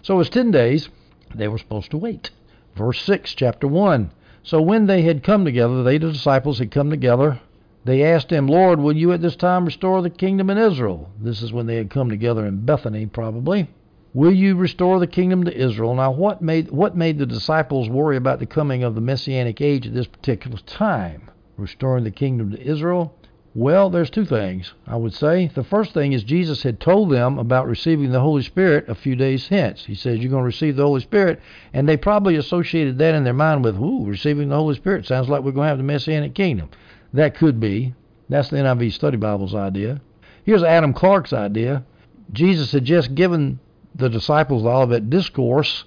So 0.01 0.15
it 0.15 0.17
was 0.17 0.31
10 0.31 0.51
days. 0.51 0.89
They 1.35 1.47
were 1.47 1.59
supposed 1.59 1.91
to 1.91 1.99
wait. 1.99 2.31
Verse 2.75 3.03
6, 3.03 3.35
chapter 3.35 3.69
1. 3.69 4.11
So 4.43 4.63
when 4.63 4.87
they 4.87 5.03
had 5.03 5.23
come 5.23 5.45
together, 5.45 5.83
they 5.83 5.99
the 5.99 6.11
disciples 6.11 6.59
had 6.59 6.71
come 6.71 6.89
together. 6.89 7.39
They 7.85 8.03
asked 8.03 8.33
him, 8.33 8.49
Lord, 8.49 8.81
will 8.81 8.97
you 8.97 9.13
at 9.13 9.21
this 9.21 9.37
time 9.37 9.67
restore 9.67 10.01
the 10.01 10.09
kingdom 10.09 10.49
in 10.49 10.57
Israel? 10.57 11.11
This 11.21 11.43
is 11.43 11.53
when 11.53 11.67
they 11.67 11.77
had 11.77 11.91
come 11.91 12.09
together 12.09 12.47
in 12.47 12.65
Bethany, 12.65 13.05
probably. 13.05 13.69
Will 14.15 14.33
you 14.33 14.57
restore 14.57 15.01
the 15.01 15.07
kingdom 15.07 15.45
to 15.45 15.57
Israel? 15.57 15.95
Now, 15.95 16.11
what 16.11 16.43
made 16.43 16.71
what 16.71 16.97
made 16.97 17.19
the 17.19 17.27
disciples 17.27 17.89
worry 17.89 18.17
about 18.17 18.41
the 18.41 18.47
coming 18.47 18.83
of 18.83 18.95
the 18.95 19.01
messianic 19.01 19.61
age 19.61 19.87
at 19.87 19.95
this 19.95 20.07
particular 20.07 20.59
time? 20.59 21.31
Restoring 21.57 22.05
the 22.05 22.11
kingdom 22.11 22.51
to 22.51 22.61
Israel? 22.61 23.15
Well, 23.55 23.91
there's 23.91 24.11
two 24.11 24.25
things, 24.25 24.73
I 24.87 24.97
would 24.97 25.13
say. 25.13 25.51
The 25.55 25.65
first 25.65 25.93
thing 25.93 26.13
is 26.13 26.25
Jesus 26.25 26.63
had 26.63 26.81
told 26.81 27.11
them 27.11 27.39
about 27.39 27.67
receiving 27.67 28.11
the 28.11 28.21
Holy 28.21 28.43
Spirit 28.43 28.89
a 28.89 28.95
few 28.95 29.15
days 29.15 29.49
hence. 29.49 29.85
He 29.85 29.95
says, 29.95 30.19
You're 30.19 30.31
going 30.31 30.43
to 30.43 30.47
receive 30.47 30.77
the 30.77 30.87
Holy 30.87 31.03
Spirit. 31.03 31.41
And 31.73 31.89
they 31.89 31.99
probably 31.99 32.37
associated 32.37 32.99
that 32.99 33.15
in 33.15 33.25
their 33.25 33.35
mind 33.35 33.65
with, 33.65 33.77
Ooh, 33.77 34.07
receiving 34.07 34.49
the 34.49 34.57
Holy 34.57 34.75
Spirit. 34.75 35.07
Sounds 35.07 35.29
like 35.29 35.43
we're 35.43 35.53
going 35.53 35.67
to 35.67 35.71
have 35.71 35.79
the 35.79 35.85
Messianic 35.85 36.35
kingdom. 36.35 36.71
That 37.13 37.35
could 37.35 37.61
be. 37.61 37.95
That's 38.29 38.49
the 38.49 38.57
NIV 38.57 38.93
Study 38.93 39.19
Bible's 39.19 39.55
idea. 39.55 40.01
Here's 40.45 40.63
Adam 40.63 40.95
Clarke's 40.95 41.35
idea. 41.35 41.85
Jesus 42.33 42.73
had 42.73 42.87
just 42.87 43.15
given 43.15 43.61
the 43.95 44.09
disciples 44.09 44.63
the 44.63 44.69
Olivet 44.69 45.11
Discourse. 45.11 45.85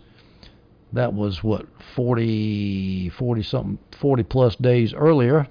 That 0.93 1.13
was 1.13 1.43
what 1.43 1.65
40, 1.95 3.09
40 3.09 3.43
something, 3.43 3.79
40 3.99 4.23
plus 4.23 4.55
days 4.55 4.93
earlier, 4.93 5.47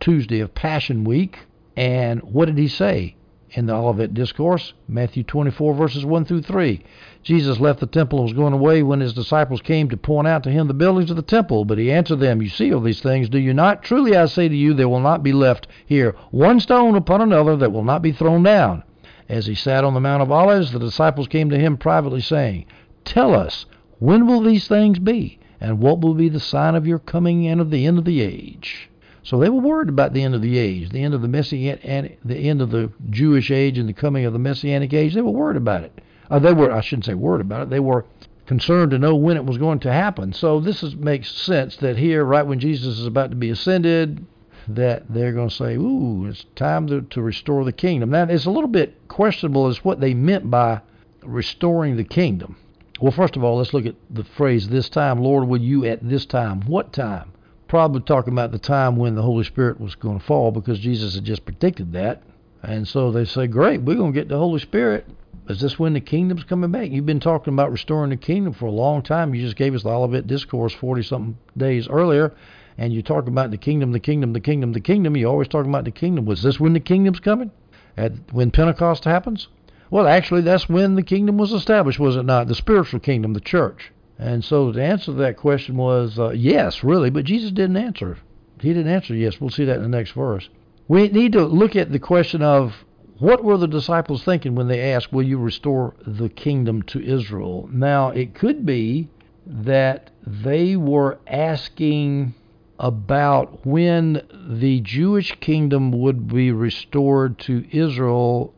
Tuesday 0.00 0.40
of 0.40 0.54
Passion 0.54 1.04
Week. 1.04 1.38
And 1.76 2.20
what 2.22 2.46
did 2.46 2.58
he 2.58 2.68
say 2.68 3.16
in 3.50 3.66
the 3.66 3.74
Olivet 3.74 4.12
Discourse? 4.14 4.74
Matthew 4.88 5.22
24 5.22 5.74
verses 5.74 6.04
1 6.04 6.24
through 6.24 6.42
3. 6.42 6.82
Jesus 7.22 7.58
left 7.58 7.80
the 7.80 7.86
temple 7.86 8.18
and 8.18 8.24
was 8.28 8.36
going 8.36 8.52
away 8.52 8.82
when 8.82 9.00
his 9.00 9.12
disciples 9.12 9.60
came 9.60 9.88
to 9.88 9.96
point 9.96 10.28
out 10.28 10.42
to 10.42 10.50
him 10.50 10.68
the 10.68 10.74
buildings 10.74 11.10
of 11.10 11.16
the 11.16 11.22
temple. 11.22 11.64
But 11.64 11.78
he 11.78 11.90
answered 11.90 12.20
them, 12.20 12.42
You 12.42 12.48
see 12.48 12.72
all 12.72 12.80
these 12.80 13.00
things, 13.00 13.28
do 13.28 13.38
you 13.38 13.54
not? 13.54 13.82
Truly 13.82 14.16
I 14.16 14.26
say 14.26 14.48
to 14.48 14.56
you, 14.56 14.74
there 14.74 14.88
will 14.88 15.00
not 15.00 15.22
be 15.22 15.32
left 15.32 15.68
here 15.86 16.14
one 16.30 16.60
stone 16.60 16.96
upon 16.96 17.20
another 17.20 17.56
that 17.56 17.72
will 17.72 17.84
not 17.84 18.02
be 18.02 18.12
thrown 18.12 18.42
down. 18.42 18.82
As 19.28 19.46
he 19.46 19.54
sat 19.54 19.84
on 19.84 19.94
the 19.94 20.00
Mount 20.00 20.22
of 20.22 20.30
Olives, 20.30 20.72
the 20.72 20.78
disciples 20.78 21.26
came 21.26 21.50
to 21.50 21.58
him 21.58 21.76
privately, 21.76 22.20
saying, 22.20 22.66
Tell 23.04 23.34
us, 23.34 23.66
when 23.98 24.26
will 24.26 24.40
these 24.40 24.68
things 24.68 24.98
be? 24.98 25.38
And 25.60 25.80
what 25.80 26.00
will 26.00 26.14
be 26.14 26.28
the 26.28 26.40
sign 26.40 26.74
of 26.74 26.86
your 26.86 26.98
coming 26.98 27.46
and 27.46 27.60
of 27.60 27.70
the 27.70 27.86
end 27.86 27.98
of 27.98 28.04
the 28.04 28.20
age? 28.20 28.90
So 29.22 29.38
they 29.38 29.48
were 29.48 29.60
worried 29.60 29.88
about 29.88 30.12
the 30.12 30.22
end 30.22 30.36
of 30.36 30.42
the 30.42 30.58
age, 30.58 30.90
the 30.90 31.02
end 31.02 31.12
of 31.12 31.22
the 31.22 31.28
messianic, 31.28 32.20
the 32.24 32.36
end 32.36 32.60
of 32.60 32.70
the 32.70 32.92
Jewish 33.10 33.50
age, 33.50 33.78
and 33.78 33.88
the 33.88 33.92
coming 33.92 34.24
of 34.24 34.32
the 34.32 34.38
messianic 34.38 34.92
age. 34.92 35.14
They 35.14 35.22
were 35.22 35.32
worried 35.32 35.56
about 35.56 35.82
it. 35.82 36.00
Uh, 36.30 36.38
they 36.38 36.52
were, 36.52 36.70
I 36.70 36.80
shouldn't 36.80 37.06
say 37.06 37.14
worried 37.14 37.40
about 37.40 37.62
it. 37.62 37.70
They 37.70 37.80
were 37.80 38.04
concerned 38.46 38.92
to 38.92 38.98
know 38.98 39.16
when 39.16 39.36
it 39.36 39.44
was 39.44 39.58
going 39.58 39.80
to 39.80 39.92
happen. 39.92 40.32
So 40.32 40.60
this 40.60 40.82
is, 40.84 40.94
makes 40.94 41.32
sense 41.32 41.76
that 41.78 41.98
here, 41.98 42.24
right 42.24 42.46
when 42.46 42.60
Jesus 42.60 43.00
is 43.00 43.06
about 43.06 43.30
to 43.30 43.36
be 43.36 43.50
ascended, 43.50 44.24
that 44.68 45.04
they're 45.08 45.32
going 45.32 45.48
to 45.48 45.54
say, 45.54 45.76
"Ooh, 45.76 46.26
it's 46.26 46.44
time 46.54 46.86
to, 46.88 47.02
to 47.02 47.22
restore 47.22 47.64
the 47.64 47.72
kingdom." 47.72 48.10
Now, 48.10 48.24
it's 48.24 48.46
a 48.46 48.50
little 48.50 48.68
bit 48.68 49.08
questionable 49.08 49.66
as 49.66 49.84
what 49.84 50.00
they 50.00 50.14
meant 50.14 50.50
by 50.50 50.80
restoring 51.22 51.96
the 51.96 52.04
kingdom. 52.04 52.56
Well, 53.00 53.12
first 53.12 53.36
of 53.36 53.44
all, 53.44 53.58
let's 53.58 53.74
look 53.74 53.86
at 53.86 53.96
the 54.10 54.24
phrase 54.24 54.68
"this 54.68 54.88
time, 54.88 55.20
Lord, 55.20 55.48
will 55.48 55.60
you 55.60 55.84
at 55.84 56.06
this 56.08 56.26
time?" 56.26 56.62
What 56.62 56.92
time? 56.92 57.32
Probably 57.68 58.00
talking 58.00 58.32
about 58.32 58.52
the 58.52 58.58
time 58.58 58.96
when 58.96 59.14
the 59.14 59.22
Holy 59.22 59.44
Spirit 59.44 59.80
was 59.80 59.94
going 59.94 60.18
to 60.18 60.24
fall, 60.24 60.50
because 60.50 60.78
Jesus 60.78 61.14
had 61.14 61.24
just 61.24 61.44
predicted 61.44 61.92
that. 61.92 62.22
And 62.62 62.86
so 62.86 63.10
they 63.10 63.24
say, 63.24 63.46
"Great, 63.46 63.82
we're 63.82 63.96
going 63.96 64.12
to 64.12 64.18
get 64.18 64.28
the 64.28 64.38
Holy 64.38 64.60
Spirit." 64.60 65.06
Is 65.48 65.60
this 65.60 65.78
when 65.78 65.92
the 65.92 66.00
kingdom's 66.00 66.42
coming 66.42 66.72
back? 66.72 66.90
You've 66.90 67.06
been 67.06 67.20
talking 67.20 67.54
about 67.54 67.70
restoring 67.70 68.10
the 68.10 68.16
kingdom 68.16 68.52
for 68.52 68.66
a 68.66 68.70
long 68.72 69.02
time. 69.02 69.32
You 69.32 69.42
just 69.42 69.54
gave 69.54 69.76
us 69.76 69.84
the 69.84 69.90
Olivet 69.90 70.26
Discourse 70.26 70.72
40 70.72 71.02
something 71.02 71.38
days 71.56 71.86
earlier, 71.88 72.32
and 72.78 72.92
you 72.92 73.02
talk 73.02 73.26
about 73.26 73.50
the 73.50 73.56
kingdom, 73.56 73.92
the 73.92 74.00
kingdom, 74.00 74.32
the 74.32 74.40
kingdom, 74.40 74.72
the 74.72 74.80
kingdom. 74.80 75.16
You 75.16 75.26
always 75.28 75.48
talk 75.48 75.66
about 75.66 75.84
the 75.84 75.90
kingdom. 75.90 76.24
Was 76.24 76.42
this 76.42 76.60
when 76.60 76.72
the 76.72 76.80
kingdom's 76.80 77.20
coming? 77.20 77.50
At 77.96 78.12
when 78.32 78.50
Pentecost 78.50 79.04
happens? 79.04 79.48
Well, 79.90 80.06
actually, 80.06 80.42
that's 80.42 80.68
when 80.68 80.96
the 80.96 81.02
kingdom 81.02 81.38
was 81.38 81.52
established, 81.52 81.98
was 81.98 82.16
it 82.16 82.24
not? 82.24 82.48
The 82.48 82.54
spiritual 82.54 83.00
kingdom, 83.00 83.32
the 83.32 83.40
church. 83.40 83.92
And 84.18 84.44
so 84.44 84.72
the 84.72 84.82
answer 84.82 85.06
to 85.06 85.12
that 85.12 85.36
question 85.36 85.76
was 85.76 86.18
uh, 86.18 86.30
yes, 86.30 86.82
really, 86.82 87.10
but 87.10 87.24
Jesus 87.24 87.50
didn't 87.50 87.76
answer. 87.76 88.18
He 88.60 88.68
didn't 88.68 88.92
answer 88.92 89.14
yes. 89.14 89.40
We'll 89.40 89.50
see 89.50 89.64
that 89.64 89.76
in 89.76 89.82
the 89.82 89.88
next 89.88 90.12
verse. 90.12 90.48
We 90.88 91.08
need 91.08 91.32
to 91.32 91.44
look 91.44 91.76
at 91.76 91.92
the 91.92 91.98
question 91.98 92.42
of 92.42 92.84
what 93.18 93.44
were 93.44 93.56
the 93.56 93.68
disciples 93.68 94.24
thinking 94.24 94.54
when 94.54 94.68
they 94.68 94.92
asked, 94.92 95.12
Will 95.12 95.22
you 95.22 95.38
restore 95.38 95.94
the 96.06 96.28
kingdom 96.28 96.82
to 96.82 97.00
Israel? 97.00 97.68
Now, 97.72 98.10
it 98.10 98.34
could 98.34 98.66
be 98.66 99.08
that 99.46 100.10
they 100.26 100.76
were 100.76 101.18
asking 101.26 102.34
about 102.78 103.64
when 103.66 104.22
the 104.32 104.80
Jewish 104.80 105.34
kingdom 105.40 105.92
would 105.92 106.28
be 106.28 106.52
restored 106.52 107.38
to 107.40 107.64
Israel 107.70 108.54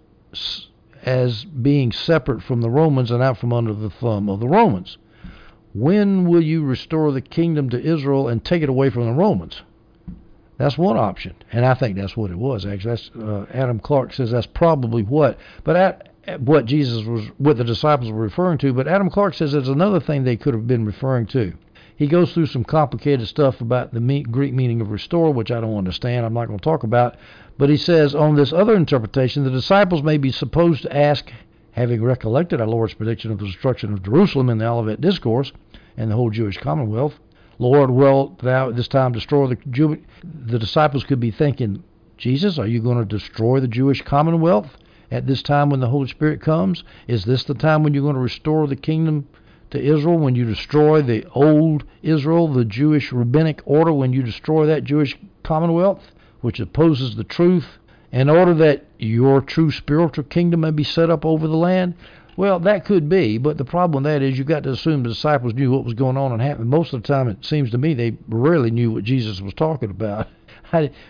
as 1.03 1.45
being 1.45 1.93
separate 1.93 2.43
from 2.43 2.61
the 2.61 2.71
Romans 2.71 3.11
and 3.11 3.23
out 3.23 3.39
from 3.39 3.53
under 3.53 3.73
the 3.73 3.91
thumb 3.91 4.29
of 4.29 4.41
the 4.41 4.49
Romans. 4.49 4.99
When 5.75 6.27
will 6.27 6.43
you 6.43 6.65
restore 6.65 7.13
the 7.13 7.21
kingdom 7.21 7.71
to 7.71 7.81
Israel 7.81 8.29
and 8.29 8.45
take 8.45 8.63
it 8.63 8.69
away 8.69 8.91
from 8.91 9.05
the 9.05 9.13
Romans? 9.13 9.63
That's 10.57 10.77
one 10.77 10.97
option, 10.97 11.37
and 11.53 11.65
I 11.65 11.75
think 11.75 11.97
that's 11.97 12.17
what 12.17 12.33
it 12.33 12.37
was. 12.37 12.67
Actually, 12.67 12.91
that's 12.91 13.11
uh, 13.17 13.47
Adam 13.55 13.79
Clarke 13.79 14.13
says 14.13 14.33
that's 14.33 14.47
probably 14.47 15.05
what. 15.05 15.39
But 15.63 15.77
at, 15.77 16.09
at 16.27 16.41
what 16.41 16.65
Jesus 16.65 17.05
was, 17.05 17.27
what 17.39 17.59
the 17.59 17.65
disciples 17.65 18.11
were 18.11 18.21
referring 18.21 18.59
to. 18.59 18.73
But 18.73 18.89
Adam 18.89 19.09
Clarke 19.09 19.35
says 19.35 19.53
there's 19.53 19.69
another 19.69 20.01
thing 20.01 20.25
they 20.25 20.37
could 20.37 20.55
have 20.55 20.67
been 20.67 20.85
referring 20.85 21.27
to. 21.29 21.53
He 21.99 22.07
goes 22.07 22.33
through 22.33 22.47
some 22.47 22.63
complicated 22.63 23.27
stuff 23.27 23.61
about 23.61 23.93
the 23.93 24.23
Greek 24.31 24.55
meaning 24.55 24.81
of 24.81 24.93
restore, 24.93 25.33
which 25.33 25.51
I 25.51 25.61
don't 25.61 25.77
understand. 25.77 26.25
I'm 26.25 26.33
not 26.33 26.47
going 26.47 26.61
to 26.61 26.65
talk 26.65 26.85
about. 26.85 27.17
But 27.59 27.71
he 27.71 27.77
says 27.77 28.15
on 28.15 28.37
this 28.37 28.53
other 28.53 28.77
interpretation, 28.77 29.43
the 29.43 29.51
disciples 29.51 30.05
may 30.05 30.17
be 30.17 30.31
supposed 30.31 30.83
to 30.83 30.97
ask, 30.97 31.33
having 31.73 32.01
recollected 32.01 32.61
our 32.61 32.69
Lord's 32.69 32.95
prediction 32.95 33.33
of 33.33 33.41
the 33.41 33.47
destruction 33.47 33.93
of 33.93 34.05
Jerusalem 34.05 34.49
in 34.49 34.59
the 34.59 34.69
Olivet 34.69 35.01
Discourse 35.01 35.51
and 35.97 36.09
the 36.09 36.15
whole 36.15 36.31
Jewish 36.31 36.57
commonwealth, 36.59 37.19
Lord, 37.59 37.91
wilt 37.91 38.39
thou 38.39 38.69
at 38.69 38.77
this 38.77 38.87
time 38.87 39.11
destroy 39.11 39.49
the 39.49 39.59
Jew? 39.69 40.01
The 40.23 40.61
disciples 40.61 41.03
could 41.03 41.19
be 41.19 41.33
thinking, 41.33 41.83
Jesus, 42.17 42.61
are 42.61 42.69
you 42.69 42.81
going 42.81 42.99
to 42.99 43.05
destroy 43.05 43.59
the 43.59 43.67
Jewish 43.67 44.03
commonwealth 44.03 44.77
at 45.11 45.27
this 45.27 45.43
time 45.43 45.69
when 45.69 45.81
the 45.81 45.89
Holy 45.89 46.07
Spirit 46.07 46.41
comes? 46.41 46.85
Is 47.09 47.25
this 47.25 47.43
the 47.43 47.55
time 47.55 47.83
when 47.83 47.93
you're 47.93 48.05
going 48.05 48.15
to 48.15 48.21
restore 48.21 48.69
the 48.69 48.77
kingdom 48.77 49.27
to 49.71 49.81
Israel? 49.81 50.19
When 50.19 50.35
you 50.35 50.45
destroy 50.45 51.03
the 51.03 51.25
old 51.35 51.85
Israel, 52.03 52.49
the 52.49 52.65
Jewish 52.65 53.13
rabbinic 53.13 53.61
order, 53.65 53.93
when 53.93 54.13
you 54.13 54.23
destroy 54.23 54.67
that 54.67 54.85
Jewish 54.85 55.17
commonwealth, 55.43 56.13
which 56.41 56.61
opposes 56.61 57.17
the 57.17 57.25
truth, 57.25 57.79
in 58.13 58.31
order 58.31 58.55
that 58.55 58.85
your 58.99 59.41
true 59.41 59.71
spiritual 59.71 60.25
kingdom 60.25 60.61
may 60.61 60.71
be 60.71 60.85
set 60.85 61.11
up 61.11 61.25
over 61.25 61.47
the 61.47 61.57
land? 61.57 61.95
Well, 62.37 62.61
that 62.61 62.85
could 62.85 63.09
be, 63.09 63.37
but 63.37 63.59
the 63.59 63.65
problem 63.65 64.05
with 64.05 64.13
that 64.13 64.23
is 64.23 64.39
you 64.39 64.45
got 64.45 64.63
to 64.63 64.71
assume 64.71 65.03
the 65.03 65.09
disciples 65.09 65.55
knew 65.55 65.73
what 65.73 65.85
was 65.85 65.95
going 65.95 66.17
on 66.17 66.31
and 66.31 66.41
happened. 66.41 66.71
Most 66.71 66.93
of 66.93 67.03
the 67.03 67.09
time, 67.09 67.29
it 67.29 67.45
seems 67.45 67.73
to 67.73 67.79
me 67.79 67.95
they 67.95 68.17
rarely 68.29 68.71
knew 68.71 68.93
what 68.93 69.03
Jesus 69.05 69.41
was 69.41 69.55
talking 69.55 69.91
about. 69.91 70.29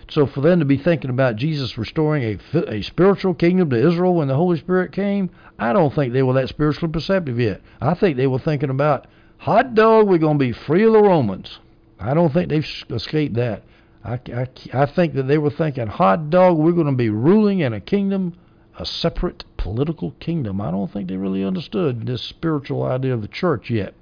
so 0.09 0.27
for 0.27 0.41
them 0.41 0.59
to 0.59 0.65
be 0.65 0.77
thinking 0.77 1.11
about 1.11 1.37
Jesus 1.37 1.79
restoring 1.79 2.39
a, 2.55 2.59
a 2.71 2.83
spiritual 2.83 3.35
kingdom 3.35 3.71
to 3.71 3.89
Israel 3.89 4.15
when 4.15 4.29
the 4.29 4.37
Holy 4.37 4.59
Spirit 4.59 4.93
came, 4.93 5.31
I 5.59 5.73
don't 5.73 5.95
think 5.95 6.13
they 6.13 6.23
were 6.23 6.35
that 6.35 6.49
spiritually 6.49 6.93
perceptive 6.93 7.39
yet. 7.39 7.61
I 7.81 7.95
think 7.95 8.17
they 8.17 8.27
were 8.27 8.39
thinking 8.39 8.71
about, 8.71 9.07
hot 9.39 9.75
dog, 9.75 10.09
we're 10.09 10.19
going 10.19 10.39
to 10.39 10.45
be 10.45 10.53
free 10.53 10.85
of 10.85 10.93
the 10.93 11.03
Romans. 11.03 11.59
I 11.99 12.15
don't 12.15 12.33
think 12.33 12.49
they've 12.49 12.85
escaped 12.91 13.35
that. 13.35 13.65
I, 14.05 14.21
I, 14.33 14.49
I 14.73 14.87
think 14.87 15.15
that 15.15 15.25
they 15.25 15.39
were 15.39 15.51
thinking, 15.51 15.89
hot 15.89 16.31
dog, 16.31 16.57
we're 16.57 16.73
going 16.73 16.87
to 16.87 16.93
be 16.93 17.11
ruling 17.11 17.61
in 17.61 17.73
a 17.73 17.81
kingdom 17.81 18.35
a 18.79 18.87
separate 18.87 19.45
political 19.57 20.13
kingdom. 20.21 20.61
I 20.61 20.71
don't 20.71 20.91
think 20.91 21.09
they 21.09 21.17
really 21.17 21.45
understood 21.45 22.07
this 22.07 22.23
spiritual 22.23 22.85
idea 22.85 23.13
of 23.13 23.23
the 23.23 23.29
church 23.29 23.71
yet. 23.71 23.95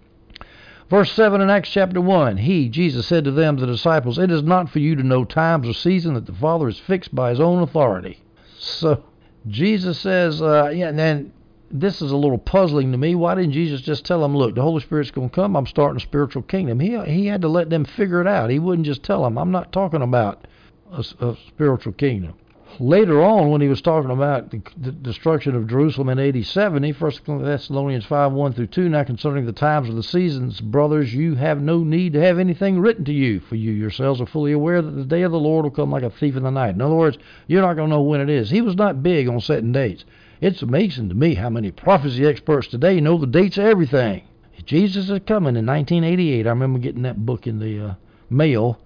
Verse 0.88 1.10
7 1.12 1.40
in 1.40 1.50
Acts 1.50 1.70
chapter 1.70 2.00
1 2.00 2.36
He, 2.36 2.68
Jesus, 2.68 3.06
said 3.06 3.24
to 3.24 3.32
them, 3.32 3.56
the 3.56 3.66
disciples, 3.66 4.18
It 4.18 4.30
is 4.30 4.42
not 4.42 4.70
for 4.70 4.78
you 4.78 4.94
to 4.94 5.02
know 5.02 5.24
times 5.24 5.68
or 5.68 5.74
season 5.74 6.14
that 6.14 6.26
the 6.26 6.32
Father 6.32 6.68
is 6.68 6.78
fixed 6.78 7.14
by 7.14 7.30
his 7.30 7.40
own 7.40 7.62
authority. 7.62 8.20
So 8.58 9.02
Jesus 9.48 9.98
says, 9.98 10.40
uh, 10.40 10.70
yeah, 10.72 10.88
and 10.88 10.98
then 10.98 11.32
this 11.70 12.00
is 12.00 12.12
a 12.12 12.16
little 12.16 12.38
puzzling 12.38 12.92
to 12.92 12.98
me. 12.98 13.16
Why 13.16 13.34
didn't 13.34 13.52
Jesus 13.52 13.80
just 13.80 14.04
tell 14.04 14.20
them, 14.20 14.36
look, 14.36 14.54
the 14.54 14.62
Holy 14.62 14.80
Spirit's 14.80 15.10
going 15.10 15.28
to 15.28 15.34
come. 15.34 15.56
I'm 15.56 15.66
starting 15.66 15.96
a 15.96 16.00
spiritual 16.00 16.42
kingdom. 16.42 16.78
He 16.78 16.96
he 17.04 17.26
had 17.26 17.42
to 17.42 17.48
let 17.48 17.70
them 17.70 17.84
figure 17.84 18.20
it 18.20 18.28
out. 18.28 18.50
He 18.50 18.60
wouldn't 18.60 18.86
just 18.86 19.02
tell 19.02 19.24
them, 19.24 19.36
I'm 19.36 19.50
not 19.50 19.72
talking 19.72 20.02
about 20.02 20.46
a, 20.92 21.04
a 21.20 21.36
spiritual 21.48 21.94
kingdom 21.94 22.34
later 22.78 23.22
on, 23.22 23.50
when 23.50 23.60
he 23.60 23.68
was 23.68 23.80
talking 23.80 24.10
about 24.10 24.50
the, 24.50 24.60
the 24.76 24.92
destruction 24.92 25.54
of 25.54 25.68
Jerusalem 25.68 26.08
in 26.08 26.18
AD 26.18 26.44
70, 26.44 26.92
1 26.92 27.12
Thessalonians 27.42 28.04
5 28.04 28.32
1 28.32 28.52
through 28.52 28.66
2, 28.66 28.88
now 28.88 29.04
concerning 29.04 29.46
the 29.46 29.52
times 29.52 29.88
of 29.88 29.96
the 29.96 30.02
seasons, 30.02 30.60
brothers, 30.60 31.14
you 31.14 31.34
have 31.34 31.60
no 31.60 31.84
need 31.84 32.12
to 32.12 32.20
have 32.20 32.38
anything 32.38 32.78
written 32.78 33.04
to 33.04 33.12
you, 33.12 33.40
for 33.40 33.56
you 33.56 33.72
yourselves 33.72 34.20
are 34.20 34.26
fully 34.26 34.52
aware 34.52 34.82
that 34.82 34.90
the 34.90 35.04
day 35.04 35.22
of 35.22 35.32
the 35.32 35.38
Lord 35.38 35.64
will 35.64 35.70
come 35.70 35.90
like 35.90 36.02
a 36.02 36.10
thief 36.10 36.36
in 36.36 36.42
the 36.42 36.50
night. 36.50 36.74
In 36.74 36.82
other 36.82 36.94
words, 36.94 37.18
you're 37.46 37.62
not 37.62 37.74
going 37.74 37.88
to 37.88 37.96
know 37.96 38.02
when 38.02 38.20
it 38.20 38.30
is. 38.30 38.50
He 38.50 38.60
was 38.60 38.76
not 38.76 39.02
big 39.02 39.28
on 39.28 39.40
setting 39.40 39.72
dates. 39.72 40.04
It's 40.40 40.62
amazing 40.62 41.08
to 41.08 41.14
me 41.14 41.34
how 41.34 41.48
many 41.48 41.70
prophecy 41.70 42.26
experts 42.26 42.68
today 42.68 43.00
know 43.00 43.16
the 43.16 43.26
dates 43.26 43.58
of 43.58 43.64
everything. 43.64 44.24
Jesus 44.64 45.08
is 45.08 45.20
coming 45.26 45.56
in 45.56 45.66
1988. 45.66 46.46
I 46.46 46.50
remember 46.50 46.78
getting 46.78 47.02
that 47.02 47.24
book 47.24 47.46
in 47.46 47.58
the 47.58 47.90
uh, 47.90 47.94
mail 48.28 48.78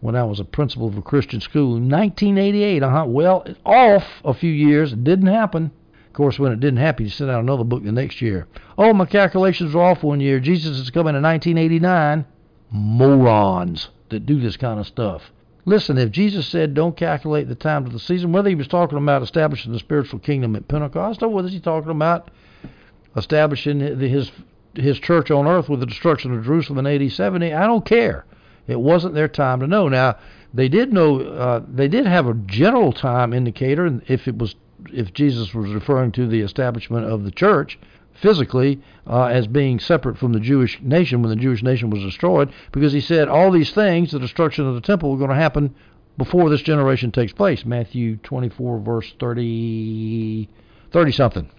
when 0.00 0.16
I 0.16 0.24
was 0.24 0.40
a 0.40 0.44
principal 0.44 0.88
of 0.88 0.96
a 0.96 1.02
Christian 1.02 1.40
school 1.40 1.76
in 1.76 1.88
1988. 1.88 2.82
Uh-huh. 2.82 3.04
Well, 3.06 3.46
off 3.64 4.04
a 4.24 4.34
few 4.34 4.50
years. 4.50 4.92
It 4.92 5.04
didn't 5.04 5.26
happen. 5.26 5.70
Of 6.06 6.12
course, 6.14 6.38
when 6.38 6.52
it 6.52 6.60
didn't 6.60 6.78
happen, 6.78 7.06
you 7.06 7.10
sent 7.10 7.30
out 7.30 7.40
another 7.40 7.64
book 7.64 7.84
the 7.84 7.92
next 7.92 8.20
year. 8.20 8.46
Oh, 8.76 8.92
my 8.92 9.06
calculations 9.06 9.74
were 9.74 9.82
off 9.82 10.02
one 10.02 10.20
year. 10.20 10.40
Jesus 10.40 10.78
is 10.78 10.90
coming 10.90 11.14
in 11.14 11.22
1989. 11.22 12.24
Morons 12.70 13.88
that 14.08 14.26
do 14.26 14.40
this 14.40 14.56
kind 14.56 14.80
of 14.80 14.86
stuff. 14.86 15.30
Listen, 15.64 15.98
if 15.98 16.10
Jesus 16.10 16.48
said 16.48 16.74
don't 16.74 16.96
calculate 16.96 17.48
the 17.48 17.54
times 17.54 17.86
of 17.86 17.92
the 17.92 17.98
season, 17.98 18.32
whether 18.32 18.48
he 18.48 18.54
was 18.54 18.66
talking 18.66 18.98
about 18.98 19.22
establishing 19.22 19.72
the 19.72 19.78
spiritual 19.78 20.18
kingdom 20.18 20.56
at 20.56 20.66
Pentecost 20.68 21.22
or 21.22 21.28
whether 21.28 21.48
he 21.48 21.60
talking 21.60 21.90
about 21.90 22.30
establishing 23.16 23.80
his 23.80 24.32
his 24.74 24.98
church 25.00 25.30
on 25.30 25.46
earth 25.46 25.68
with 25.68 25.80
the 25.80 25.86
destruction 25.86 26.32
of 26.32 26.44
Jerusalem 26.44 26.84
in 26.84 27.02
AD 27.02 27.12
70, 27.12 27.52
I 27.52 27.66
don't 27.66 27.84
care. 27.84 28.24
It 28.70 28.80
wasn't 28.80 29.14
their 29.14 29.28
time 29.28 29.60
to 29.60 29.66
know. 29.66 29.88
Now 29.88 30.16
they 30.54 30.68
did 30.68 30.92
know. 30.92 31.20
Uh, 31.20 31.64
they 31.68 31.88
did 31.88 32.06
have 32.06 32.26
a 32.26 32.34
general 32.34 32.92
time 32.92 33.32
indicator, 33.32 33.84
and 33.84 34.02
if 34.08 34.28
it 34.28 34.38
was 34.38 34.54
if 34.92 35.12
Jesus 35.12 35.54
was 35.54 35.72
referring 35.72 36.12
to 36.12 36.26
the 36.26 36.40
establishment 36.40 37.04
of 37.04 37.24
the 37.24 37.30
church 37.30 37.78
physically 38.14 38.80
uh, 39.06 39.24
as 39.24 39.46
being 39.46 39.78
separate 39.78 40.18
from 40.18 40.32
the 40.32 40.40
Jewish 40.40 40.80
nation 40.82 41.22
when 41.22 41.30
the 41.30 41.42
Jewish 41.42 41.62
nation 41.62 41.90
was 41.90 42.02
destroyed, 42.02 42.52
because 42.72 42.92
he 42.92 43.00
said 43.00 43.28
all 43.28 43.50
these 43.50 43.72
things, 43.72 44.10
the 44.10 44.18
destruction 44.18 44.66
of 44.66 44.74
the 44.74 44.80
temple, 44.80 45.10
were 45.10 45.18
going 45.18 45.30
to 45.30 45.36
happen 45.36 45.74
before 46.18 46.50
this 46.50 46.62
generation 46.62 47.10
takes 47.10 47.32
place. 47.32 47.64
Matthew 47.64 48.16
24, 48.18 48.80
verse 48.80 49.14
30, 49.18 50.48
30 50.92 51.12
something. 51.12 51.50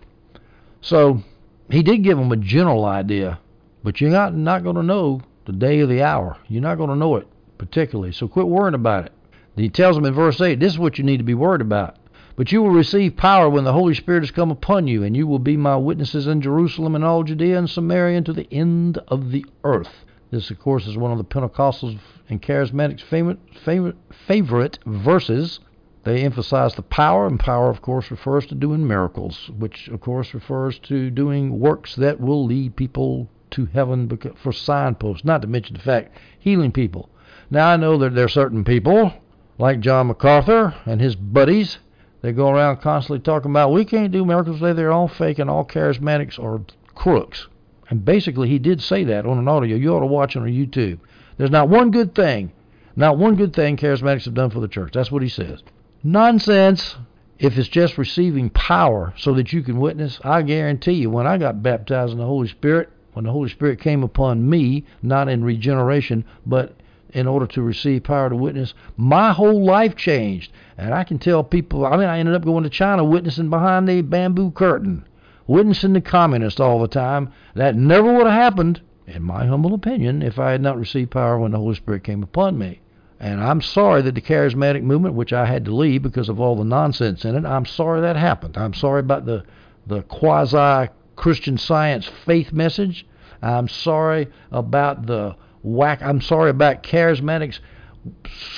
So 0.82 1.24
he 1.70 1.82
did 1.84 2.04
give 2.04 2.18
them 2.18 2.32
a 2.32 2.38
general 2.38 2.86
idea, 2.86 3.40
but 3.84 4.02
you're 4.02 4.12
not 4.12 4.36
not 4.36 4.64
going 4.64 4.76
to 4.76 4.84
know 4.84 5.22
the 5.46 5.54
day 5.54 5.80
of 5.80 5.90
the 5.90 6.04
hour. 6.04 6.38
You're 6.48 6.62
not 6.62 6.78
going 6.78 6.90
to 6.90 6.96
know 6.96 7.16
it 7.16 7.28
particularly, 7.58 8.12
so 8.12 8.28
quit 8.28 8.48
worrying 8.48 8.74
about 8.74 9.06
it. 9.06 9.14
He 9.56 9.70
tells 9.70 9.96
them 9.96 10.06
in 10.06 10.14
verse 10.14 10.40
8, 10.40 10.60
this 10.60 10.74
is 10.74 10.80
what 10.80 10.98
you 10.98 11.04
need 11.04 11.18
to 11.18 11.24
be 11.24 11.34
worried 11.34 11.62
about. 11.62 11.98
But 12.36 12.52
you 12.52 12.62
will 12.62 12.72
receive 12.72 13.18
power 13.18 13.50
when 13.50 13.66
the 13.66 13.74
Holy 13.74 13.94
Spirit 13.94 14.24
has 14.24 14.32
come 14.32 14.50
upon 14.50 14.88
you, 14.88 15.04
and 15.04 15.16
you 15.16 15.28
will 15.28 15.40
be 15.40 15.58
my 15.58 15.76
witnesses 15.76 16.28
in 16.28 16.42
Jerusalem 16.42 16.96
and 16.96 17.04
all 17.04 17.24
Judea 17.24 17.58
and 17.58 17.70
Samaria 17.70 18.18
and 18.18 18.26
to 18.26 18.34
the 18.34 18.52
end 18.52 18.98
of 19.10 19.32
the 19.32 19.46
earth. 19.64 20.06
This, 20.32 20.50
of 20.50 20.60
course, 20.60 20.88
is 20.88 20.98
one 20.98 21.12
of 21.12 21.18
the 21.18 21.26
Pentecostals 21.26 22.00
and 22.30 22.42
Charismatics' 22.42 23.02
favorite, 23.02 23.40
favorite, 23.66 23.98
favorite 24.26 24.80
verses. 24.86 25.60
They 26.04 26.24
emphasize 26.24 26.74
the 26.74 26.82
power, 26.82 27.28
and 27.28 27.40
power, 27.40 27.70
of 27.70 27.82
course, 27.82 28.10
refers 28.10 28.48
to 28.48 28.56
doing 28.56 28.88
miracles, 28.88 29.52
which, 29.56 29.90
of 29.90 30.00
course, 30.00 30.34
refers 30.34 30.80
to 30.80 31.12
doing 31.12 31.60
works 31.60 31.96
that 31.96 32.22
will 32.22 32.46
lead 32.46 32.78
people 32.78 33.30
to 33.52 33.66
heaven 33.68 34.10
for 34.42 34.52
signposts, 34.52 35.26
not 35.26 35.42
to 35.42 35.48
mention 35.48 35.76
the 35.76 35.82
fact 35.82 36.18
healing 36.40 36.72
people. 36.72 37.10
Now 37.50 37.70
I 37.70 37.78
know 37.78 37.98
that 37.98 38.16
there 38.16 38.26
are 38.26 38.30
certain 38.30 38.64
people 38.64 39.14
like 39.58 39.80
John 39.80 40.08
MacArthur 40.08 40.76
and 40.86 41.00
his 41.02 41.16
buddies. 41.16 41.78
They 42.22 42.32
go 42.32 42.50
around 42.50 42.82
constantly 42.82 43.20
talking 43.20 43.52
about 43.52 43.72
we 43.72 43.86
can't 43.86 44.12
do 44.12 44.26
miracles 44.26 44.60
today. 44.60 44.74
They're 44.74 44.92
all 44.92 45.08
fake 45.08 45.40
and 45.40 45.50
all 45.50 45.66
charismatics 45.66 46.40
are 46.42 46.62
crooks. 46.96 47.48
And 47.90 48.06
basically, 48.06 48.48
he 48.48 48.60
did 48.60 48.82
say 48.82 49.04
that 49.06 49.26
on 49.26 49.38
an 49.38 49.48
audio. 49.48 49.76
You 49.76 49.94
ought 49.96 50.00
to 50.00 50.06
watch 50.06 50.36
it 50.36 50.40
on 50.40 50.48
YouTube. 50.48 51.00
There's 51.38 51.52
not 51.52 51.68
one 51.68 51.92
good 51.92 52.16
thing, 52.16 52.54
not 52.96 53.18
one 53.18 53.36
good 53.36 53.54
thing 53.54 53.76
charismatics 53.76 54.26
have 54.26 54.34
done 54.34 54.50
for 54.50 54.62
the 54.62 54.68
church. 54.68 54.94
That's 54.94 55.12
what 55.12 55.24
he 55.24 55.30
says. 55.30 55.62
Nonsense. 56.04 56.96
If 57.38 57.58
it's 57.58 57.68
just 57.68 57.98
receiving 57.98 58.52
power 58.52 59.16
so 59.18 59.34
that 59.34 59.52
you 59.52 59.64
can 59.64 59.80
witness, 59.80 60.20
I 60.24 60.44
guarantee 60.44 60.94
you, 60.94 61.10
when 61.10 61.26
I 61.26 61.40
got 61.40 61.64
baptized 61.64 62.12
in 62.12 62.20
the 62.20 62.26
Holy 62.26 62.48
Spirit, 62.48 62.92
when 63.14 63.26
the 63.26 63.32
Holy 63.32 63.50
Spirit 63.50 63.80
came 63.80 64.04
upon 64.04 64.50
me, 64.50 64.86
not 65.02 65.28
in 65.28 65.44
regeneration, 65.44 66.24
but 66.46 66.76
in 67.14 67.28
order 67.28 67.46
to 67.46 67.62
receive 67.62 68.04
power 68.04 68.30
to 68.30 68.36
witness, 68.36 68.74
my 68.96 69.34
whole 69.34 69.64
life 69.64 69.96
changed. 69.96 70.52
And 70.78 70.94
I 70.94 71.04
can 71.04 71.20
tell 71.20 71.44
people, 71.44 71.86
I 71.86 71.98
mean, 71.98 72.08
I 72.08 72.20
ended 72.20 72.36
up 72.36 72.46
going 72.46 72.64
to 72.64 72.70
China 72.70 73.04
witnessing 73.04 73.50
behind 73.50 73.88
the 73.88 74.02
bamboo 74.02 74.52
curtain, 74.52 75.06
witnessing 75.48 75.94
the 75.94 76.02
communists 76.02 76.60
all 76.60 76.80
the 76.80 76.88
time. 76.88 77.32
That 77.56 77.76
never 77.76 78.14
would 78.14 78.28
have 78.28 78.42
happened, 78.42 78.82
in 79.08 79.24
my 79.24 79.46
humble 79.46 79.74
opinion, 79.74 80.22
if 80.22 80.40
I 80.40 80.52
had 80.52 80.62
not 80.62 80.80
received 80.80 81.12
power 81.12 81.38
when 81.38 81.52
the 81.52 81.58
Holy 81.58 81.76
Spirit 81.76 82.04
came 82.04 82.24
upon 82.24 82.58
me. 82.58 82.80
And 83.20 83.44
I'm 83.44 83.62
sorry 83.62 84.02
that 84.04 84.16
the 84.16 84.22
charismatic 84.22 84.82
movement, 84.82 85.14
which 85.14 85.34
I 85.34 85.46
had 85.46 85.66
to 85.66 85.76
leave 85.76 86.02
because 86.02 86.28
of 86.28 86.40
all 86.40 86.56
the 86.56 86.64
nonsense 86.64 87.24
in 87.24 87.36
it, 87.36 87.46
I'm 87.46 87.66
sorry 87.66 88.02
that 88.02 88.16
happened. 88.16 88.58
I'm 88.58 88.74
sorry 88.74 89.02
about 89.02 89.26
the, 89.26 89.44
the 89.86 90.02
quasi 90.04 90.90
Christian 91.22 91.56
science 91.56 92.10
faith 92.26 92.52
message. 92.52 93.06
I'm 93.44 93.68
sorry 93.68 94.28
about 94.52 95.06
the 95.06 95.36
whack. 95.62 96.02
I'm 96.02 96.20
sorry 96.20 96.50
about 96.50 96.82
charismatics 96.82 97.60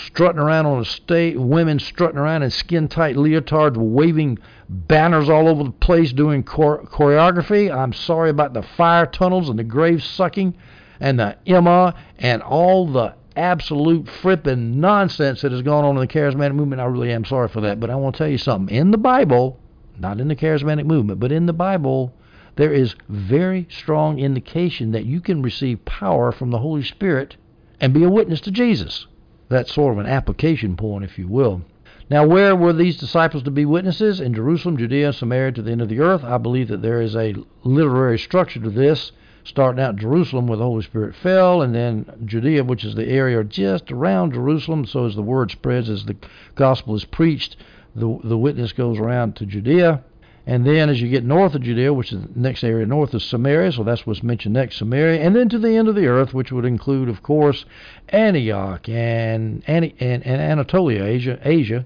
strutting 0.06 0.40
around 0.40 0.66
on 0.68 0.80
a 0.80 0.86
stage, 0.86 1.36
women 1.36 1.78
strutting 1.78 2.18
around 2.18 2.44
in 2.44 2.50
skin 2.50 2.88
tight 2.88 3.18
leotards, 3.18 3.76
waving 3.76 4.40
banners 4.70 5.28
all 5.28 5.50
over 5.50 5.66
the 5.66 5.72
place, 5.72 6.14
doing 6.14 6.42
chore- 6.46 6.86
choreography. 6.86 7.70
I'm 7.70 7.92
sorry 7.92 8.30
about 8.30 8.54
the 8.54 8.64
fire 8.64 9.08
tunnels 9.08 9.50
and 9.50 9.60
the 9.60 9.66
grave 9.66 10.02
sucking 10.02 10.56
and 11.02 11.20
the 11.20 11.36
Emma 11.46 11.94
and 12.18 12.42
all 12.42 12.88
the 12.88 13.14
absolute 13.36 14.06
fripping 14.06 14.76
nonsense 14.76 15.42
that 15.42 15.52
has 15.52 15.64
gone 15.64 15.84
on 15.84 15.98
in 15.98 16.02
the 16.02 16.08
charismatic 16.08 16.56
movement. 16.56 16.82
I 16.82 16.86
really 16.86 17.12
am 17.12 17.26
sorry 17.26 17.50
for 17.50 17.60
that. 17.60 17.82
But 17.82 17.90
I 17.90 17.96
want 17.96 18.16
to 18.16 18.20
tell 18.20 18.30
you 18.30 18.38
something. 18.38 18.74
In 18.74 18.92
the 18.92 18.98
Bible, 18.98 19.60
not 20.00 20.22
in 20.22 20.30
the 20.30 20.36
charismatic 20.38 20.86
movement, 20.86 21.20
but 21.20 21.34
in 21.34 21.46
the 21.46 21.52
Bible, 21.52 22.14
there 22.56 22.72
is 22.72 22.96
very 23.10 23.68
strong 23.70 24.20
indication 24.20 24.92
that 24.92 25.06
you 25.06 25.22
can 25.22 25.42
receive 25.42 25.86
power 25.86 26.32
from 26.32 26.52
the 26.52 26.60
Holy 26.60 26.84
Spirit 26.84 27.36
and 27.80 27.94
be 27.94 28.04
a 28.04 28.10
witness 28.10 28.42
to 28.42 28.52
Jesus. 28.52 29.08
That's 29.50 29.74
sort 29.74 29.94
of 29.94 30.00
an 30.00 30.12
application 30.12 30.76
point, 30.76 31.04
if 31.04 31.18
you 31.18 31.28
will. 31.28 31.64
Now, 32.10 32.28
where 32.28 32.56
were 32.56 32.74
these 32.74 32.98
disciples 32.98 33.44
to 33.44 33.52
be 33.52 33.66
witnesses? 33.66 34.20
In 34.20 34.34
Jerusalem, 34.34 34.78
Judea, 34.78 35.14
Samaria 35.14 35.54
to 35.54 35.62
the 35.62 35.72
end 35.72 35.82
of 35.82 35.90
the 35.90 36.00
earth. 36.00 36.24
I 36.24 36.38
believe 36.38 36.68
that 36.68 36.82
there 36.82 37.02
is 37.02 37.16
a 37.16 37.36
literary 37.64 38.20
structure 38.20 38.60
to 38.60 38.70
this, 38.70 39.12
starting 39.44 39.82
out 39.82 39.96
Jerusalem 39.96 40.48
where 40.48 40.58
the 40.58 40.64
Holy 40.64 40.84
Spirit 40.84 41.16
fell, 41.16 41.62
and 41.62 41.74
then 41.74 42.06
Judea, 42.26 42.64
which 42.64 42.84
is 42.84 42.96
the 42.96 43.08
area 43.08 43.44
just 43.44 43.92
around 43.92 44.34
Jerusalem. 44.34 44.86
So 44.86 45.06
as 45.06 45.16
the 45.16 45.22
word 45.22 45.52
spreads, 45.52 45.90
as 45.90 46.06
the 46.06 46.16
gospel 46.56 46.94
is 46.96 47.06
preached, 47.06 47.56
the, 47.96 48.20
the 48.24 48.38
witness 48.38 48.74
goes 48.74 49.00
around 49.00 49.36
to 49.38 49.46
Judea. 49.46 50.04
And 50.46 50.66
then 50.66 50.90
as 50.90 51.02
you 51.02 51.08
get 51.08 51.24
north 51.24 51.56
of 51.56 51.62
Judea, 51.62 51.94
which 51.94 52.12
is 52.12 52.22
the 52.22 52.40
next 52.40 52.64
area 52.64 52.86
north 52.86 53.14
of 53.14 53.24
Samaria, 53.24 53.72
so 53.72 53.84
that's 53.84 54.06
what's 54.06 54.24
mentioned 54.24 54.54
next, 54.54 54.78
Samaria, 54.78 55.22
and 55.22 55.34
then 55.36 55.48
to 55.50 55.58
the 55.58 55.76
end 55.76 55.88
of 55.88 55.96
the 55.96 56.08
earth, 56.08 56.34
which 56.34 56.52
would 56.52 56.66
include, 56.66 57.08
of 57.08 57.24
course, 57.24 57.66
Antioch 58.10 58.90
and, 58.90 59.64
and, 59.68 59.94
and 60.00 60.26
Anatolia, 60.26 61.06
Asia, 61.06 61.40
Asia, 61.44 61.86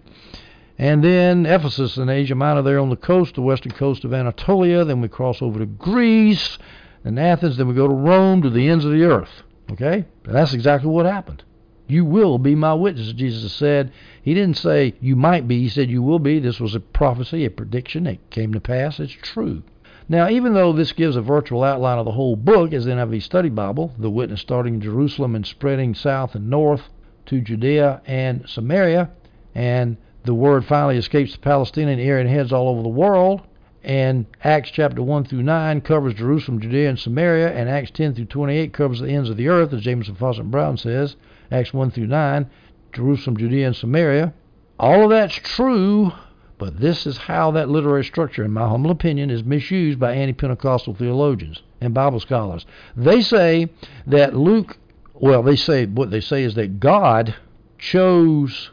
and 0.80 1.04
then 1.04 1.46
Ephesus 1.46 1.98
and 1.98 2.10
Asia 2.10 2.36
Minor 2.36 2.62
there 2.62 2.80
on 2.80 2.90
the 2.90 2.96
coast, 2.96 3.36
the 3.36 3.42
western 3.42 3.72
coast 3.72 4.04
of 4.06 4.14
Anatolia. 4.14 4.86
Then 4.86 5.02
we 5.02 5.08
cross 5.08 5.42
over 5.42 5.60
to 5.60 5.66
Greece 5.66 6.58
and 7.04 7.20
Athens. 7.20 7.58
Then 7.58 7.68
we 7.68 7.74
go 7.74 7.88
to 7.88 7.94
Rome 7.94 8.44
to 8.44 8.50
the 8.50 8.68
ends 8.68 8.86
of 8.86 8.92
the 8.92 9.04
earth. 9.04 9.42
Okay? 9.72 10.06
And 10.26 10.36
that's 10.36 10.54
exactly 10.54 10.90
what 10.90 11.08
happened. 11.08 11.44
You 11.88 12.04
will 12.04 12.38
be 12.38 12.54
my 12.54 12.74
witness, 12.74 13.14
Jesus 13.14 13.54
said. 13.54 13.92
He 14.22 14.34
didn't 14.34 14.58
say 14.58 14.94
you 15.00 15.16
might 15.16 15.48
be, 15.48 15.62
he 15.62 15.70
said 15.70 15.90
you 15.90 16.02
will 16.02 16.20
be. 16.20 16.40
This 16.40 16.60
was 16.60 16.76
a 16.76 16.80
prophecy, 16.80 17.46
a 17.46 17.50
prediction. 17.50 18.06
It 18.06 18.30
came 18.30 18.54
to 18.54 18.60
pass. 18.60 19.00
It's 19.00 19.14
true. 19.14 19.64
Now, 20.10 20.30
even 20.30 20.54
though 20.54 20.72
this 20.72 20.94
gives 20.94 21.16
a 21.16 21.22
virtual 21.22 21.64
outline 21.64 21.98
of 21.98 22.06
the 22.06 22.12
whole 22.12 22.36
book 22.36 22.72
as 22.72 22.86
the 22.86 22.92
NIV 22.92 23.24
Study 23.24 23.50
Bible, 23.50 23.94
the 23.98 24.10
witness 24.10 24.42
starting 24.42 24.76
in 24.76 24.82
Jerusalem 24.82 25.36
and 25.36 25.46
spreading 25.46 25.94
south 25.94 26.36
and 26.36 26.50
north 26.50 26.90
to 27.26 27.42
Judea 27.42 28.02
and 28.06 28.48
Samaria, 28.48 29.10
and 29.54 29.98
the 30.24 30.34
word 30.34 30.66
finally 30.66 30.98
escapes 30.98 31.34
the 31.34 31.40
Palestinian 31.40 32.00
area 32.00 32.22
and 32.22 32.30
heads 32.30 32.54
all 32.54 32.70
over 32.70 32.84
the 32.84 32.90
world, 32.90 33.42
and 33.84 34.26
Acts 34.44 34.72
chapter 34.72 35.02
1 35.02 35.26
through 35.26 35.44
9 35.44 35.82
covers 35.82 36.14
Jerusalem, 36.14 36.60
Judea, 36.60 36.90
and 36.90 37.00
Samaria, 37.00 37.54
and 37.54 37.70
Acts 37.70 37.92
10 37.92 38.16
through 38.16 38.26
28 38.26 38.74
covers 38.74 39.00
the 39.00 39.10
ends 39.10 39.30
of 39.30 39.38
the 39.38 39.48
earth, 39.48 39.74
as 39.74 39.82
Jamieson 39.82 40.16
Fausset 40.16 40.50
Brown 40.52 40.78
says. 40.78 41.16
Acts 41.52 41.74
1 41.74 41.92
through 41.92 42.08
9, 42.08 42.50
Jerusalem, 42.94 43.38
Judea, 43.38 43.68
and 43.68 43.76
Samaria. 43.76 44.34
All 44.80 45.06
of 45.06 45.10
that's 45.10 45.36
true, 45.36 46.12
but 46.58 46.80
this 46.80 47.06
is 47.08 47.18
how 47.18 47.52
that 47.52 47.70
literary 47.70 48.04
structure, 48.04 48.44
in 48.44 48.52
my 48.52 48.68
humble 48.68 48.92
opinion, 48.92 49.30
is 49.30 49.44
misused 49.44 50.00
by 50.00 50.14
anti 50.14 50.34
Pentecostal 50.34 50.96
theologians 50.96 51.62
and 51.82 51.94
Bible 51.94 52.20
scholars. 52.20 52.66
They 52.96 53.22
say 53.22 53.70
that 54.08 54.36
Luke, 54.36 54.78
well, 55.14 55.44
they 55.44 55.56
say 55.56 55.86
what 55.86 56.12
they 56.12 56.22
say 56.22 56.44
is 56.44 56.56
that 56.56 56.80
God 56.80 57.36
chose 57.78 58.72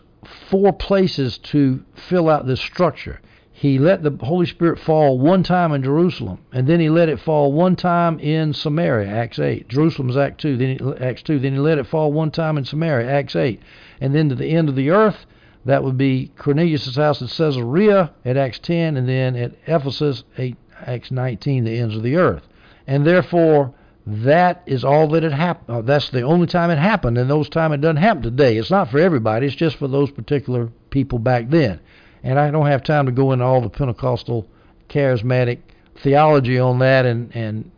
four 0.49 0.73
places 0.73 1.39
to 1.39 1.85
fill 1.95 2.29
out 2.29 2.47
this 2.47 2.61
structure 2.61 3.21
he 3.57 3.79
let 3.79 4.03
the 4.03 4.11
Holy 4.21 4.47
Spirit 4.47 4.81
fall 4.81 5.17
one 5.17 5.45
time 5.45 5.71
in 5.71 5.85
Jerusalem, 5.85 6.41
and 6.53 6.67
then 6.67 6.81
he 6.81 6.91
let 6.91 7.09
it 7.09 7.21
fall 7.21 7.53
one 7.53 7.77
time 7.77 8.19
in 8.19 8.53
Samaria, 8.53 9.09
Acts 9.09 9.39
8. 9.39 9.69
Jerusalem's 9.69 10.17
Act 10.17 10.41
2, 10.41 10.57
then 10.57 10.77
he, 10.77 11.05
Acts 11.05 11.23
2. 11.23 11.39
Then 11.39 11.53
he 11.53 11.61
let 11.61 11.79
it 11.79 11.87
fall 11.87 12.13
one 12.13 12.33
time 12.33 12.59
in 12.59 12.65
Samaria, 12.65 13.09
Acts 13.09 13.37
8. 13.37 13.61
And 14.01 14.13
then 14.13 14.29
to 14.29 14.35
the 14.35 14.49
end 14.49 14.69
of 14.69 14.75
the 14.75 14.91
earth, 14.91 15.25
that 15.65 15.85
would 15.85 15.97
be 15.97 16.33
Cornelius' 16.37 16.97
house 16.97 17.23
at 17.23 17.29
Caesarea 17.29 18.13
at 18.25 18.37
Acts 18.37 18.59
10, 18.59 18.97
and 18.97 19.09
then 19.09 19.37
at 19.37 19.53
Ephesus, 19.69 20.25
8, 20.37 20.57
Acts 20.85 21.13
19, 21.13 21.63
the 21.63 21.79
ends 21.79 21.95
of 21.95 22.03
the 22.03 22.17
earth. 22.17 22.43
And 22.89 23.07
therefore, 23.07 23.73
that 24.05 24.65
is 24.67 24.85
all 24.85 25.07
that 25.11 25.23
had 25.23 25.33
happened. 25.33 25.79
Uh, 25.79 25.81
that's 25.81 26.11
the 26.11 26.23
only 26.23 26.49
time 26.49 26.73
it 26.73 26.79
happened, 26.79 27.17
and 27.19 27.31
those 27.31 27.49
time 27.49 27.73
it 27.73 27.81
doesn't 27.81 27.99
happen 27.99 28.25
today. 28.25 28.57
It's 28.57 28.73
not 28.73 28.91
for 28.91 28.99
everybody. 28.99 29.47
It's 29.47 29.55
just 29.55 29.77
for 29.77 29.87
those 29.87 30.11
particular 30.11 30.73
people 30.91 31.21
back 31.21 31.51
then 31.51 31.79
and 32.25 32.41
I 32.41 32.51
don't 32.51 32.67
have 32.67 32.83
time 32.83 33.07
to 33.07 33.13
go 33.13 33.33
into 33.33 33.45
all 33.45 33.61
the 33.61 33.69
Pentecostal 33.69 34.49
charismatic 34.89 35.59
theology 35.97 36.59
on 36.59 36.81
that 36.81 37.07
and 37.07 37.35
and 37.37 37.71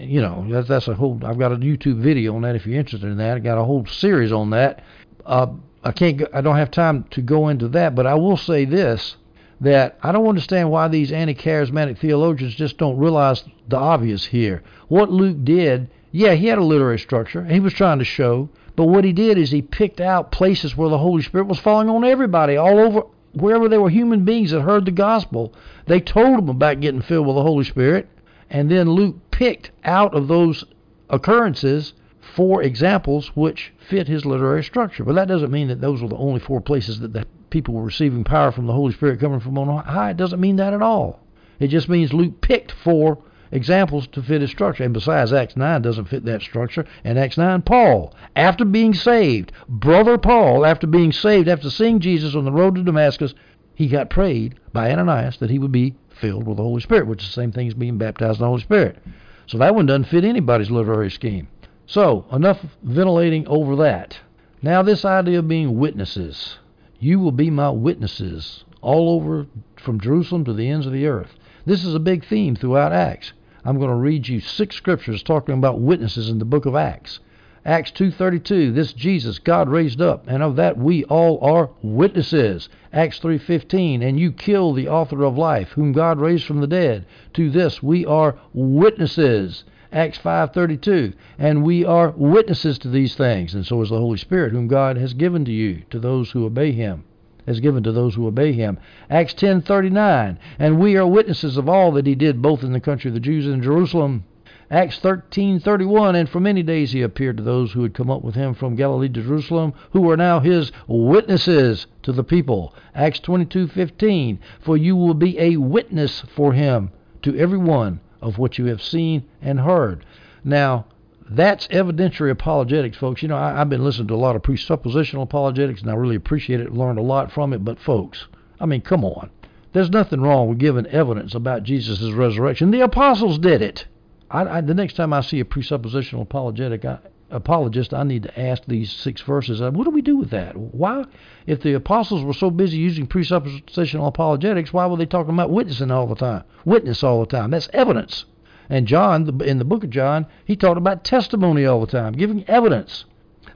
you 0.00 0.20
know 0.20 0.44
that's 0.50 0.68
that's 0.68 0.88
a 0.88 0.94
whole 0.94 1.18
I've 1.24 1.38
got 1.38 1.52
a 1.52 1.56
YouTube 1.56 2.00
video 2.00 2.34
on 2.34 2.42
that 2.42 2.56
if 2.56 2.66
you're 2.66 2.78
interested 2.78 3.06
in 3.06 3.16
that. 3.18 3.36
I 3.36 3.40
got 3.40 3.56
a 3.56 3.64
whole 3.64 3.86
series 3.86 4.32
on 4.32 4.50
that. 4.50 4.82
Uh, 5.24 5.46
I 5.82 5.92
can't 5.92 6.22
I 6.34 6.40
don't 6.40 6.56
have 6.56 6.70
time 6.70 7.04
to 7.12 7.22
go 7.22 7.48
into 7.48 7.68
that 7.68 7.94
but 7.94 8.06
I 8.06 8.14
will 8.14 8.36
say 8.36 8.64
this 8.64 9.16
that 9.60 9.96
I 10.02 10.10
don't 10.12 10.28
understand 10.28 10.70
why 10.70 10.88
these 10.88 11.12
anti-charismatic 11.12 11.98
theologians 11.98 12.54
just 12.54 12.76
don't 12.76 12.98
realize 12.98 13.44
the 13.68 13.76
obvious 13.76 14.26
here. 14.26 14.62
What 14.88 15.10
Luke 15.10 15.44
did 15.44 15.88
yeah 16.10 16.34
he 16.34 16.48
had 16.48 16.58
a 16.58 16.64
literary 16.64 16.98
structure. 16.98 17.44
He 17.44 17.60
was 17.60 17.72
trying 17.72 18.00
to 18.00 18.04
show 18.04 18.48
but 18.76 18.86
what 18.86 19.04
he 19.04 19.12
did 19.12 19.38
is 19.38 19.52
he 19.52 19.62
picked 19.62 20.00
out 20.00 20.32
places 20.32 20.76
where 20.76 20.88
the 20.88 20.98
Holy 20.98 21.22
Spirit 21.22 21.46
was 21.46 21.60
falling 21.60 21.88
on 21.88 22.04
everybody 22.04 22.56
all 22.56 22.80
over 22.80 23.04
wherever 23.34 23.68
there 23.68 23.80
were 23.80 23.90
human 23.90 24.24
beings 24.24 24.50
that 24.50 24.62
heard 24.62 24.84
the 24.84 24.90
gospel, 24.90 25.52
they 25.86 26.00
told 26.00 26.38
them 26.38 26.48
about 26.48 26.80
getting 26.80 27.02
filled 27.02 27.26
with 27.26 27.36
the 27.36 27.42
Holy 27.42 27.64
Spirit. 27.64 28.08
And 28.50 28.70
then 28.70 28.90
Luke 28.90 29.16
picked 29.30 29.70
out 29.84 30.14
of 30.14 30.28
those 30.28 30.64
occurrences 31.10 31.94
four 32.20 32.62
examples 32.62 33.28
which 33.36 33.72
fit 33.88 34.08
his 34.08 34.24
literary 34.24 34.64
structure. 34.64 35.04
But 35.04 35.14
that 35.14 35.28
doesn't 35.28 35.50
mean 35.50 35.68
that 35.68 35.80
those 35.80 36.02
were 36.02 36.08
the 36.08 36.16
only 36.16 36.40
four 36.40 36.60
places 36.60 37.00
that 37.00 37.12
the 37.12 37.26
people 37.50 37.74
were 37.74 37.84
receiving 37.84 38.24
power 38.24 38.50
from 38.50 38.66
the 38.66 38.72
Holy 38.72 38.92
Spirit 38.92 39.20
coming 39.20 39.40
from 39.40 39.58
on 39.58 39.84
high. 39.84 40.10
It 40.10 40.16
doesn't 40.16 40.40
mean 40.40 40.56
that 40.56 40.72
at 40.72 40.82
all. 40.82 41.20
It 41.60 41.68
just 41.68 41.88
means 41.88 42.12
Luke 42.12 42.40
picked 42.40 42.72
four 42.72 43.18
examples 43.54 44.06
to 44.08 44.22
fit 44.22 44.42
his 44.42 44.50
structure. 44.50 44.84
And 44.84 44.92
besides, 44.92 45.32
Acts 45.32 45.56
9 45.56 45.80
doesn't 45.80 46.06
fit 46.06 46.24
that 46.26 46.42
structure. 46.42 46.84
And 47.04 47.18
Acts 47.18 47.38
9, 47.38 47.62
Paul, 47.62 48.12
after 48.36 48.64
being 48.64 48.92
saved, 48.92 49.52
brother 49.68 50.18
Paul, 50.18 50.66
after 50.66 50.86
being 50.86 51.12
saved, 51.12 51.48
after 51.48 51.70
seeing 51.70 52.00
Jesus 52.00 52.34
on 52.34 52.44
the 52.44 52.52
road 52.52 52.74
to 52.74 52.82
Damascus, 52.82 53.32
he 53.74 53.88
got 53.88 54.10
prayed 54.10 54.56
by 54.72 54.90
Ananias 54.90 55.38
that 55.38 55.50
he 55.50 55.58
would 55.58 55.72
be 55.72 55.94
filled 56.10 56.46
with 56.46 56.58
the 56.58 56.62
Holy 56.62 56.80
Spirit, 56.80 57.06
which 57.06 57.22
is 57.22 57.28
the 57.28 57.32
same 57.32 57.52
thing 57.52 57.68
as 57.68 57.74
being 57.74 57.96
baptized 57.96 58.38
in 58.38 58.42
the 58.42 58.48
Holy 58.48 58.60
Spirit. 58.60 58.98
So 59.46 59.58
that 59.58 59.74
one 59.74 59.86
doesn't 59.86 60.04
fit 60.04 60.24
anybody's 60.24 60.70
literary 60.70 61.10
scheme. 61.10 61.48
So, 61.86 62.24
enough 62.32 62.64
ventilating 62.82 63.46
over 63.46 63.76
that. 63.76 64.18
Now, 64.62 64.82
this 64.82 65.04
idea 65.04 65.40
of 65.40 65.48
being 65.48 65.78
witnesses. 65.78 66.58
You 66.98 67.18
will 67.20 67.32
be 67.32 67.50
my 67.50 67.70
witnesses 67.70 68.64
all 68.80 69.10
over 69.10 69.46
from 69.76 70.00
Jerusalem 70.00 70.44
to 70.44 70.54
the 70.54 70.68
ends 70.68 70.86
of 70.86 70.92
the 70.92 71.06
earth. 71.06 71.34
This 71.66 71.84
is 71.84 71.94
a 71.94 72.00
big 72.00 72.24
theme 72.24 72.56
throughout 72.56 72.92
Acts. 72.92 73.32
I'm 73.66 73.78
going 73.78 73.88
to 73.88 73.96
read 73.96 74.28
you 74.28 74.40
six 74.40 74.76
scriptures 74.76 75.22
talking 75.22 75.54
about 75.54 75.80
witnesses 75.80 76.28
in 76.28 76.38
the 76.38 76.44
book 76.44 76.66
of 76.66 76.76
Acts. 76.76 77.20
Acts 77.64 77.90
2:32, 77.92 78.74
this 78.74 78.92
Jesus 78.92 79.38
God 79.38 79.70
raised 79.70 80.02
up, 80.02 80.26
and 80.28 80.42
of 80.42 80.56
that 80.56 80.76
we 80.76 81.02
all 81.04 81.38
are 81.40 81.70
witnesses. 81.80 82.68
Acts 82.92 83.18
3:15, 83.20 84.02
and 84.02 84.20
you 84.20 84.32
kill 84.32 84.74
the 84.74 84.88
author 84.88 85.24
of 85.24 85.38
life, 85.38 85.70
whom 85.70 85.92
God 85.92 86.20
raised 86.20 86.44
from 86.44 86.60
the 86.60 86.66
dead. 86.66 87.06
To 87.32 87.48
this 87.48 87.82
we 87.82 88.04
are 88.04 88.36
witnesses. 88.52 89.64
Acts 89.90 90.18
5:32, 90.18 91.14
and 91.38 91.64
we 91.64 91.86
are 91.86 92.12
witnesses 92.18 92.78
to 92.80 92.88
these 92.88 93.16
things, 93.16 93.54
and 93.54 93.64
so 93.64 93.80
is 93.80 93.88
the 93.88 93.98
Holy 93.98 94.18
Spirit, 94.18 94.52
whom 94.52 94.68
God 94.68 94.98
has 94.98 95.14
given 95.14 95.46
to 95.46 95.52
you, 95.52 95.84
to 95.88 95.98
those 95.98 96.32
who 96.32 96.44
obey 96.44 96.72
Him 96.72 97.04
has 97.46 97.60
given 97.60 97.82
to 97.82 97.92
those 97.92 98.14
who 98.14 98.26
obey 98.26 98.52
him. 98.52 98.78
Acts 99.10 99.34
10:39, 99.34 100.38
and 100.58 100.78
we 100.78 100.96
are 100.96 101.06
witnesses 101.06 101.56
of 101.56 101.68
all 101.68 101.92
that 101.92 102.06
he 102.06 102.14
did 102.14 102.42
both 102.42 102.62
in 102.62 102.72
the 102.72 102.80
country 102.80 103.08
of 103.08 103.14
the 103.14 103.20
Jews 103.20 103.46
and 103.46 103.54
in 103.54 103.62
Jerusalem 103.62 104.24
Acts 104.70 104.98
13:31 104.98 106.16
and 106.16 106.28
for 106.28 106.40
many 106.40 106.62
days 106.62 106.92
he 106.92 107.02
appeared 107.02 107.36
to 107.36 107.42
those 107.42 107.72
who 107.72 107.82
had 107.82 107.92
come 107.92 108.10
up 108.10 108.24
with 108.24 108.34
him 108.34 108.54
from 108.54 108.74
Galilee 108.74 109.10
to 109.10 109.22
Jerusalem 109.22 109.74
who 109.90 110.00
were 110.00 110.16
now 110.16 110.40
his 110.40 110.72
witnesses 110.88 111.86
to 112.02 112.12
the 112.12 112.24
people. 112.24 112.74
Acts 112.94 113.20
22:15 113.20 114.38
For 114.60 114.76
you 114.76 114.96
will 114.96 115.14
be 115.14 115.38
a 115.38 115.58
witness 115.58 116.22
for 116.22 116.54
him 116.54 116.90
to 117.22 117.36
every 117.36 117.58
one 117.58 118.00
of 118.22 118.38
what 118.38 118.56
you 118.56 118.64
have 118.64 118.80
seen 118.80 119.24
and 119.42 119.60
heard. 119.60 120.06
Now, 120.42 120.86
that's 121.28 121.66
evidentiary 121.68 122.30
apologetics, 122.30 122.96
folks. 122.96 123.22
You 123.22 123.28
know, 123.28 123.36
I, 123.36 123.52
have 123.56 123.70
been 123.70 123.84
listening 123.84 124.08
to 124.08 124.14
a 124.14 124.16
lot 124.16 124.36
of 124.36 124.42
presuppositional 124.42 125.22
apologetics, 125.22 125.80
and 125.80 125.90
I 125.90 125.94
really 125.94 126.16
appreciate 126.16 126.60
it, 126.60 126.72
learned 126.72 126.98
a 126.98 127.02
lot 127.02 127.32
from 127.32 127.52
it. 127.52 127.64
But, 127.64 127.80
folks, 127.80 128.26
I 128.60 128.66
mean, 128.66 128.82
come 128.82 129.04
on. 129.04 129.30
There's 129.72 129.90
nothing 129.90 130.20
wrong 130.20 130.48
with 130.48 130.58
giving 130.58 130.86
evidence 130.86 131.34
about 131.34 131.64
Jesus' 131.64 132.12
resurrection. 132.12 132.70
The 132.70 132.82
apostles 132.82 133.38
did 133.38 133.62
it. 133.62 133.86
I, 134.30 134.58
I, 134.58 134.60
the 134.60 134.74
next 134.74 134.94
time 134.94 135.12
I 135.12 135.20
see 135.20 135.40
a 135.40 135.44
presuppositional 135.44 136.22
apologetic 136.22 136.84
I, 136.84 136.98
apologist, 137.30 137.92
I 137.92 138.04
need 138.04 138.24
to 138.24 138.40
ask 138.40 138.62
these 138.66 138.92
six 138.92 139.20
verses. 139.22 139.60
What 139.60 139.84
do 139.84 139.90
we 139.90 140.02
do 140.02 140.16
with 140.16 140.30
that? 140.30 140.56
Why, 140.56 141.04
if 141.46 141.62
the 141.62 141.74
apostles 141.74 142.22
were 142.22 142.34
so 142.34 142.50
busy 142.50 142.76
using 142.78 143.06
presuppositional 143.06 144.06
apologetics, 144.06 144.72
why 144.72 144.86
were 144.86 144.96
they 144.96 145.06
talking 145.06 145.34
about 145.34 145.50
witnessing 145.50 145.90
all 145.90 146.06
the 146.06 146.14
time? 146.14 146.44
Witness 146.64 147.02
all 147.02 147.20
the 147.20 147.26
time. 147.26 147.50
That's 147.50 147.68
evidence. 147.72 148.26
And 148.68 148.86
John, 148.86 149.42
in 149.42 149.58
the 149.58 149.64
book 149.64 149.84
of 149.84 149.90
John, 149.90 150.26
he 150.44 150.56
talked 150.56 150.78
about 150.78 151.04
testimony 151.04 151.66
all 151.66 151.80
the 151.80 151.86
time, 151.86 152.14
giving 152.14 152.48
evidence. 152.48 153.04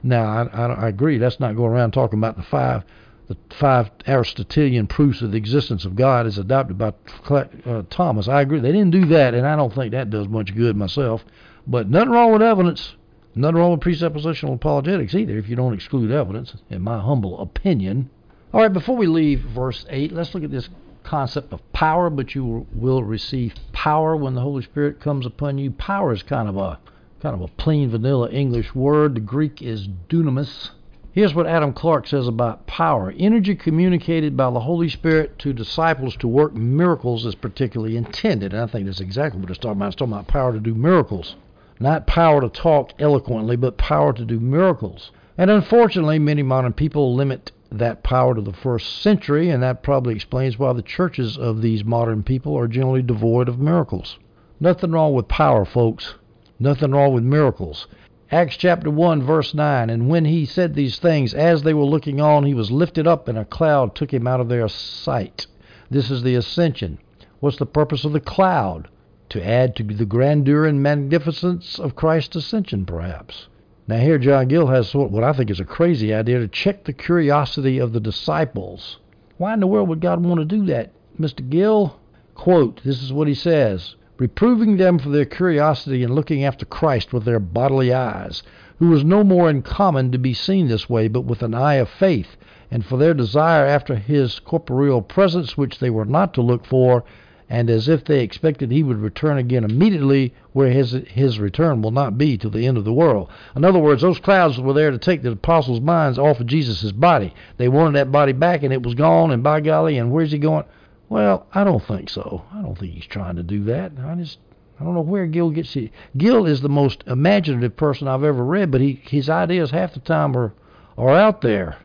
Now, 0.03 0.23
I, 0.25 0.43
I, 0.53 0.65
I 0.73 0.87
agree. 0.87 1.17
That's 1.17 1.39
not 1.39 1.55
going 1.55 1.71
around 1.71 1.91
talking 1.91 2.19
about 2.19 2.37
the 2.37 2.43
five 2.43 2.83
the 3.27 3.37
five 3.55 3.91
Aristotelian 4.07 4.87
proofs 4.87 5.21
of 5.21 5.31
the 5.31 5.37
existence 5.37 5.85
of 5.85 5.95
God 5.95 6.25
as 6.25 6.39
adopted 6.39 6.79
by 6.79 6.93
uh, 7.29 7.83
Thomas. 7.91 8.27
I 8.27 8.41
agree. 8.41 8.59
They 8.59 8.71
didn't 8.71 8.89
do 8.89 9.05
that, 9.05 9.35
and 9.35 9.45
I 9.45 9.55
don't 9.55 9.73
think 9.73 9.91
that 9.91 10.09
does 10.09 10.27
much 10.27 10.55
good 10.55 10.75
myself. 10.75 11.23
But 11.67 11.89
nothing 11.89 12.09
wrong 12.09 12.33
with 12.33 12.41
evidence. 12.41 12.95
Nothing 13.35 13.57
wrong 13.57 13.71
with 13.71 13.81
presuppositional 13.81 14.55
apologetics 14.55 15.13
either, 15.13 15.37
if 15.37 15.47
you 15.47 15.55
don't 15.55 15.75
exclude 15.75 16.09
evidence, 16.09 16.55
in 16.71 16.81
my 16.81 16.99
humble 16.99 17.39
opinion. 17.39 18.09
All 18.51 18.61
right, 18.61 18.73
before 18.73 18.97
we 18.97 19.05
leave 19.05 19.41
verse 19.41 19.85
8, 19.89 20.11
let's 20.11 20.33
look 20.33 20.43
at 20.43 20.49
this 20.49 20.69
concept 21.09 21.51
of 21.53 21.73
power, 21.73 22.09
but 22.09 22.35
you 22.35 22.67
will 22.73 23.03
receive 23.03 23.55
power 23.73 24.15
when 24.15 24.35
the 24.35 24.41
Holy 24.41 24.63
Spirit 24.63 24.99
comes 24.99 25.25
upon 25.25 25.57
you. 25.57 25.71
Power 25.71 26.13
is 26.13 26.23
kind 26.23 26.47
of 26.47 26.57
a 26.57 26.79
kind 27.21 27.35
of 27.35 27.41
a 27.41 27.47
plain 27.47 27.89
vanilla 27.89 28.29
English 28.29 28.73
word. 28.73 29.15
The 29.15 29.19
Greek 29.21 29.61
is 29.61 29.87
dunamis, 30.07 30.69
Here's 31.11 31.33
what 31.33 31.47
Adam 31.47 31.73
Clarke 31.73 32.05
says 32.05 32.27
about 32.27 32.67
power. 32.67 33.11
Energy 33.17 33.55
communicated 33.55 34.37
by 34.37 34.51
the 34.51 34.59
Holy 34.59 34.87
Spirit 34.87 35.39
to 35.39 35.53
disciples 35.53 36.15
to 36.17 36.27
work 36.27 36.53
miracles 36.53 37.25
is 37.25 37.33
particularly 37.33 37.97
intended. 37.97 38.53
And 38.53 38.61
I 38.61 38.67
think 38.67 38.85
that's 38.85 39.01
exactly 39.01 39.41
what 39.41 39.49
it's 39.49 39.57
talking 39.57 39.77
about. 39.77 39.87
It's 39.87 39.95
talking 39.95 40.13
about 40.13 40.27
power 40.27 40.53
to 40.53 40.59
do 40.59 40.75
miracles. 40.75 41.35
Not 41.79 42.05
power 42.05 42.41
to 42.41 42.49
talk 42.49 42.93
eloquently, 42.99 43.55
but 43.55 43.77
power 43.77 44.13
to 44.13 44.23
do 44.23 44.39
miracles. 44.39 45.11
And 45.35 45.49
unfortunately, 45.49 46.19
many 46.19 46.43
modern 46.43 46.73
people 46.73 47.15
limit 47.15 47.51
that 47.71 48.03
power 48.03 48.33
to 48.33 48.41
the 48.41 48.53
first 48.53 49.01
century, 49.01 49.49
and 49.49 49.61
that 49.61 49.83
probably 49.83 50.15
explains 50.15 50.57
why 50.57 50.73
the 50.73 50.81
churches 50.81 51.37
of 51.37 51.61
these 51.61 51.83
modern 51.83 52.23
people 52.23 52.57
are 52.57 52.67
generally 52.67 53.01
devoid 53.01 53.47
of 53.47 53.59
miracles. 53.59 54.17
Nothing 54.59 54.91
wrong 54.91 55.13
with 55.13 55.27
power, 55.27 55.65
folks. 55.65 56.15
Nothing 56.59 56.91
wrong 56.91 57.13
with 57.13 57.23
miracles. 57.23 57.87
Acts 58.31 58.57
chapter 58.57 58.91
1, 58.91 59.23
verse 59.23 59.53
9. 59.53 59.89
And 59.89 60.07
when 60.07 60.25
he 60.25 60.45
said 60.45 60.73
these 60.73 60.99
things, 60.99 61.33
as 61.33 61.63
they 61.63 61.73
were 61.73 61.83
looking 61.83 62.21
on, 62.21 62.43
he 62.43 62.53
was 62.53 62.71
lifted 62.71 63.07
up, 63.07 63.27
and 63.27 63.37
a 63.37 63.45
cloud 63.45 63.95
took 63.95 64.13
him 64.13 64.27
out 64.27 64.39
of 64.39 64.49
their 64.49 64.67
sight. 64.67 65.47
This 65.89 66.11
is 66.11 66.23
the 66.23 66.35
ascension. 66.35 66.99
What's 67.39 67.57
the 67.57 67.65
purpose 67.65 68.05
of 68.05 68.13
the 68.13 68.19
cloud? 68.19 68.87
To 69.29 69.43
add 69.43 69.75
to 69.75 69.83
the 69.83 70.05
grandeur 70.05 70.65
and 70.65 70.81
magnificence 70.81 71.79
of 71.79 71.95
Christ's 71.95 72.35
ascension, 72.37 72.85
perhaps. 72.85 73.47
Now, 73.89 73.97
here 73.97 74.19
John 74.19 74.49
Gill 74.49 74.67
has 74.67 74.93
what 74.93 75.23
I 75.23 75.33
think 75.33 75.49
is 75.49 75.59
a 75.59 75.65
crazy 75.65 76.13
idea 76.13 76.37
to 76.37 76.47
check 76.47 76.83
the 76.83 76.93
curiosity 76.93 77.79
of 77.79 77.91
the 77.91 77.99
disciples. 77.99 78.99
Why 79.37 79.55
in 79.55 79.61
the 79.61 79.65
world 79.65 79.89
would 79.89 79.99
God 79.99 80.23
want 80.23 80.39
to 80.39 80.45
do 80.45 80.63
that, 80.67 80.91
Mr. 81.19 81.49
Gill? 81.49 81.95
Quote, 82.35 82.83
this 82.83 83.01
is 83.01 83.11
what 83.11 83.27
he 83.27 83.33
says 83.33 83.95
reproving 84.19 84.77
them 84.77 84.99
for 84.99 85.09
their 85.09 85.25
curiosity 85.25 86.03
in 86.03 86.13
looking 86.13 86.43
after 86.43 86.67
Christ 86.67 87.13
with 87.13 87.23
their 87.25 87.39
bodily 87.39 87.91
eyes, 87.91 88.43
who 88.77 88.89
was 88.89 89.03
no 89.03 89.23
more 89.23 89.49
in 89.49 89.63
common 89.63 90.11
to 90.11 90.19
be 90.19 90.35
seen 90.35 90.67
this 90.67 90.87
way, 90.87 91.07
but 91.07 91.21
with 91.21 91.41
an 91.41 91.55
eye 91.55 91.75
of 91.81 91.89
faith, 91.89 92.37
and 92.69 92.85
for 92.85 92.97
their 92.97 93.15
desire 93.15 93.65
after 93.65 93.95
his 93.95 94.37
corporeal 94.37 95.01
presence, 95.01 95.57
which 95.57 95.79
they 95.79 95.89
were 95.89 96.05
not 96.05 96.35
to 96.35 96.43
look 96.43 96.63
for, 96.63 97.03
and 97.49 97.69
as 97.69 97.89
if 97.89 98.05
they 98.05 98.21
expected 98.21 98.71
he 98.71 98.83
would 98.83 98.99
return 98.99 99.37
again 99.39 99.63
immediately, 99.63 100.33
where 100.53 100.69
his 100.69 100.91
his 101.07 101.39
return 101.39 101.81
will 101.81 101.91
not 101.91 102.17
be 102.17 102.37
till 102.37 102.51
the 102.51 102.67
end 102.67 102.77
of 102.77 102.85
the 102.85 102.93
world. 102.93 103.29
In 103.55 103.65
other 103.65 103.79
words, 103.79 104.03
those 104.03 104.19
clouds 104.19 104.59
were 104.59 104.73
there 104.73 104.91
to 104.91 104.99
take 104.99 105.23
the 105.23 105.31
apostles' 105.31 105.81
minds 105.81 106.19
off 106.19 106.39
of 106.39 106.45
Jesus' 106.45 106.91
body. 106.91 107.33
They 107.57 107.67
wanted 107.67 107.95
that 107.95 108.11
body 108.11 108.33
back, 108.33 108.61
and 108.61 108.71
it 108.71 108.83
was 108.83 108.93
gone. 108.93 109.31
And 109.31 109.41
by 109.41 109.61
golly, 109.61 109.97
and 109.97 110.11
where's 110.11 110.31
he 110.31 110.37
going? 110.37 110.65
Well, 111.09 111.47
I 111.51 111.63
don't 111.63 111.83
think 111.83 112.09
so. 112.09 112.43
I 112.53 112.61
don't 112.61 112.77
think 112.77 112.93
he's 112.93 113.07
trying 113.07 113.35
to 113.37 113.43
do 113.43 113.63
that. 113.63 113.93
I 113.99 114.13
just 114.13 114.37
I 114.79 114.83
don't 114.83 114.93
know 114.93 115.01
where 115.01 115.25
Gill 115.25 115.49
gets 115.49 115.75
it. 115.75 115.91
Gill 116.15 116.45
is 116.45 116.61
the 116.61 116.69
most 116.69 117.03
imaginative 117.07 117.75
person 117.75 118.07
I've 118.07 118.23
ever 118.23 118.45
read, 118.45 118.69
but 118.69 118.79
he 118.79 119.01
his 119.03 119.29
ideas 119.29 119.71
half 119.71 119.95
the 119.95 119.99
time 119.99 120.37
are 120.37 120.53
are 120.97 121.15
out 121.15 121.41
there. 121.41 121.77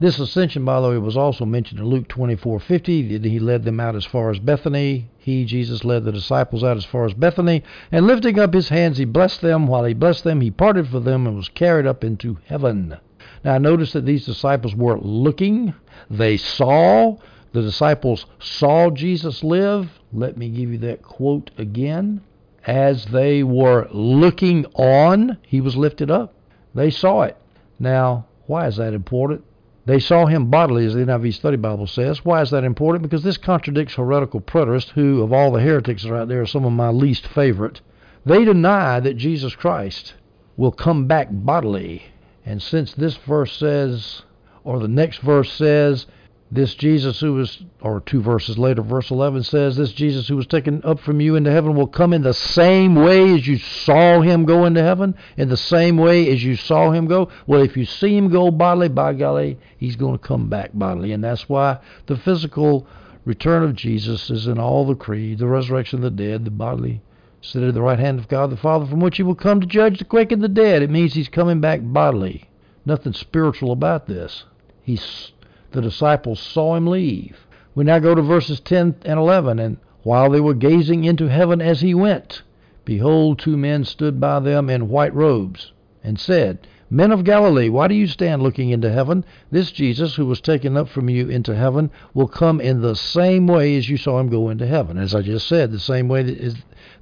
This 0.00 0.18
ascension, 0.18 0.64
by 0.64 0.80
the 0.80 0.88
way, 0.90 0.98
was 0.98 1.16
also 1.16 1.44
mentioned 1.44 1.78
in 1.78 1.86
Luke 1.86 2.08
24:50. 2.08 3.22
He 3.22 3.38
led 3.38 3.64
them 3.64 3.78
out 3.78 3.94
as 3.94 4.04
far 4.04 4.30
as 4.30 4.40
Bethany. 4.40 5.08
He, 5.18 5.44
Jesus, 5.44 5.84
led 5.84 6.04
the 6.04 6.12
disciples 6.12 6.64
out 6.64 6.76
as 6.76 6.84
far 6.84 7.04
as 7.06 7.14
Bethany, 7.14 7.62
and 7.92 8.06
lifting 8.06 8.38
up 8.38 8.52
his 8.52 8.68
hands, 8.68 8.98
he 8.98 9.04
blessed 9.04 9.40
them. 9.40 9.66
While 9.66 9.84
he 9.84 9.94
blessed 9.94 10.24
them, 10.24 10.40
he 10.40 10.50
parted 10.50 10.88
for 10.88 11.00
them 11.00 11.26
and 11.26 11.36
was 11.36 11.48
carried 11.48 11.86
up 11.86 12.02
into 12.02 12.38
heaven. 12.44 12.96
Now, 13.44 13.58
notice 13.58 13.92
that 13.92 14.04
these 14.04 14.26
disciples 14.26 14.74
were 14.74 14.98
looking. 14.98 15.74
They 16.10 16.36
saw. 16.36 17.16
The 17.52 17.62
disciples 17.62 18.26
saw 18.40 18.90
Jesus 18.90 19.44
live. 19.44 20.00
Let 20.12 20.36
me 20.36 20.48
give 20.48 20.70
you 20.72 20.78
that 20.78 21.02
quote 21.02 21.52
again. 21.56 22.20
As 22.66 23.06
they 23.06 23.44
were 23.44 23.86
looking 23.92 24.66
on, 24.74 25.38
he 25.42 25.60
was 25.60 25.76
lifted 25.76 26.10
up. 26.10 26.34
They 26.74 26.90
saw 26.90 27.22
it. 27.22 27.36
Now, 27.78 28.26
why 28.46 28.66
is 28.66 28.76
that 28.76 28.92
important? 28.92 29.44
They 29.86 30.00
saw 30.00 30.26
him 30.26 30.46
bodily, 30.46 30.86
as 30.86 30.94
the 30.94 31.00
NIV 31.00 31.34
Study 31.34 31.56
Bible 31.58 31.86
says. 31.86 32.24
Why 32.24 32.40
is 32.40 32.50
that 32.50 32.64
important? 32.64 33.02
Because 33.02 33.22
this 33.22 33.36
contradicts 33.36 33.94
heretical 33.94 34.40
preterists, 34.40 34.90
who, 34.90 35.22
of 35.22 35.32
all 35.32 35.52
the 35.52 35.60
heretics 35.60 36.02
that 36.02 36.10
are 36.10 36.16
out 36.16 36.28
there, 36.28 36.40
are 36.40 36.46
some 36.46 36.64
of 36.64 36.72
my 36.72 36.88
least 36.88 37.26
favorite. 37.26 37.80
They 38.24 38.44
deny 38.44 39.00
that 39.00 39.18
Jesus 39.18 39.54
Christ 39.54 40.14
will 40.56 40.72
come 40.72 41.06
back 41.06 41.28
bodily. 41.30 42.04
And 42.46 42.62
since 42.62 42.94
this 42.94 43.16
verse 43.16 43.52
says, 43.52 44.22
or 44.62 44.78
the 44.78 44.88
next 44.88 45.18
verse 45.18 45.52
says, 45.52 46.06
this 46.50 46.74
Jesus 46.74 47.20
who 47.20 47.34
was, 47.34 47.64
or 47.80 48.00
two 48.00 48.22
verses 48.22 48.58
later, 48.58 48.82
verse 48.82 49.10
11 49.10 49.42
says, 49.44 49.76
This 49.76 49.92
Jesus 49.92 50.28
who 50.28 50.36
was 50.36 50.46
taken 50.46 50.82
up 50.84 51.00
from 51.00 51.20
you 51.20 51.34
into 51.36 51.50
heaven 51.50 51.74
will 51.74 51.86
come 51.86 52.12
in 52.12 52.22
the 52.22 52.34
same 52.34 52.94
way 52.94 53.34
as 53.34 53.46
you 53.46 53.58
saw 53.58 54.20
him 54.20 54.44
go 54.44 54.64
into 54.64 54.82
heaven, 54.82 55.14
in 55.36 55.48
the 55.48 55.56
same 55.56 55.96
way 55.96 56.30
as 56.30 56.44
you 56.44 56.54
saw 56.54 56.92
him 56.92 57.06
go. 57.06 57.28
Well, 57.46 57.62
if 57.62 57.76
you 57.76 57.84
see 57.84 58.16
him 58.16 58.28
go 58.28 58.50
bodily, 58.50 58.88
by 58.88 59.14
golly, 59.14 59.58
he's 59.78 59.96
going 59.96 60.18
to 60.18 60.26
come 60.26 60.48
back 60.48 60.70
bodily. 60.74 61.12
And 61.12 61.24
that's 61.24 61.48
why 61.48 61.78
the 62.06 62.16
physical 62.16 62.86
return 63.24 63.62
of 63.62 63.74
Jesus 63.74 64.30
is 64.30 64.46
in 64.46 64.58
all 64.58 64.86
the 64.86 64.94
creed, 64.94 65.38
the 65.38 65.48
resurrection 65.48 65.98
of 65.98 66.02
the 66.02 66.10
dead, 66.10 66.44
the 66.44 66.50
bodily 66.50 67.00
sit 67.44 67.62
at 67.62 67.74
the 67.74 67.82
right 67.82 67.98
hand 67.98 68.18
of 68.18 68.28
God 68.28 68.50
the 68.50 68.56
Father, 68.56 68.86
from 68.86 69.00
which 69.00 69.18
he 69.18 69.22
will 69.22 69.34
come 69.34 69.60
to 69.60 69.66
judge 69.66 69.98
the 69.98 70.04
quick 70.04 70.32
and 70.32 70.42
the 70.42 70.48
dead. 70.48 70.82
It 70.82 70.90
means 70.90 71.12
he's 71.12 71.28
coming 71.28 71.60
back 71.60 71.80
bodily. 71.82 72.48
Nothing 72.86 73.12
spiritual 73.12 73.70
about 73.72 74.06
this. 74.06 74.44
He's 74.82 75.32
the 75.74 75.82
disciples 75.82 76.40
saw 76.40 76.74
him 76.74 76.86
leave. 76.86 77.46
We 77.74 77.84
now 77.84 77.98
go 77.98 78.14
to 78.14 78.22
verses 78.22 78.60
10 78.60 78.96
and 79.04 79.18
11. 79.18 79.58
And 79.58 79.76
while 80.02 80.30
they 80.30 80.40
were 80.40 80.54
gazing 80.54 81.04
into 81.04 81.28
heaven 81.28 81.60
as 81.60 81.82
he 81.82 81.92
went, 81.94 82.42
behold, 82.84 83.38
two 83.38 83.56
men 83.56 83.84
stood 83.84 84.18
by 84.20 84.40
them 84.40 84.70
in 84.70 84.88
white 84.88 85.14
robes, 85.14 85.72
and 86.02 86.18
said, 86.18 86.66
Men 86.90 87.10
of 87.10 87.24
Galilee, 87.24 87.70
why 87.70 87.88
do 87.88 87.94
you 87.94 88.06
stand 88.06 88.42
looking 88.42 88.70
into 88.70 88.92
heaven? 88.92 89.24
This 89.50 89.72
Jesus, 89.72 90.14
who 90.14 90.26
was 90.26 90.40
taken 90.40 90.76
up 90.76 90.88
from 90.88 91.08
you 91.08 91.28
into 91.28 91.56
heaven, 91.56 91.90
will 92.12 92.28
come 92.28 92.60
in 92.60 92.82
the 92.82 92.94
same 92.94 93.46
way 93.46 93.76
as 93.76 93.88
you 93.88 93.96
saw 93.96 94.20
him 94.20 94.28
go 94.28 94.50
into 94.50 94.66
heaven. 94.66 94.96
As 94.96 95.14
I 95.14 95.22
just 95.22 95.48
said, 95.48 95.72
the 95.72 95.80
same 95.80 96.06
way 96.06 96.22
that, 96.22 96.38
is, 96.38 96.54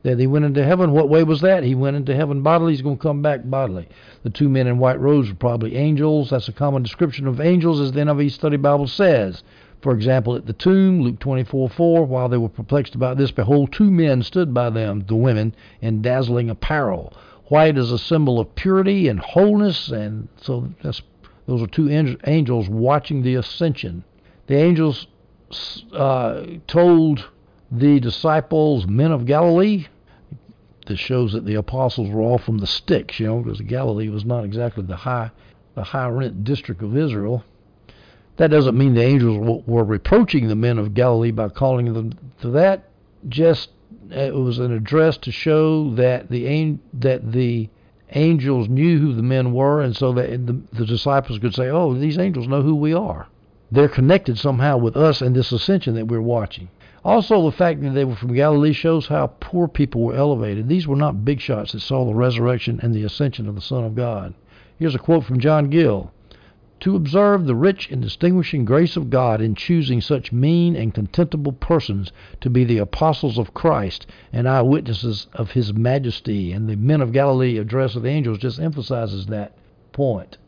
that 0.03 0.18
he 0.18 0.26
went 0.26 0.44
into 0.44 0.64
heaven. 0.64 0.92
What 0.92 1.09
way 1.09 1.22
was 1.22 1.40
that? 1.42 1.62
He 1.62 1.74
went 1.74 1.96
into 1.96 2.14
heaven 2.14 2.42
bodily. 2.42 2.72
He's 2.72 2.82
going 2.82 2.96
to 2.96 3.03
come 3.03 3.22
back 3.22 3.40
bodily. 3.44 3.88
The 4.22 4.30
two 4.30 4.48
men 4.48 4.66
in 4.66 4.78
white 4.78 5.00
robes 5.00 5.28
were 5.28 5.36
probably 5.36 5.76
angels. 5.76 6.30
That's 6.30 6.48
a 6.48 6.53
common 6.53 6.82
description 6.82 7.26
of 7.26 7.40
angels, 7.40 7.80
as 7.80 7.92
the 7.92 8.00
NIV 8.00 8.32
Study 8.32 8.57
Bible 8.57 8.88
says. 8.88 9.42
For 9.80 9.92
example, 9.92 10.36
at 10.36 10.46
the 10.46 10.53
tomb, 10.53 11.00
Luke 11.03 11.18
24 11.18 11.68
4, 11.68 12.05
while 12.05 12.28
they 12.28 12.36
were 12.36 12.48
perplexed 12.48 12.94
about 12.94 13.16
this, 13.16 13.32
behold, 13.32 13.72
two 13.72 13.90
men 13.90 14.22
stood 14.22 14.55
by 14.55 14.70
them, 14.70 15.05
the 15.07 15.16
women, 15.16 15.55
in 15.80 16.03
dazzling 16.03 16.50
apparel. 16.50 17.12
White 17.46 17.76
is 17.76 17.90
a 17.90 17.98
symbol 17.98 18.38
of 18.38 18.55
purity 18.55 19.09
and 19.09 19.18
wholeness, 19.20 19.88
and 19.88 20.28
so 20.36 20.72
those 21.46 21.62
are 21.62 21.66
two 21.66 21.90
angels 22.24 22.68
watching 22.68 23.22
the 23.22 23.34
ascension. 23.34 24.05
The 24.46 24.57
angels 24.57 25.07
uh, 25.92 26.44
told 26.66 27.28
the 27.70 27.98
disciples, 28.00 28.86
men 28.86 29.11
of 29.11 29.26
Galilee, 29.26 29.86
this 30.86 30.98
shows 30.98 31.32
that 31.32 31.44
the 31.44 31.54
apostles 31.54 32.10
were 32.10 32.20
all 32.20 32.38
from 32.38 32.58
the 32.58 32.66
sticks, 32.66 33.20
you 33.20 33.26
know, 33.26 33.40
because 33.40 33.60
Galilee 33.60 34.08
was 34.08 34.24
not 34.24 34.44
exactly 34.44 34.82
the 34.84 34.96
high, 34.96 35.30
the 35.74 35.84
high 35.84 36.08
rent 36.08 36.44
district 36.44 36.82
of 36.82 36.96
Israel. 36.96 37.44
That 38.36 38.50
doesn't 38.50 38.76
mean 38.76 38.94
the 38.94 39.02
angels 39.02 39.62
were 39.66 39.84
reproaching 39.84 40.48
the 40.48 40.56
men 40.56 40.78
of 40.78 40.94
Galilee 40.94 41.30
by 41.30 41.48
calling 41.50 41.92
them 41.92 42.14
to 42.40 42.48
that. 42.50 42.88
Just 43.28 43.70
uh, 44.10 44.16
it 44.16 44.34
was 44.34 44.58
an 44.58 44.72
address 44.72 45.16
to 45.18 45.32
show 45.32 45.94
that 45.94 46.28
the 46.30 46.78
that 46.94 47.32
the 47.32 47.68
angels 48.14 48.68
knew 48.68 48.98
who 48.98 49.12
the 49.14 49.22
men 49.22 49.52
were, 49.52 49.80
and 49.80 49.96
so 49.96 50.12
that 50.12 50.46
the, 50.46 50.60
the 50.72 50.86
disciples 50.86 51.38
could 51.38 51.54
say, 51.54 51.68
"Oh, 51.68 51.94
these 51.94 52.18
angels 52.18 52.48
know 52.48 52.62
who 52.62 52.74
we 52.74 52.92
are. 52.92 53.28
They're 53.70 53.88
connected 53.88 54.38
somehow 54.38 54.78
with 54.78 54.96
us 54.96 55.22
and 55.22 55.36
this 55.36 55.52
ascension 55.52 55.94
that 55.94 56.08
we're 56.08 56.20
watching." 56.20 56.68
Also, 57.05 57.44
the 57.44 57.57
fact 57.57 57.82
that 57.82 57.90
they 57.90 58.05
were 58.05 58.14
from 58.14 58.32
Galilee 58.32 58.72
shows 58.72 59.09
how 59.09 59.26
poor 59.40 59.66
people 59.66 60.03
were 60.03 60.14
elevated. 60.14 60.68
These 60.68 60.86
were 60.86 60.96
not 60.96 61.24
big 61.24 61.40
shots 61.40 61.72
that 61.72 61.80
saw 61.80 62.05
the 62.05 62.14
resurrection 62.14 62.78
and 62.82 62.94
the 62.94 63.03
ascension 63.03 63.48
of 63.48 63.57
the 63.57 63.61
Son 63.61 63.84
of 63.84 63.96
God. 63.96 64.34
Here's 64.78 64.94
a 64.94 65.00
quote 65.00 65.24
from 65.24 65.40
John 65.40 65.68
Gill 65.68 66.12
to 66.82 66.96
observe 66.96 67.46
the 67.46 67.55
rich 67.55 67.90
and 67.92 68.03
distinguishing 68.03 68.64
grace 68.64 68.96
of 68.96 69.09
God 69.09 69.40
in 69.40 69.55
choosing 69.55 70.00
such 70.00 70.32
mean 70.32 70.74
and 70.74 70.92
contemptible 70.92 71.53
persons 71.53 72.11
to 72.40 72.50
be 72.50 72.64
the 72.64 72.78
apostles 72.78 73.38
of 73.38 73.55
Christ 73.55 74.07
and 74.32 74.48
eyewitnesses 74.48 75.28
of 75.32 75.53
his 75.53 75.72
majesty. 75.72 76.53
And 76.53 76.68
the 76.68 76.74
men 76.74 77.00
of 77.00 77.12
Galilee 77.12 77.59
address 77.59 77.94
of 77.94 78.03
the 78.03 78.09
angels 78.09 78.38
just 78.38 78.59
emphasizes 78.59 79.26
that 79.26 79.57
point. 79.92 80.38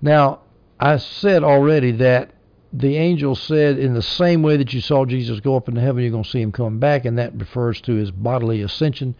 Now, 0.00 0.40
I 0.80 0.96
said 0.96 1.44
already 1.44 1.92
that 1.92 2.30
the 2.72 2.96
angel 2.96 3.34
said, 3.34 3.78
in 3.78 3.92
the 3.92 4.02
same 4.02 4.42
way 4.42 4.56
that 4.56 4.72
you 4.72 4.80
saw 4.80 5.04
Jesus 5.04 5.40
go 5.40 5.56
up 5.56 5.68
into 5.68 5.80
heaven, 5.80 6.02
you're 6.02 6.10
going 6.10 6.24
to 6.24 6.30
see 6.30 6.40
him 6.40 6.52
come 6.52 6.78
back, 6.78 7.04
and 7.04 7.18
that 7.18 7.38
refers 7.38 7.80
to 7.82 7.94
his 7.94 8.10
bodily 8.10 8.62
ascension. 8.62 9.14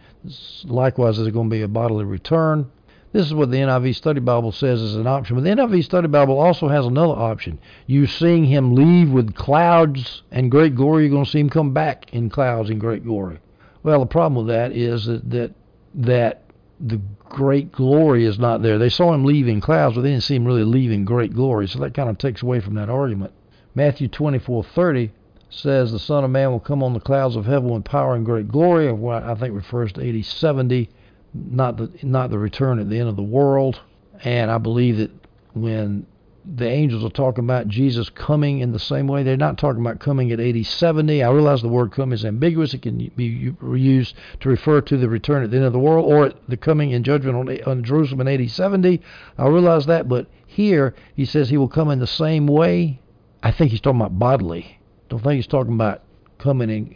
Likewise, 0.65 1.17
there's 1.17 1.31
going 1.31 1.49
to 1.49 1.55
be 1.55 1.61
a 1.61 1.67
bodily 1.67 2.05
return. 2.05 2.71
This 3.11 3.27
is 3.27 3.33
what 3.35 3.51
the 3.51 3.57
NIV 3.57 3.93
Study 3.93 4.21
Bible 4.21 4.51
says 4.51 4.81
is 4.81 4.95
an 4.95 5.05
option. 5.05 5.35
But 5.35 5.43
the 5.43 5.51
NIV 5.51 5.83
Study 5.83 6.07
Bible 6.07 6.39
also 6.39 6.67
has 6.67 6.87
another 6.87 7.13
option. 7.13 7.59
You 7.85 8.07
seeing 8.07 8.45
him 8.45 8.73
leave 8.73 9.11
with 9.11 9.35
clouds 9.35 10.23
and 10.31 10.49
great 10.49 10.73
glory, 10.73 11.03
you're 11.03 11.11
going 11.11 11.25
to 11.25 11.29
see 11.29 11.39
him 11.39 11.51
come 11.51 11.73
back 11.73 12.11
in 12.11 12.31
clouds 12.31 12.71
and 12.71 12.79
great 12.79 13.03
glory. 13.03 13.39
Well, 13.83 13.99
the 13.99 14.07
problem 14.07 14.47
with 14.47 14.55
that 14.55 14.71
is 14.71 15.05
that 15.05 15.29
that, 15.29 15.53
that 15.93 16.43
the 16.79 16.99
great 17.29 17.71
glory 17.71 18.25
is 18.25 18.39
not 18.39 18.63
there. 18.63 18.79
They 18.79 18.89
saw 18.89 19.13
him 19.13 19.25
leave 19.25 19.47
in 19.47 19.61
clouds, 19.61 19.93
but 19.93 20.01
they 20.01 20.09
didn't 20.09 20.23
see 20.23 20.35
him 20.35 20.45
really 20.45 20.63
leaving 20.63 21.05
great 21.05 21.35
glory. 21.35 21.67
So 21.67 21.77
that 21.79 21.93
kind 21.93 22.09
of 22.09 22.17
takes 22.17 22.41
away 22.41 22.61
from 22.61 22.73
that 22.75 22.89
argument. 22.89 23.31
Matthew 23.75 24.07
24:30 24.07 25.11
says 25.49 25.91
the 25.91 25.99
Son 25.99 26.23
of 26.23 26.31
Man 26.31 26.51
will 26.51 26.59
come 26.59 26.81
on 26.83 26.93
the 26.93 26.99
clouds 26.99 27.35
of 27.35 27.45
heaven 27.45 27.69
with 27.69 27.83
power 27.83 28.15
and 28.15 28.25
great 28.25 28.47
glory, 28.47 28.87
of 28.87 28.99
what 28.99 29.23
I 29.23 29.35
think 29.35 29.53
refers 29.53 29.91
to 29.93 30.07
AD 30.07 30.25
70 30.25 30.89
not 31.33 31.77
the 31.77 31.89
not 32.03 32.29
the 32.29 32.37
return 32.37 32.79
at 32.79 32.89
the 32.89 32.99
end 32.99 33.09
of 33.09 33.15
the 33.15 33.23
world. 33.23 33.81
And 34.23 34.51
I 34.51 34.57
believe 34.57 34.97
that 34.97 35.11
when 35.53 36.05
the 36.45 36.67
angels 36.67 37.03
are 37.05 37.09
talking 37.09 37.43
about 37.43 37.67
Jesus 37.67 38.09
coming 38.09 38.59
in 38.59 38.71
the 38.73 38.79
same 38.79 39.07
way, 39.07 39.23
they're 39.23 39.37
not 39.37 39.57
talking 39.57 39.81
about 39.81 39.99
coming 39.99 40.31
at 40.31 40.41
AD 40.41 40.65
70. 40.65 41.23
I 41.23 41.31
realize 41.31 41.61
the 41.61 41.69
word 41.69 41.93
come 41.93 42.11
is 42.11 42.25
ambiguous. 42.25 42.73
It 42.73 42.81
can 42.81 43.11
be 43.15 43.25
used 43.25 44.15
to 44.41 44.49
refer 44.49 44.81
to 44.81 44.97
the 44.97 45.07
return 45.07 45.43
at 45.43 45.51
the 45.51 45.57
end 45.57 45.65
of 45.65 45.73
the 45.73 45.79
world 45.79 46.05
or 46.05 46.33
the 46.47 46.57
coming 46.57 46.91
in 46.91 47.03
judgment 47.03 47.37
on, 47.37 47.63
on 47.63 47.83
Jerusalem 47.83 48.27
in 48.27 48.41
AD 48.41 48.49
70. 48.49 49.01
I 49.37 49.47
realize 49.47 49.85
that, 49.85 50.09
but 50.09 50.27
here 50.45 50.93
he 51.15 51.25
says 51.25 51.49
he 51.49 51.57
will 51.57 51.69
come 51.69 51.89
in 51.89 51.99
the 51.99 52.07
same 52.07 52.45
way. 52.45 52.99
I 53.43 53.51
think 53.51 53.71
he's 53.71 53.81
talking 53.81 53.99
about 53.99 54.17
bodily. 54.17 54.79
Don't 55.09 55.21
think 55.21 55.35
he's 55.35 55.47
talking 55.47 55.73
about 55.73 56.01
coming 56.37 56.69
in, 56.69 56.95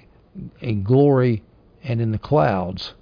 in 0.62 0.82
glory 0.82 1.44
and 1.84 2.00
in 2.00 2.14
the 2.14 2.18
clouds 2.18 2.94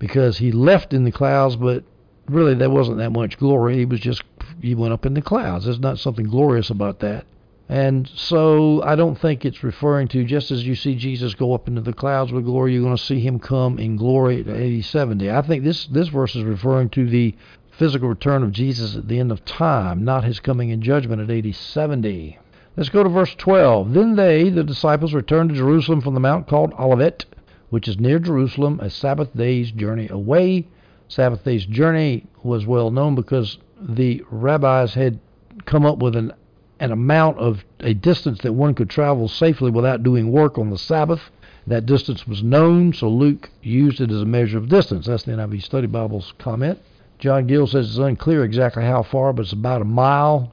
because 0.00 0.38
he 0.38 0.50
left 0.50 0.92
in 0.92 1.04
the 1.04 1.12
clouds, 1.12 1.54
but 1.54 1.84
really 2.28 2.54
there 2.54 2.70
wasn't 2.70 2.98
that 2.98 3.10
much 3.10 3.38
glory. 3.38 3.76
He 3.78 3.84
was 3.84 4.00
just 4.00 4.24
he 4.60 4.74
went 4.74 4.92
up 4.92 5.06
in 5.06 5.14
the 5.14 5.22
clouds. 5.22 5.64
There's 5.64 5.78
not 5.78 6.00
something 6.00 6.26
glorious 6.26 6.68
about 6.68 6.98
that. 6.98 7.26
And 7.68 8.08
so 8.08 8.82
I 8.82 8.96
don't 8.96 9.18
think 9.18 9.44
it's 9.44 9.62
referring 9.62 10.08
to 10.08 10.24
just 10.24 10.50
as 10.50 10.66
you 10.66 10.74
see 10.74 10.96
Jesus 10.96 11.34
go 11.34 11.54
up 11.54 11.68
into 11.68 11.80
the 11.80 11.92
clouds 11.92 12.32
with 12.32 12.44
glory, 12.44 12.74
you're 12.74 12.82
going 12.82 12.96
to 12.96 13.02
see 13.02 13.20
him 13.20 13.38
come 13.38 13.78
in 13.78 13.96
glory 13.96 14.40
at 14.40 14.48
80, 14.48 14.82
70. 14.82 15.30
I 15.30 15.42
think 15.42 15.62
this 15.62 15.86
this 15.86 16.08
verse 16.08 16.34
is 16.34 16.42
referring 16.42 16.90
to 16.90 17.08
the 17.08 17.36
physical 17.70 18.08
return 18.08 18.42
of 18.42 18.50
Jesus 18.50 18.96
at 18.96 19.06
the 19.06 19.20
end 19.20 19.30
of 19.30 19.44
time, 19.44 20.04
not 20.04 20.24
his 20.24 20.40
coming 20.40 20.70
in 20.70 20.82
judgment 20.82 21.22
at 21.22 21.30
80, 21.30 21.52
70. 21.52 22.38
Let's 22.76 22.88
go 22.88 23.04
to 23.04 23.08
verse 23.08 23.34
12. 23.36 23.92
Then 23.92 24.16
they, 24.16 24.50
the 24.50 24.64
disciples, 24.64 25.14
returned 25.14 25.50
to 25.50 25.56
Jerusalem 25.56 26.00
from 26.00 26.14
the 26.14 26.20
mount 26.20 26.48
called 26.48 26.72
Olivet, 26.78 27.24
which 27.70 27.86
is 27.86 28.00
near 28.00 28.18
Jerusalem, 28.18 28.80
a 28.82 28.90
Sabbath 28.90 29.32
day's 29.36 29.70
journey 29.70 30.08
away. 30.08 30.66
Sabbath 31.06 31.44
day's 31.44 31.66
journey 31.66 32.26
was 32.42 32.66
well 32.66 32.90
known 32.90 33.14
because 33.14 33.58
the 33.80 34.24
rabbis 34.30 34.94
had 34.94 35.20
come 35.66 35.86
up 35.86 35.98
with 35.98 36.16
an 36.16 36.32
an 36.80 36.90
amount 36.90 37.38
of 37.38 37.64
a 37.80 37.94
distance 37.94 38.40
that 38.40 38.52
one 38.52 38.74
could 38.74 38.90
travel 38.90 39.28
safely 39.28 39.70
without 39.70 40.02
doing 40.02 40.32
work 40.32 40.58
on 40.58 40.70
the 40.70 40.78
Sabbath. 40.78 41.30
That 41.66 41.86
distance 41.86 42.26
was 42.26 42.42
known, 42.42 42.92
so 42.92 43.08
Luke 43.08 43.50
used 43.62 44.00
it 44.00 44.10
as 44.10 44.20
a 44.20 44.26
measure 44.26 44.58
of 44.58 44.68
distance. 44.68 45.06
That's 45.06 45.22
the 45.22 45.32
NIV 45.32 45.62
Study 45.62 45.86
Bible's 45.86 46.32
comment. 46.38 46.80
John 47.18 47.46
Gill 47.46 47.68
says 47.68 47.88
it's 47.88 47.98
unclear 47.98 48.44
exactly 48.44 48.82
how 48.82 49.02
far, 49.02 49.32
but 49.32 49.42
it's 49.42 49.52
about 49.52 49.80
a 49.80 49.86
mile. 49.86 50.52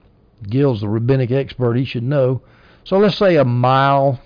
Gill's 0.49 0.81
the 0.81 0.89
rabbinic 0.89 1.31
expert; 1.31 1.75
he 1.75 1.85
should 1.85 2.03
know. 2.03 2.41
So 2.83 2.97
let's 2.97 3.17
say 3.17 3.37
a 3.37 3.45
mile 3.45 4.19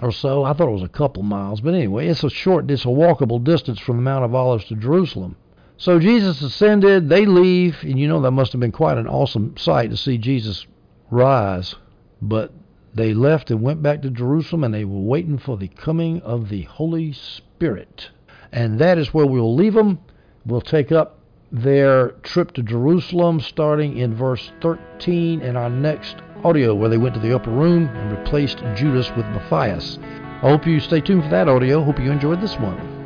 or 0.00 0.12
so. 0.12 0.44
I 0.44 0.52
thought 0.52 0.68
it 0.68 0.72
was 0.72 0.82
a 0.82 0.88
couple 0.88 1.22
miles, 1.22 1.60
but 1.60 1.74
anyway, 1.74 2.08
it's 2.08 2.24
a 2.24 2.30
short, 2.30 2.70
it's 2.70 2.84
a 2.84 2.88
walkable 2.88 3.42
distance 3.42 3.78
from 3.78 3.96
the 3.96 4.02
Mount 4.02 4.24
of 4.24 4.34
Olives 4.34 4.64
to 4.66 4.76
Jerusalem. 4.76 5.36
So 5.76 5.98
Jesus 5.98 6.42
ascended, 6.42 7.08
they 7.08 7.24
leave, 7.24 7.78
and 7.82 7.98
you 7.98 8.06
know 8.06 8.20
that 8.20 8.32
must 8.32 8.52
have 8.52 8.60
been 8.60 8.72
quite 8.72 8.98
an 8.98 9.06
awesome 9.06 9.56
sight 9.56 9.90
to 9.90 9.96
see 9.96 10.18
Jesus 10.18 10.66
rise. 11.10 11.74
But 12.20 12.52
they 12.92 13.14
left 13.14 13.50
and 13.50 13.62
went 13.62 13.82
back 13.82 14.02
to 14.02 14.10
Jerusalem, 14.10 14.64
and 14.64 14.74
they 14.74 14.84
were 14.84 15.00
waiting 15.00 15.38
for 15.38 15.56
the 15.56 15.68
coming 15.68 16.20
of 16.20 16.48
the 16.48 16.62
Holy 16.62 17.12
Spirit. 17.12 18.10
And 18.52 18.78
that 18.78 18.98
is 18.98 19.14
where 19.14 19.26
we'll 19.26 19.54
leave 19.54 19.74
them. 19.74 20.00
We'll 20.44 20.60
take 20.60 20.92
up 20.92 21.19
their 21.52 22.10
trip 22.22 22.52
to 22.52 22.62
Jerusalem 22.62 23.40
starting 23.40 23.96
in 23.96 24.14
verse 24.14 24.52
13 24.60 25.40
in 25.40 25.56
our 25.56 25.70
next 25.70 26.16
audio 26.44 26.74
where 26.74 26.88
they 26.88 26.98
went 26.98 27.14
to 27.14 27.20
the 27.20 27.34
upper 27.34 27.50
room 27.50 27.88
and 27.88 28.18
replaced 28.18 28.58
Judas 28.76 29.10
with 29.16 29.26
Matthias. 29.26 29.98
I 30.42 30.48
hope 30.48 30.66
you 30.66 30.80
stay 30.80 31.00
tuned 31.00 31.24
for 31.24 31.30
that 31.30 31.48
audio. 31.48 31.82
Hope 31.82 31.98
you 31.98 32.10
enjoyed 32.10 32.40
this 32.40 32.56
one. 32.58 32.99